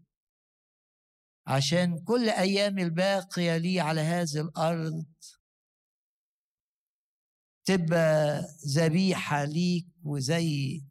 عشان 1.47 2.03
كل 2.03 2.29
أيام 2.29 2.79
الباقية 2.79 3.57
لي 3.57 3.79
على 3.79 4.01
هذه 4.01 4.41
الأرض 4.41 5.05
تبقى 7.65 8.41
ذبيحة 8.67 9.43
ليك 9.45 9.87
وزي 10.03 10.83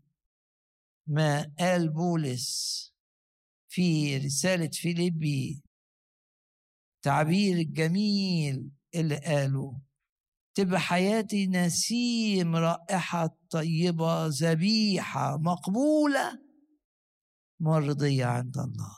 ما 1.07 1.55
قال 1.59 1.89
بولس 1.93 2.79
في 3.69 4.17
رسالة 4.17 4.71
فيليبي 4.73 5.63
تعبير 7.03 7.57
الجميل 7.57 8.71
اللي 8.95 9.17
قاله. 9.17 9.81
تبقى 10.59 10.81
حياتي 10.81 11.47
نسيم 11.47 12.57
رائحة 12.57 13.39
طيبة 13.51 14.27
ذبيحة 14.27 15.37
مقبولة 15.37 16.43
مرضية 17.61 18.25
عند 18.27 18.59
الله. 18.59 18.97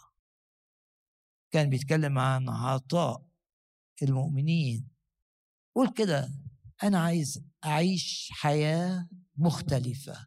كان 1.50 1.70
بيتكلم 1.70 2.18
عن 2.18 2.48
عطاء 2.48 3.26
المؤمنين. 4.02 4.88
قول 5.74 5.92
كده 5.92 6.30
أنا 6.82 7.00
عايز 7.00 7.44
أعيش 7.64 8.28
حياة 8.32 9.08
مختلفة. 9.36 10.26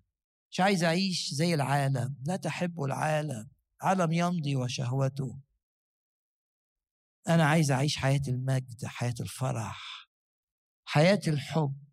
مش 0.51 0.59
عايز 0.59 0.83
أعيش 0.83 1.29
زي 1.33 1.53
العالم. 1.53 2.15
لا 2.25 2.35
تحب 2.35 2.83
العالم. 2.83 3.49
عالم 3.81 4.11
يمضي 4.11 4.55
وشهوته. 4.55 5.39
أنا 7.27 7.45
عايز 7.45 7.71
أعيش 7.71 7.97
حياة 7.97 8.21
المجد 8.27 8.85
حياة 8.85 9.15
الفرح. 9.19 10.02
حياة 10.85 11.21
الحب. 11.27 11.83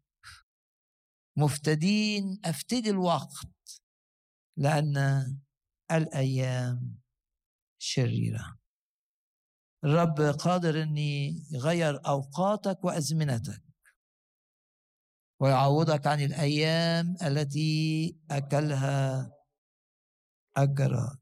مفتدين 1.36 2.41
أفتدي 2.45 2.91
الوقت 2.91 3.82
لأن 4.57 4.97
الأيام 5.91 7.01
شريرة. 7.78 8.61
الرب 9.84 10.20
قادر 10.20 10.82
أن 10.82 10.99
يغير 11.51 12.07
أوقاتك 12.07 12.84
وأزمنتك 12.84 13.62
ويعوضك 15.41 16.07
عن 16.07 16.20
الأيام 16.20 17.16
التي 17.22 18.16
أكلها 18.30 19.32
الجراد 20.59 21.18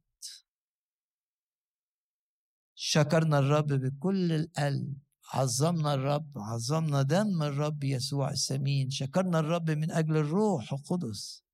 شكرنا 2.74 3.38
الرب 3.38 3.66
بكل 3.66 4.32
القلب 4.32 4.98
عظمنا 5.32 5.94
الرب 5.94 6.38
عظمنا 6.38 7.02
دم 7.02 7.42
الرب 7.42 7.84
يسوع 7.84 8.30
الثمين 8.30 8.90
شكرنا 8.90 9.38
الرب 9.38 9.70
من 9.70 9.90
أجل 9.90 10.16
الروح 10.16 10.72
القدس. 10.72 11.44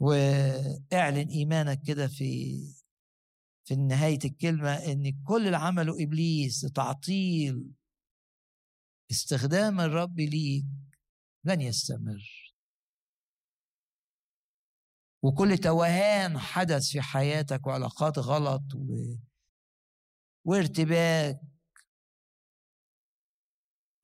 واعلن 0.00 1.28
إيمانك 1.28 1.82
كده 1.82 2.08
في 2.08 2.58
في 3.64 3.76
نهاية 3.76 4.18
الكلمة 4.24 4.74
إن 4.74 5.22
كل 5.24 5.46
اللي 5.46 5.56
عمله 5.56 6.02
إبليس 6.02 6.64
لتعطيل 6.64 7.72
استخدام 9.10 9.80
الرب 9.80 10.20
ليك 10.20 10.66
لن 11.44 11.60
يستمر. 11.60 12.54
وكل 15.22 15.58
توهان 15.58 16.38
حدث 16.38 16.88
في 16.90 17.00
حياتك 17.00 17.66
وعلاقات 17.66 18.18
غلط 18.18 18.62
و... 18.74 19.14
وارتباك. 20.44 21.40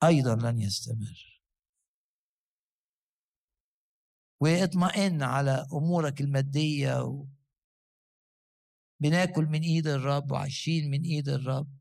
أيضا 0.03 0.35
لن 0.35 0.59
يستمر. 0.59 1.41
وإطمئن 4.39 5.23
على 5.23 5.67
أمورك 5.73 6.21
المادية. 6.21 7.03
و... 7.03 7.27
بناكل 8.99 9.45
من 9.45 9.61
إيد 9.61 9.87
الرب 9.87 10.31
وعايشين 10.31 10.91
من 10.91 11.01
إيد 11.01 11.29
الرب. 11.29 11.79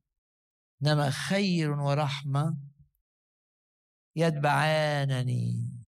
إنما 0.82 1.10
خير 1.10 1.70
ورحمة 1.70 2.58
يتبعانني. 4.16 5.84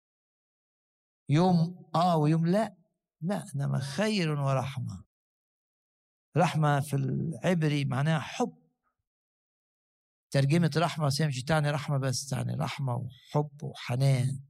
يوم 1.28 1.90
آه 1.94 2.16
ويوم 2.16 2.46
لا. 2.46 2.76
لا 3.20 3.44
إنما 3.54 3.78
خير 3.78 4.30
ورحمة. 4.30 5.09
رحمة 6.36 6.80
في 6.80 6.96
العبري 6.96 7.84
معناها 7.84 8.20
حب. 8.20 8.60
ترجمة 10.30 10.70
رحمة 10.76 11.06
بس 11.06 11.20
مش 11.20 11.42
تعني 11.42 11.70
رحمة 11.70 11.98
بس 11.98 12.28
تعني 12.28 12.54
رحمة 12.54 12.94
وحب 12.94 13.62
وحنان. 13.62 14.40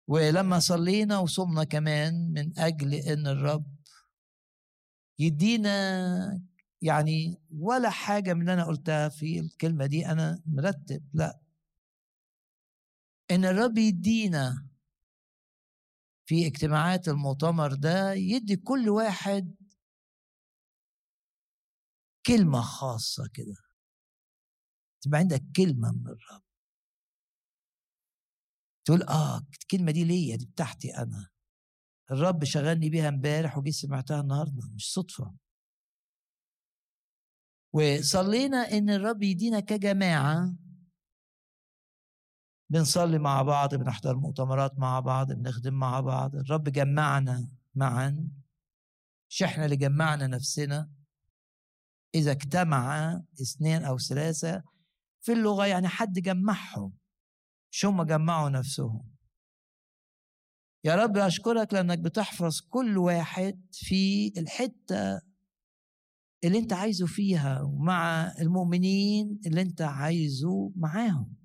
ولما 0.07 0.59
صلينا 0.59 1.17
وصمنا 1.19 1.63
كمان 1.63 2.31
من 2.33 2.59
أجل 2.59 2.93
أن 2.93 3.27
الرب 3.27 3.75
يدينا 5.19 6.41
يعني 6.81 7.41
ولا 7.59 7.89
حاجة 7.89 8.33
من 8.33 8.41
اللي 8.41 8.53
أنا 8.53 8.65
قلتها 8.65 9.09
في 9.09 9.39
الكلمة 9.39 9.85
دي 9.85 10.05
أنا 10.05 10.41
مرتب 10.45 11.03
لأ. 11.13 11.39
إن 13.31 13.45
الرب 13.45 13.77
يدينا 13.77 14.67
في 16.25 16.47
اجتماعات 16.47 17.07
المؤتمر 17.07 17.73
ده 17.73 18.13
يدي 18.13 18.55
كل 18.55 18.89
واحد 18.89 19.55
كلمة 22.25 22.61
خاصة 22.61 23.29
كده. 23.33 23.55
تبقى 25.01 25.19
عندك 25.19 25.43
كلمة 25.57 25.91
من 25.91 26.07
الرب. 26.07 26.43
تقول 28.85 29.03
آه 29.03 29.37
الكلمة 29.37 29.91
دي 29.91 30.03
ليا 30.03 30.35
دي 30.35 30.45
بتاعتي 30.45 30.97
أنا. 30.97 31.29
الرب 32.11 32.43
شغلني 32.43 32.89
بيها 32.89 33.09
امبارح 33.09 33.57
وجيت 33.57 33.73
سمعتها 33.73 34.21
النهارده 34.21 34.69
مش 34.75 34.93
صدفة. 34.93 35.35
وصلينا 37.73 38.57
إن 38.57 38.89
الرب 38.89 39.23
يدينا 39.23 39.59
كجماعة. 39.59 40.55
بنصلي 42.69 43.19
مع 43.19 43.41
بعض 43.41 43.75
بنحضر 43.75 44.17
مؤتمرات 44.17 44.79
مع 44.79 44.99
بعض 44.99 45.31
بنخدم 45.31 45.73
مع 45.73 45.99
بعض. 45.99 46.35
الرب 46.35 46.63
جمعنا 46.63 47.49
معا. 47.75 48.29
مش 49.29 49.43
إحنا 49.43 49.65
اللي 49.65 49.75
جمعنا 49.75 50.27
نفسنا. 50.27 50.91
إذا 52.15 52.31
اجتمع 52.31 53.13
اثنين 53.41 53.83
أو 53.83 53.97
ثلاثة 53.97 54.63
في 55.21 55.31
اللغة 55.33 55.65
يعني 55.65 55.87
حد 55.87 56.13
جمعهم 56.13 56.93
مش 57.71 57.85
هم 57.85 58.03
جمعوا 58.03 58.49
نفسهم. 58.49 59.11
يا 60.85 60.95
رب 60.95 61.17
أشكرك 61.17 61.73
لأنك 61.73 61.99
بتحفظ 61.99 62.61
كل 62.69 62.97
واحد 62.97 63.65
في 63.71 64.33
الحتة 64.37 65.21
اللي 66.43 66.57
أنت 66.57 66.73
عايزه 66.73 67.05
فيها 67.05 67.61
ومع 67.61 68.31
المؤمنين 68.39 69.39
اللي 69.45 69.61
أنت 69.61 69.81
عايزه 69.81 70.71
معاهم. 70.75 71.35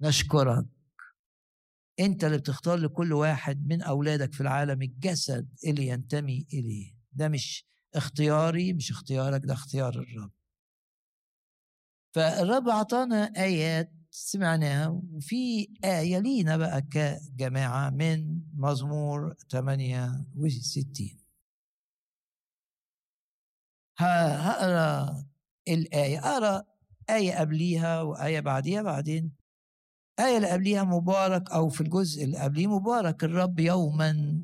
نشكرك. 0.00 0.66
أنت 2.00 2.24
اللي 2.24 2.38
بتختار 2.38 2.78
لكل 2.78 3.12
واحد 3.12 3.66
من 3.66 3.82
أولادك 3.82 4.32
في 4.32 4.40
العالم 4.40 4.82
الجسد 4.82 5.48
اللي 5.66 5.86
ينتمي 5.86 6.46
إليه. 6.52 6.97
ده 7.18 7.28
مش 7.28 7.64
اختياري 7.94 8.72
مش 8.72 8.90
اختيارك 8.90 9.40
ده 9.44 9.52
اختيار 9.54 9.94
الرب. 9.94 10.30
فالرب 12.14 12.68
أعطانا 12.68 13.24
آيات 13.36 13.92
سمعناها 14.10 14.88
وفي 14.88 15.68
آية 15.84 16.18
لينا 16.18 16.56
بقى 16.56 16.82
كجماعة 16.82 17.90
من 17.90 18.40
مزمور 18.54 19.34
68 19.50 21.18
هقرأ 23.98 25.24
الآية 25.68 26.18
أقرأ 26.18 26.64
آية 27.10 27.38
قبليها 27.40 28.02
وآية 28.02 28.40
بعديها 28.40 28.82
بعدين 28.82 29.32
آية 30.20 30.36
اللي 30.36 30.50
قبليها 30.50 30.84
مبارك 30.84 31.50
أو 31.50 31.68
في 31.68 31.80
الجزء 31.80 32.24
اللي 32.24 32.38
قبليه 32.38 32.66
مبارك 32.66 33.24
الرب 33.24 33.58
يوما 33.60 34.42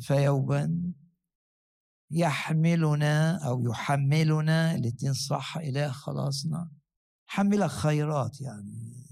فيوما. 0.00 0.92
يحملنا 2.10 3.46
أو 3.48 3.64
يحملنا 3.70 4.74
الاتنين 4.74 5.12
صح 5.12 5.56
إله 5.56 5.92
خلاصنا. 5.92 6.70
حملك 7.26 7.70
خيرات 7.70 8.40
يعني. 8.40 9.06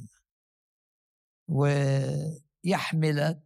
ويحملك 1.49 3.43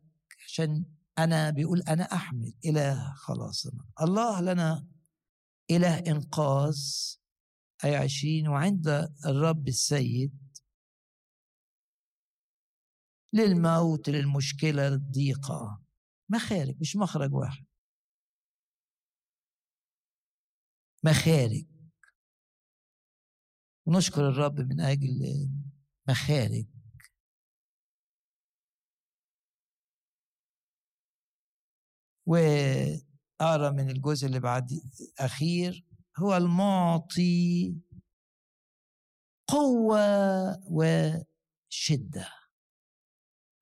عشان 0.47 0.85
أنا 1.19 1.51
بيقول 1.51 1.81
أنا 1.81 2.03
أحمل 2.03 2.55
إله 2.65 3.13
خلاصنا. 3.15 3.85
الله 4.01 4.41
لنا 4.41 4.87
إله 5.71 5.99
إنقاذ 5.99 6.79
أي 7.85 7.97
عشرين 7.97 8.49
وعند 8.49 8.89
الرب 9.27 9.69
السيد. 9.69 10.49
للموت 13.33 14.09
للمشكلة 14.11 14.89
للضيقة 14.89 15.83
مخارج 16.29 16.77
مش 16.81 16.97
مخرج 16.97 17.35
واحد. 17.35 17.68
مخارج. 21.05 21.67
ونشكر 23.87 24.29
الرب 24.29 24.61
من 24.61 24.81
أجل 24.81 25.49
مخارج. 26.09 26.67
وأقرأ 32.27 33.71
من 33.71 33.91
الجزء 33.91 34.27
اللي 34.27 34.41
بعد 34.41 34.71
أخير 35.19 35.87
هو 36.19 36.37
المعطي 36.37 37.75
قوة 39.47 39.99
وشدة. 40.71 42.29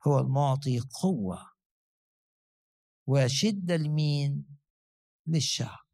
هو 0.06 0.18
المعطي 0.18 0.80
قوة 0.80 1.50
وشدة 3.06 3.76
لمين؟ 3.76 4.46
للشعب. 5.26 5.85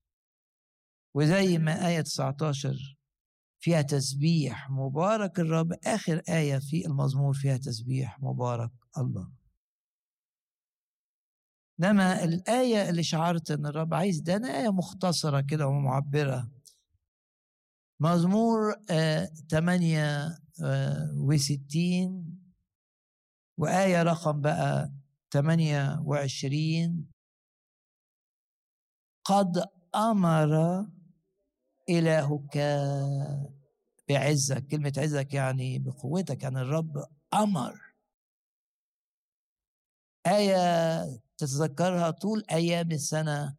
وزي 1.15 1.59
ما 1.59 1.89
آية 1.89 2.01
19 2.01 2.97
فيها 3.61 3.83
تسبيح 3.83 4.71
مبارك 4.71 5.41
الرب 5.41 5.73
آخر 5.87 6.23
آية 6.29 6.59
في 6.59 6.87
المزمور 6.87 7.35
فيها 7.35 7.57
تسبيح 7.57 8.21
مبارك 8.23 8.71
الله. 8.99 9.33
إنما 11.81 12.25
الآية 12.25 12.91
اللي 12.91 13.03
شعرت 13.03 13.51
إن 13.51 13.67
الرب 13.67 13.95
عايز 13.95 14.21
ده 14.21 14.37
أنا 14.37 14.61
آية 14.61 14.69
مختصرة 14.73 15.41
كده 15.41 15.67
ومعبرة. 15.67 16.51
مزمور 18.01 18.75
آه 18.91 19.25
68 19.51 22.39
وآية 23.59 24.03
رقم 24.03 24.41
بقى 24.41 24.93
28 25.33 27.09
قد 29.25 29.65
أمر 29.95 30.87
إلهك 31.89 32.59
بعزك 34.09 34.67
كلمة 34.67 34.93
عزك 34.99 35.35
يعني 35.35 35.79
بقوتك 35.79 36.43
يعني 36.43 36.61
الرب 36.61 37.07
أمر. 37.35 37.81
آية 40.27 41.05
تتذكرها 41.39 42.11
طول 42.11 42.45
أيام 42.51 42.91
السنة 42.93 43.57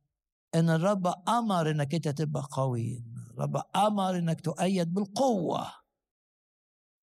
إن 0.56 0.70
الرب 0.70 1.08
أمر 1.28 1.72
إنك 1.72 1.96
أنت 1.96 2.08
تبقى 2.08 2.48
قوي 2.52 3.06
الرب 3.32 3.64
أمر 3.76 4.18
إنك 4.18 4.42
تؤيد 4.42 4.94
بالقوة. 4.94 5.72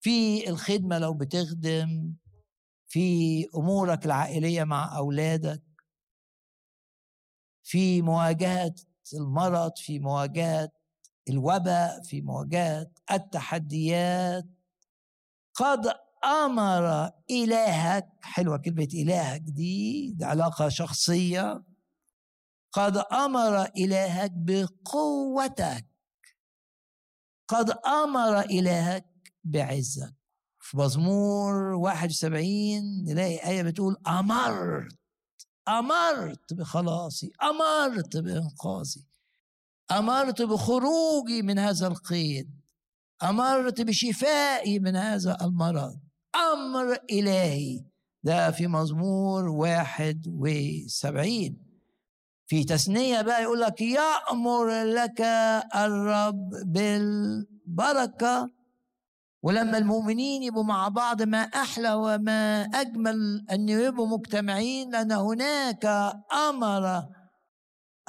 في 0.02 0.50
الخدمة 0.50 0.98
لو 1.00 1.14
بتخدم 1.14 2.16
في 2.88 3.46
أمورك 3.56 4.06
العائلية 4.06 4.64
مع 4.64 4.98
أولادك 4.98 5.64
في 7.64 8.02
مواجهة 8.02 8.76
المرض 9.14 9.72
في 9.78 10.00
مواجهة 10.00 10.72
الوباء 11.30 12.02
في 12.02 12.22
مواجهة 12.22 12.92
التحديات. 13.12 14.46
قد 15.56 15.94
أمر 16.26 17.12
إلهك 17.32 18.10
حلوة 18.22 18.58
كلمة 18.58 18.88
إلهك 18.94 19.42
دي, 19.42 20.12
دي 20.12 20.26
علاقة 20.26 20.70
شخصية. 20.70 21.64
قد 22.72 22.98
أمر 22.98 23.62
إلهك 23.64 24.32
بقوتك. 24.36 25.88
قد 27.48 27.70
أمر 27.70 28.40
إلهك 28.40 29.06
بعزك. 29.44 30.16
في 30.60 30.78
مزمور 30.78 31.54
71 31.74 33.04
نلاقي 33.04 33.50
آية 33.50 33.64
بتقول 33.64 33.98
أمرت 34.08 34.98
أمرت 35.68 36.54
بخلاصي 36.54 37.32
أمرت 37.44 38.18
بإنقاذي. 38.18 39.08
أمرت 39.92 40.42
بخروجي 40.42 41.42
من 41.42 41.60
هذا 41.60 41.88
القيد 41.88 42.64
أمرت 43.24 43.82
بشفائي 43.82 44.80
من 44.80 44.96
هذا 44.96 45.38
المرض. 45.42 46.00
أمر 46.36 46.98
إلهي. 47.12 47.86
ده 48.24 48.52
في 48.52 48.68
مزمور 48.68 49.50
واحد 49.50 50.26
وسبعين. 50.28 51.64
في 52.48 52.64
تثنية 52.64 53.22
بقى 53.22 53.44
يقول 53.44 53.62
لك 53.62 53.82
يأمر 53.82 54.84
لك 54.84 55.22
الرب 55.76 56.50
بالبركة. 56.66 58.52
ولما 59.44 59.78
المؤمنين 59.78 60.44
يبقوا 60.44 60.64
مع 60.64 60.88
بعض 60.88 61.22
ما 61.22 61.42
أحلى 61.42 61.94
وما 61.94 62.64
أجمل 62.64 63.46
أن 63.52 63.70
يبقوا 63.70 64.08
مجتمعين 64.08 64.92
لأن 64.92 65.12
هناك 65.12 65.86
أمر 66.50 67.04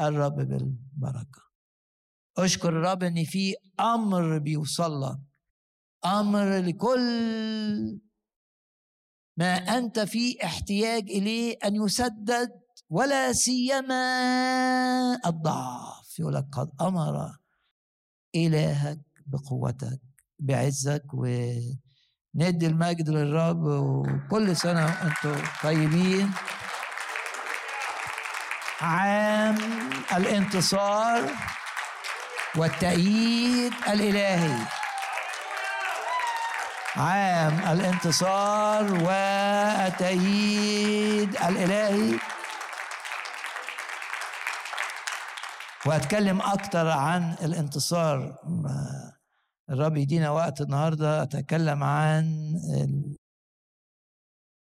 الرب 0.00 0.36
بالبركة. 0.36 1.43
أشكر 2.38 2.68
الرب 2.68 3.02
إن 3.02 3.24
في 3.24 3.54
أمر 3.80 4.38
بيوصل 4.38 5.02
لك 5.02 5.18
أمر 6.06 6.58
لكل 6.58 8.00
ما 9.36 9.54
أنت 9.54 10.00
في 10.00 10.44
احتياج 10.44 11.10
إليه 11.10 11.56
أن 11.64 11.74
يسدد 11.74 12.50
ولا 12.88 13.32
سيما 13.32 15.20
الضعف. 15.26 16.18
يقول 16.18 16.34
لك 16.34 16.46
قد 16.52 16.70
أمر 16.80 17.36
إلهك 18.34 19.00
بقوتك 19.26 20.00
بعزك 20.38 21.04
وندي 21.14 22.66
المجد 22.66 23.08
للرب. 23.08 23.62
وكل 23.64 24.56
سنة 24.56 24.84
وأنتم 24.84 25.44
طيبين. 25.62 26.30
عام 28.80 29.56
الانتصار. 30.16 31.32
والتأييد 32.56 33.72
الإلهي. 33.88 34.66
عام 36.96 37.58
الانتصار 37.72 38.94
والتأييد 39.94 41.36
الإلهي. 41.36 42.18
وأتكلم 45.86 46.40
أكتر 46.40 46.88
عن 46.88 47.36
الانتصار. 47.42 48.38
الرب 49.70 49.96
يدينا 49.96 50.30
وقت 50.30 50.60
النهاردة. 50.60 51.22
أتكلم 51.22 51.84
عن 51.84 52.54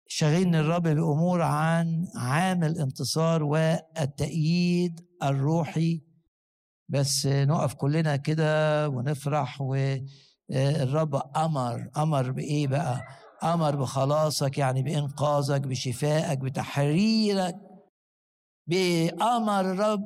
شغلني 0.07 0.61
الرب 0.61 0.83
بأمور 0.83 1.43
عن 1.43 2.09
عام 2.17 2.65
الانتصار 2.65 3.43
والتأييد 3.43 5.01
الروحي 5.23 6.12
بس 6.93 7.27
نقف 7.27 7.75
كلنا 7.75 8.17
كده 8.17 8.89
ونفرح 8.89 9.61
والرب 9.61 11.23
أمر 11.37 11.91
أمر 11.97 12.31
بإيه 12.31 12.67
بقى؟ 12.67 13.01
أمر 13.45 13.77
بخلاصك 13.77 14.59
يعني 14.59 14.83
بإنقاذك 14.83 15.61
بشفائك 15.61 16.39
بتحريرك. 16.39 17.57
بأمر 18.67 19.61
الرب 19.61 20.03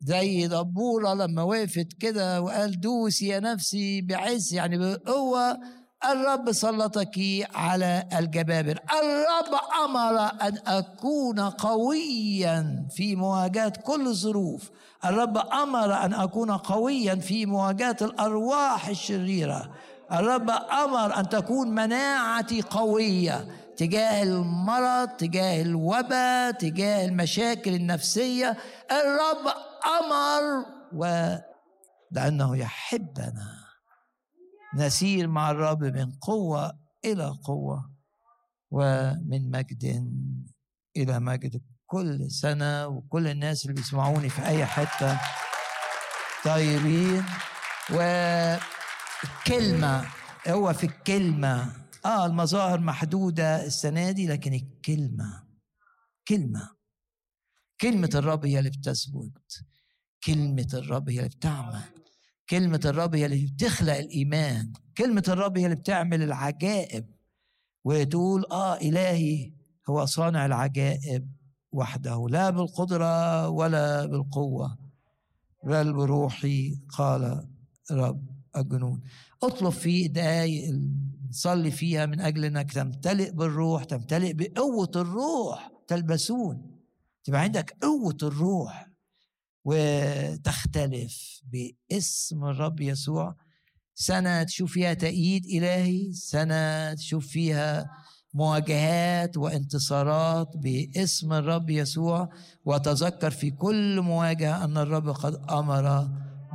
زي 0.00 0.46
دبورة 0.48 1.14
لما 1.14 1.42
وقفت 1.42 1.92
كده 2.00 2.40
وقال 2.42 2.80
دوسي 2.80 3.26
يا 3.26 3.40
نفسي 3.40 4.00
بعز 4.02 4.54
يعني 4.54 4.78
بقوة. 4.78 5.58
الرب 6.04 6.52
سلطك 6.52 7.18
على 7.54 8.08
الجبابر 8.18 8.78
الرب 8.92 9.60
أمر 9.84 10.20
أن 10.20 10.58
أكون 10.66 11.40
قويا 11.40 12.86
في 12.90 13.16
مواجهة 13.16 13.68
كل 13.68 14.06
الظروف 14.06 14.70
الرب 15.04 15.38
أمر 15.38 16.04
أن 16.04 16.14
أكون 16.14 16.50
قويا 16.50 17.14
في 17.14 17.46
مواجهة 17.46 17.96
الأرواح 18.02 18.88
الشريرة. 18.88 19.70
الرب 20.12 20.50
أمر 20.84 21.20
أن 21.20 21.28
تكون 21.28 21.70
مناعتي 21.70 22.62
قوية 22.62 23.48
تجاه 23.76 24.22
المرض 24.22 25.08
تجاه 25.08 25.62
الوباء 25.62 26.50
تجاه 26.50 27.04
المشاكل 27.04 27.74
النفسية. 27.74 28.56
الرب 28.90 29.54
أمر 29.98 30.66
ولأنه 30.92 32.56
يحبنا. 32.56 33.57
نسير 34.74 35.28
مع 35.28 35.50
الرب 35.50 35.84
من 35.84 36.12
قوة 36.12 36.78
إلى 37.04 37.26
قوة 37.44 37.90
ومن 38.70 39.50
مجد 39.50 40.10
إلى 40.96 41.20
مجد. 41.20 41.62
كل 41.86 42.30
سنة 42.30 42.86
وكل 42.86 43.26
الناس 43.28 43.62
اللي 43.62 43.74
بيسمعوني 43.74 44.28
في 44.28 44.46
أي 44.46 44.66
حتة 44.66 45.20
طيبين. 46.44 47.24
والكلمة 49.40 50.06
هو 50.48 50.72
في 50.72 50.84
الكلمة. 50.86 51.72
آه 52.04 52.26
المظاهر 52.26 52.80
محدودة 52.80 53.66
السنة 53.66 54.10
دي 54.10 54.26
لكن 54.26 54.54
الكلمة 54.54 55.44
كلمة. 56.28 56.76
كلمة 57.80 58.10
الرب 58.14 58.46
هي 58.46 58.58
اللي 58.58 58.70
بتثبت. 58.70 59.64
كلمة 60.24 60.68
الرب 60.74 61.10
هي 61.10 61.18
اللي 61.18 61.28
بتعمل. 61.28 61.82
كلمة 62.50 62.80
الرب 62.84 63.14
هي 63.14 63.26
اللي 63.26 63.46
بتخلق 63.46 63.96
الإيمان. 63.96 64.72
كلمة 64.98 65.22
الرب 65.28 65.58
هي 65.58 65.64
اللي 65.64 65.76
بتعمل 65.76 66.22
العجائب. 66.22 67.06
وتقول 67.84 68.44
آه 68.52 68.76
إلهي 68.76 69.52
هو 69.88 70.04
صانع 70.04 70.46
العجائب 70.46 71.32
وحده 71.72 72.26
لا 72.30 72.50
بالقدرة 72.50 73.48
ولا 73.48 74.06
بالقوة 74.06 74.78
بل 75.64 75.92
بروحي 75.92 76.78
قال 76.88 77.48
رب 77.90 78.26
الجنود. 78.56 79.00
اطلب 79.42 79.70
في 79.70 80.08
دقايق 80.08 80.80
نصلي 81.28 81.70
فيها 81.70 82.06
من 82.06 82.20
أجل 82.20 82.44
أنك 82.44 82.72
تمتلئ 82.72 83.30
بالروح 83.30 83.84
تمتلئ 83.84 84.32
بقوة 84.32 84.90
الروح 84.96 85.72
تلبسون. 85.88 86.78
تبقى 87.24 87.40
عندك 87.40 87.76
قوة 87.82 88.16
الروح. 88.22 88.87
وتختلف 89.68 91.40
باسم 91.52 92.44
الرب 92.44 92.80
يسوع. 92.80 93.34
سنة 93.94 94.42
تشوف 94.42 94.72
فيها 94.72 94.94
تأييد 94.94 95.44
إلهي 95.46 96.12
سنة 96.12 96.94
تشوف 96.94 97.26
فيها 97.26 97.90
مواجهات 98.34 99.36
وانتصارات 99.36 100.48
باسم 100.56 101.32
الرب 101.32 101.70
يسوع. 101.70 102.28
وتذكر 102.64 103.30
في 103.30 103.50
كل 103.50 104.00
مواجهة 104.00 104.64
أن 104.64 104.78
الرب 104.78 105.08
قد 105.08 105.34
أمر 105.50 106.08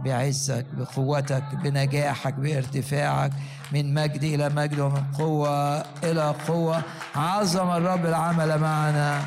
بعزك 0.06 0.66
بقوتك 0.74 1.56
بنجاحك 1.56 2.34
بارتفاعك 2.34 3.32
من 3.72 3.94
مجد 3.94 4.24
إلى 4.24 4.50
مجد 4.50 4.80
ومن 4.80 5.04
قوة 5.12 5.82
إلى 5.82 6.36
قوة. 6.48 6.84
عظم 7.16 7.70
الرب 7.70 8.06
العمل 8.06 8.58
معنا 8.60 9.26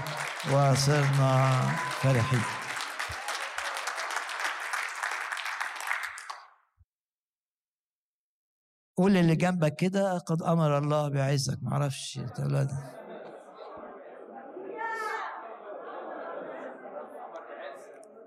وصرنا 0.53 1.63
فرحين. 2.03 2.66
قول 8.97 9.17
اللي 9.17 9.37
جنبك 9.37 9.77
كده 9.77 10.19
قد 10.19 10.43
أمر 10.43 10.79
الله 10.79 11.09
بعزك. 11.09 11.59
معرفش 11.63 12.21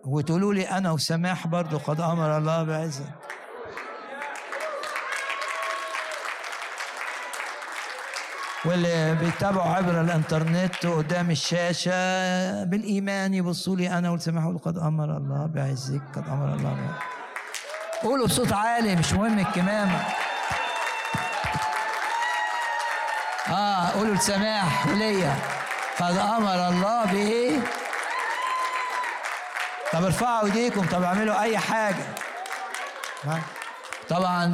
وتقولوا 0.05 0.53
لي 0.53 0.69
أنا 0.69 0.91
وسماح 0.91 1.47
برضو 1.47 1.77
قد 1.77 2.01
أمر 2.01 2.37
الله 2.37 2.63
بعزك. 2.63 3.09
واللي 8.65 9.15
بيتابعوا 9.15 9.75
عبر 9.75 10.01
الإنترنت 10.01 10.85
قدام 10.85 11.31
الشاشة 11.31 12.63
بالإيمان 12.63 13.33
يبصوا 13.33 13.75
لي 13.75 13.97
أنا 13.97 14.09
وسماح 14.09 14.45
قد 14.65 14.77
أمر 14.77 15.17
الله 15.17 15.45
بعزك 15.45 16.01
قد 16.15 16.27
أمر 16.27 16.53
الله 16.53 16.73
بعزك. 16.73 17.03
قولوا 18.03 18.27
بصوت 18.27 18.53
عالي 18.53 18.95
مش 18.95 19.13
مهم 19.13 19.39
الكمامة. 19.39 20.28
آه 23.51 23.89
قولوا 23.89 24.15
لسماح 24.15 24.87
وليا 24.87 25.35
قد 25.99 26.17
أمر 26.17 26.67
الله 26.69 27.05
بايه 27.05 27.59
طب 29.93 30.03
ارفعوا 30.05 30.45
ايديكم. 30.45 30.85
طب 30.87 31.03
اعملوا 31.03 31.41
أي 31.41 31.57
حاجة. 31.57 32.05
طبعا 34.09 34.51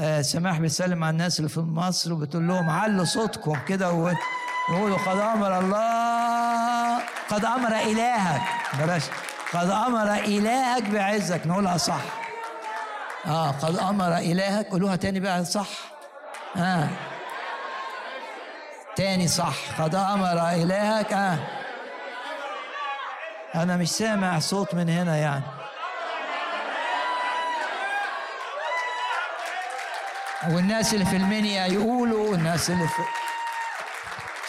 آه 0.00 0.22
سماح 0.22 0.58
بيسلم 0.58 1.04
على 1.04 1.10
الناس 1.12 1.38
اللي 1.38 1.48
في 1.50 1.60
مصر 1.60 2.12
وبتقول 2.12 2.48
لهم 2.48 2.70
علوا 2.70 3.04
صوتكم 3.04 3.58
كده 3.68 3.92
وقولوا 3.92 4.98
قد 4.98 5.18
أمر 5.18 5.58
الله. 5.58 6.98
قد 7.30 7.44
أمر 7.44 7.68
إلهك. 7.68 8.42
بلاش. 8.78 9.02
قد 9.52 9.70
أمر 9.70 10.14
إلهك 10.14 10.82
بعزك. 10.82 11.46
نقولها 11.46 11.76
صح. 11.76 12.00
آه 13.26 13.50
قد 13.50 13.76
أمر 13.78 14.16
إلهك. 14.16 14.66
قولوها 14.66 14.96
تاني 14.96 15.20
بقى 15.20 15.44
صح. 15.44 15.68
آه. 16.56 16.88
تاني 18.96 19.28
صح. 19.28 19.80
قد 19.80 19.94
أمر 19.94 20.32
إلهك. 20.50 21.12
آه. 21.12 21.38
أنا 23.54 23.76
مش 23.76 23.90
سامع 23.90 24.38
صوت 24.38 24.74
من 24.74 24.88
هنا 24.88 25.16
يعني. 25.16 25.44
والناس 30.50 30.94
اللي 30.94 31.04
في 31.04 31.16
المنيا 31.16 31.66
يقولوا 31.66 32.30
والناس 32.30 32.70
اللي 32.70 32.88
في 32.88 33.02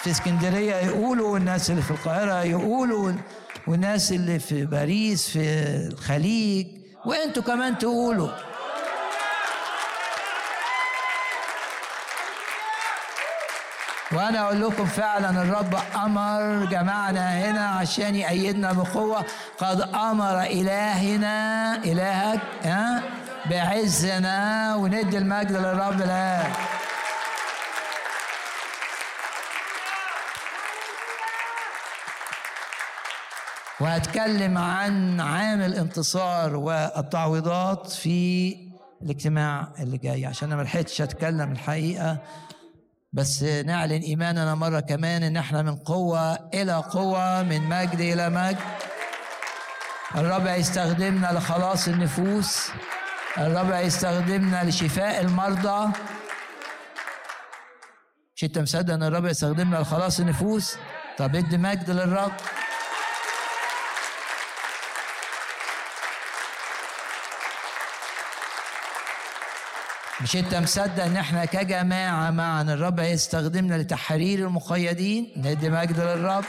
في 0.04 0.12
اسكندرية 0.12 0.76
يقولوا 0.76 1.30
والناس 1.30 1.70
اللي 1.70 1.82
في 1.82 1.92
القاهرة 1.92 2.44
يقولوا 2.44 3.14
والناس 3.68 4.12
اللي 4.12 4.40
في 4.40 4.66
باريس 4.66 5.30
في 5.30 5.40
الخليج. 5.92 6.68
وأنتوا 7.06 7.44
كمان 7.44 7.78
تقولوا. 7.78 8.30
وأنا 14.14 14.40
أقول 14.42 14.62
لكم 14.62 14.86
فعلا 14.86 15.30
الرب 15.30 15.76
أمر 15.96 16.66
جمعنا 16.66 17.38
هنا 17.40 17.68
عشان 17.68 18.16
يأيدنا 18.16 18.74
بقوة. 18.74 19.26
قد 19.58 19.82
أمر 19.82 20.42
إلهنا 20.42 21.76
إلهك 21.76 22.42
ها 22.64 23.04
بعزنا 23.50 24.76
وندي 24.76 25.18
المجد 25.18 25.52
للرب 25.52 26.02
الان 26.02 26.52
وهتكلم 33.80 34.58
عن 34.58 35.20
عام 35.20 35.62
الانتصار 35.62 36.56
والتعويضات 36.56 37.90
في 37.90 38.56
الاجتماع 39.02 39.68
اللي 39.80 39.98
جاي. 39.98 40.26
عشان 40.26 40.48
أنا 40.48 40.56
ما 40.56 40.64
لحقتش 40.64 41.02
أتكلم 41.02 41.52
الحقيقة 41.52 42.18
بس 43.14 43.44
نعلن 43.44 44.02
إيماننا 44.02 44.56
مرة 44.56 44.80
كمان 44.80 45.24
إن 45.24 45.38
إحنا 45.38 45.62
من 45.62 45.76
قوة 45.76 46.50
إلى 46.54 46.74
قوة 46.74 47.44
من 47.44 47.62
مجد 47.62 48.00
إلى 48.00 48.30
مجد. 48.30 48.58
الرب 50.16 50.48
هيستخدمنا 50.48 51.28
لخلاص 51.34 51.88
النفوس. 51.88 52.70
الرب 53.38 53.72
هيستخدمنا 53.72 54.64
لشفاء 54.64 55.22
المرضى. 55.22 55.92
مش 58.36 58.44
انت 58.44 58.58
مصدق 58.58 58.94
أن 58.94 59.04
الرب 59.04 59.26
يستخدمنا 59.26 59.78
لخلاص 59.78 60.20
النفوس؟ 60.20 60.76
طب 61.18 61.36
ادي 61.36 61.58
مجد 61.58 61.90
للرب. 61.90 62.32
مش 70.24 70.36
انت 70.36 70.56
مصدق 70.56 71.04
ان 71.04 71.18
إحنا 71.18 71.46
كجماعة 71.46 72.32
معا 72.32 72.62
الرب 72.62 73.00
هيستخدمنا 73.00 73.76
لتحرير 73.76 74.48
المقيدين؟ 74.48 75.32
ندي 75.38 75.70
مجد 75.70 76.00
للرب. 76.00 76.44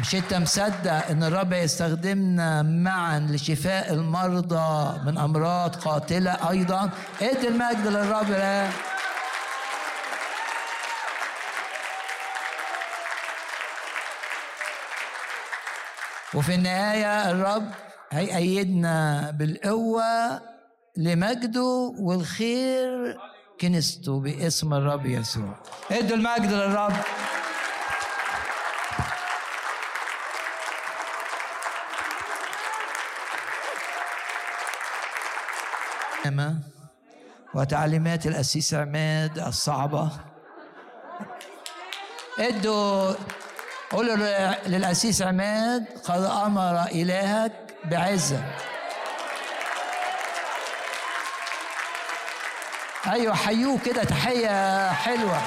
مش 0.00 0.14
انت 0.14 0.34
مصدق 0.34 1.06
ان 1.10 1.22
الرب 1.22 1.52
يستخدمنا 1.52 2.62
معا 2.62 3.18
لشفاء 3.30 3.92
المرضى 3.92 4.98
من 5.04 5.18
أمراض 5.18 5.76
قاتلة 5.76 6.50
أيضا؟ 6.50 6.90
ادي 7.22 7.48
المجد 7.48 7.86
للرب. 7.86 8.30
الان 8.30 8.70
وفي 16.34 16.54
النهاية 16.54 17.30
الرب 17.30 17.70
هيأيدنا 18.10 19.30
بالقوة 19.30 20.40
لمجده 20.96 21.94
والخير 21.98 23.18
كنيسته 23.60 24.20
باسم 24.20 24.74
الرب 24.74 25.06
يسوع. 25.06 25.54
ادوا 25.90 26.16
المجد 26.16 26.52
للرب. 26.52 26.92
وتعليمات 37.54 38.26
الأسيس 38.26 38.74
عماد 38.74 39.38
الصعبة. 39.38 40.10
ادوا 42.38 43.14
قولوا 43.90 44.16
للأسيس 44.66 45.22
عماد 45.22 45.84
قد 46.04 46.22
أمر 46.22 46.82
إلهك 46.82 47.67
بعزة. 47.84 48.44
أيوة 53.06 53.34
حيوه 53.34 53.78
كده 53.84 54.04
تحية 54.04 54.92
حلوة. 54.92 55.40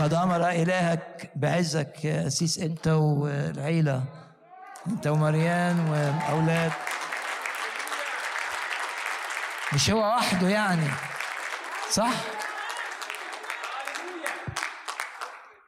قد 0.00 0.14
أمر 0.14 0.48
إلهك 0.50 1.30
بعزك 1.36 2.04
يا 2.04 2.26
أسيس 2.26 2.58
أنت 2.58 2.86
والعيلة 2.88 4.02
أنت 4.86 5.06
ومريان 5.06 5.88
والاولاد 5.88 6.72
مش 9.72 9.90
هو 9.90 10.16
وحده 10.16 10.48
يعني. 10.48 10.90
صح؟ 11.96 12.24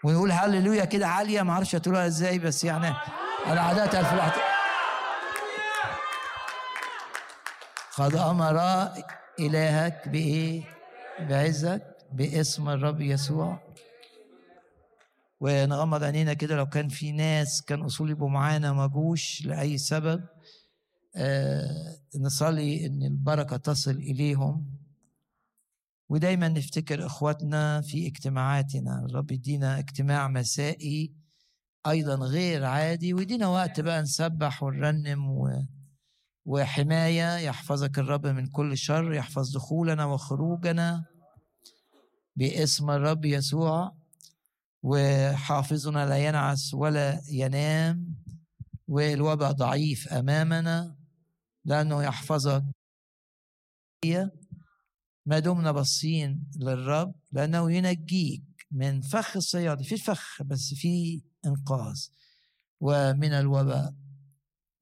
ونقول 0.04 0.32
هللويا 0.32 0.84
كده 0.84 1.06
عالية 1.06 1.42
ما 1.42 1.52
أعرفش 1.52 1.72
تقولها 1.72 2.06
إزاي 2.06 2.38
بس 2.38 2.64
يعني 2.64 2.94
أنا 3.46 3.60
عادة 3.60 4.02
في 4.02 4.12
الوقت 4.12 4.34
قد 7.96 8.14
أمر 8.14 8.60
إلهك 9.40 10.08
بايه 10.08 10.64
بعزك 11.20 11.82
باسم 12.12 12.68
الرب 12.68 13.00
يسوع. 13.00 13.60
ونغمض 15.40 16.04
عينينا 16.04 16.32
كده 16.34 16.56
لو 16.56 16.66
كان 16.66 16.88
في 16.88 17.12
ناس 17.12 17.62
كان 17.62 17.82
اصول 17.82 18.10
يبقوا 18.10 18.30
معانا 18.30 18.72
ما 18.72 18.86
جوش 18.86 19.46
لأي 19.46 19.78
سبب 19.78 20.24
آه 21.16 21.96
نصلي 22.20 22.86
إن 22.86 23.02
البركة 23.02 23.56
تصل 23.56 23.90
إليهم. 23.90 24.87
ودايما 26.08 26.48
نفتكر 26.48 27.06
إخواتنا 27.06 27.80
في 27.80 28.06
اجتماعاتنا. 28.06 29.04
الرب 29.04 29.30
يدينا 29.30 29.78
اجتماع 29.78 30.28
مسائي 30.28 31.12
أيضا 31.86 32.14
غير 32.14 32.64
عادي 32.64 33.14
ويدينا 33.14 33.46
وقت 33.46 33.80
بقى 33.80 34.02
نسبح 34.02 34.62
ونرنم 34.62 35.30
و... 35.30 35.50
وحماية. 36.46 37.36
يحفظك 37.36 37.98
الرب 37.98 38.26
من 38.26 38.46
كل 38.46 38.76
شر 38.78 39.12
يحفظ 39.12 39.54
دخولنا 39.56 40.04
وخروجنا 40.04 41.04
باسم 42.36 42.90
الرب 42.90 43.24
يسوع 43.24 43.96
وحافظنا 44.82 46.06
لا 46.06 46.18
ينعس 46.18 46.74
ولا 46.74 47.20
ينام 47.30 48.14
والوباء 48.88 49.52
ضعيف 49.52 50.08
أمامنا 50.12 50.96
لأنه 51.64 52.02
يحفظك. 52.02 52.64
ما 55.28 55.38
دمنا 55.38 55.72
باصين 55.72 56.50
للرب 56.56 57.14
لأنه 57.32 57.72
ينجيك 57.72 58.42
من 58.70 59.00
فخ 59.00 59.36
الصياد. 59.36 59.82
في 59.82 59.96
فخ 59.96 60.42
بس 60.42 60.74
في 60.74 61.22
إنقاذ. 61.46 62.00
ومن 62.80 63.32
الوباء 63.32 63.94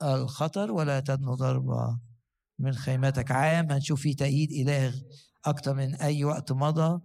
الخطر 0.03 0.73
ولا 0.73 1.01
تدنو 1.01 1.35
ضربة 1.35 1.99
من 2.59 2.73
خيمتك. 2.73 3.31
عام 3.31 3.73
هنشوف 3.73 4.01
فيه 4.01 4.17
تأييد 4.17 4.53
إله 4.53 4.95
أكتر 5.45 5.75
من 5.75 5.95
أي 5.95 6.25
وقت 6.25 6.53
مضى 6.53 7.01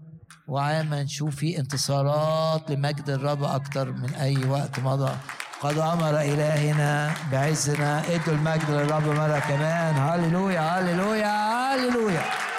وعام 0.47 0.93
هنشوف 0.93 1.35
فيه 1.35 1.59
انتصارات 1.59 2.72
لمجد 2.72 3.09
الرب 3.09 3.43
أكتر 3.43 3.91
من 3.91 4.13
أي 4.13 4.45
وقت 4.45 4.80
مضى. 4.80 5.18
قد 5.61 5.77
أمر 5.77 6.22
إلهنا 6.22 7.13
بعزنا 7.31 8.15
إدوا 8.15 8.34
المجد 8.34 8.69
للرب 8.69 9.03
مرة 9.03 9.39
كمان. 9.39 9.95
هللويا 9.95 10.80
هللويا 10.80 11.34
هللويا. 11.73 12.51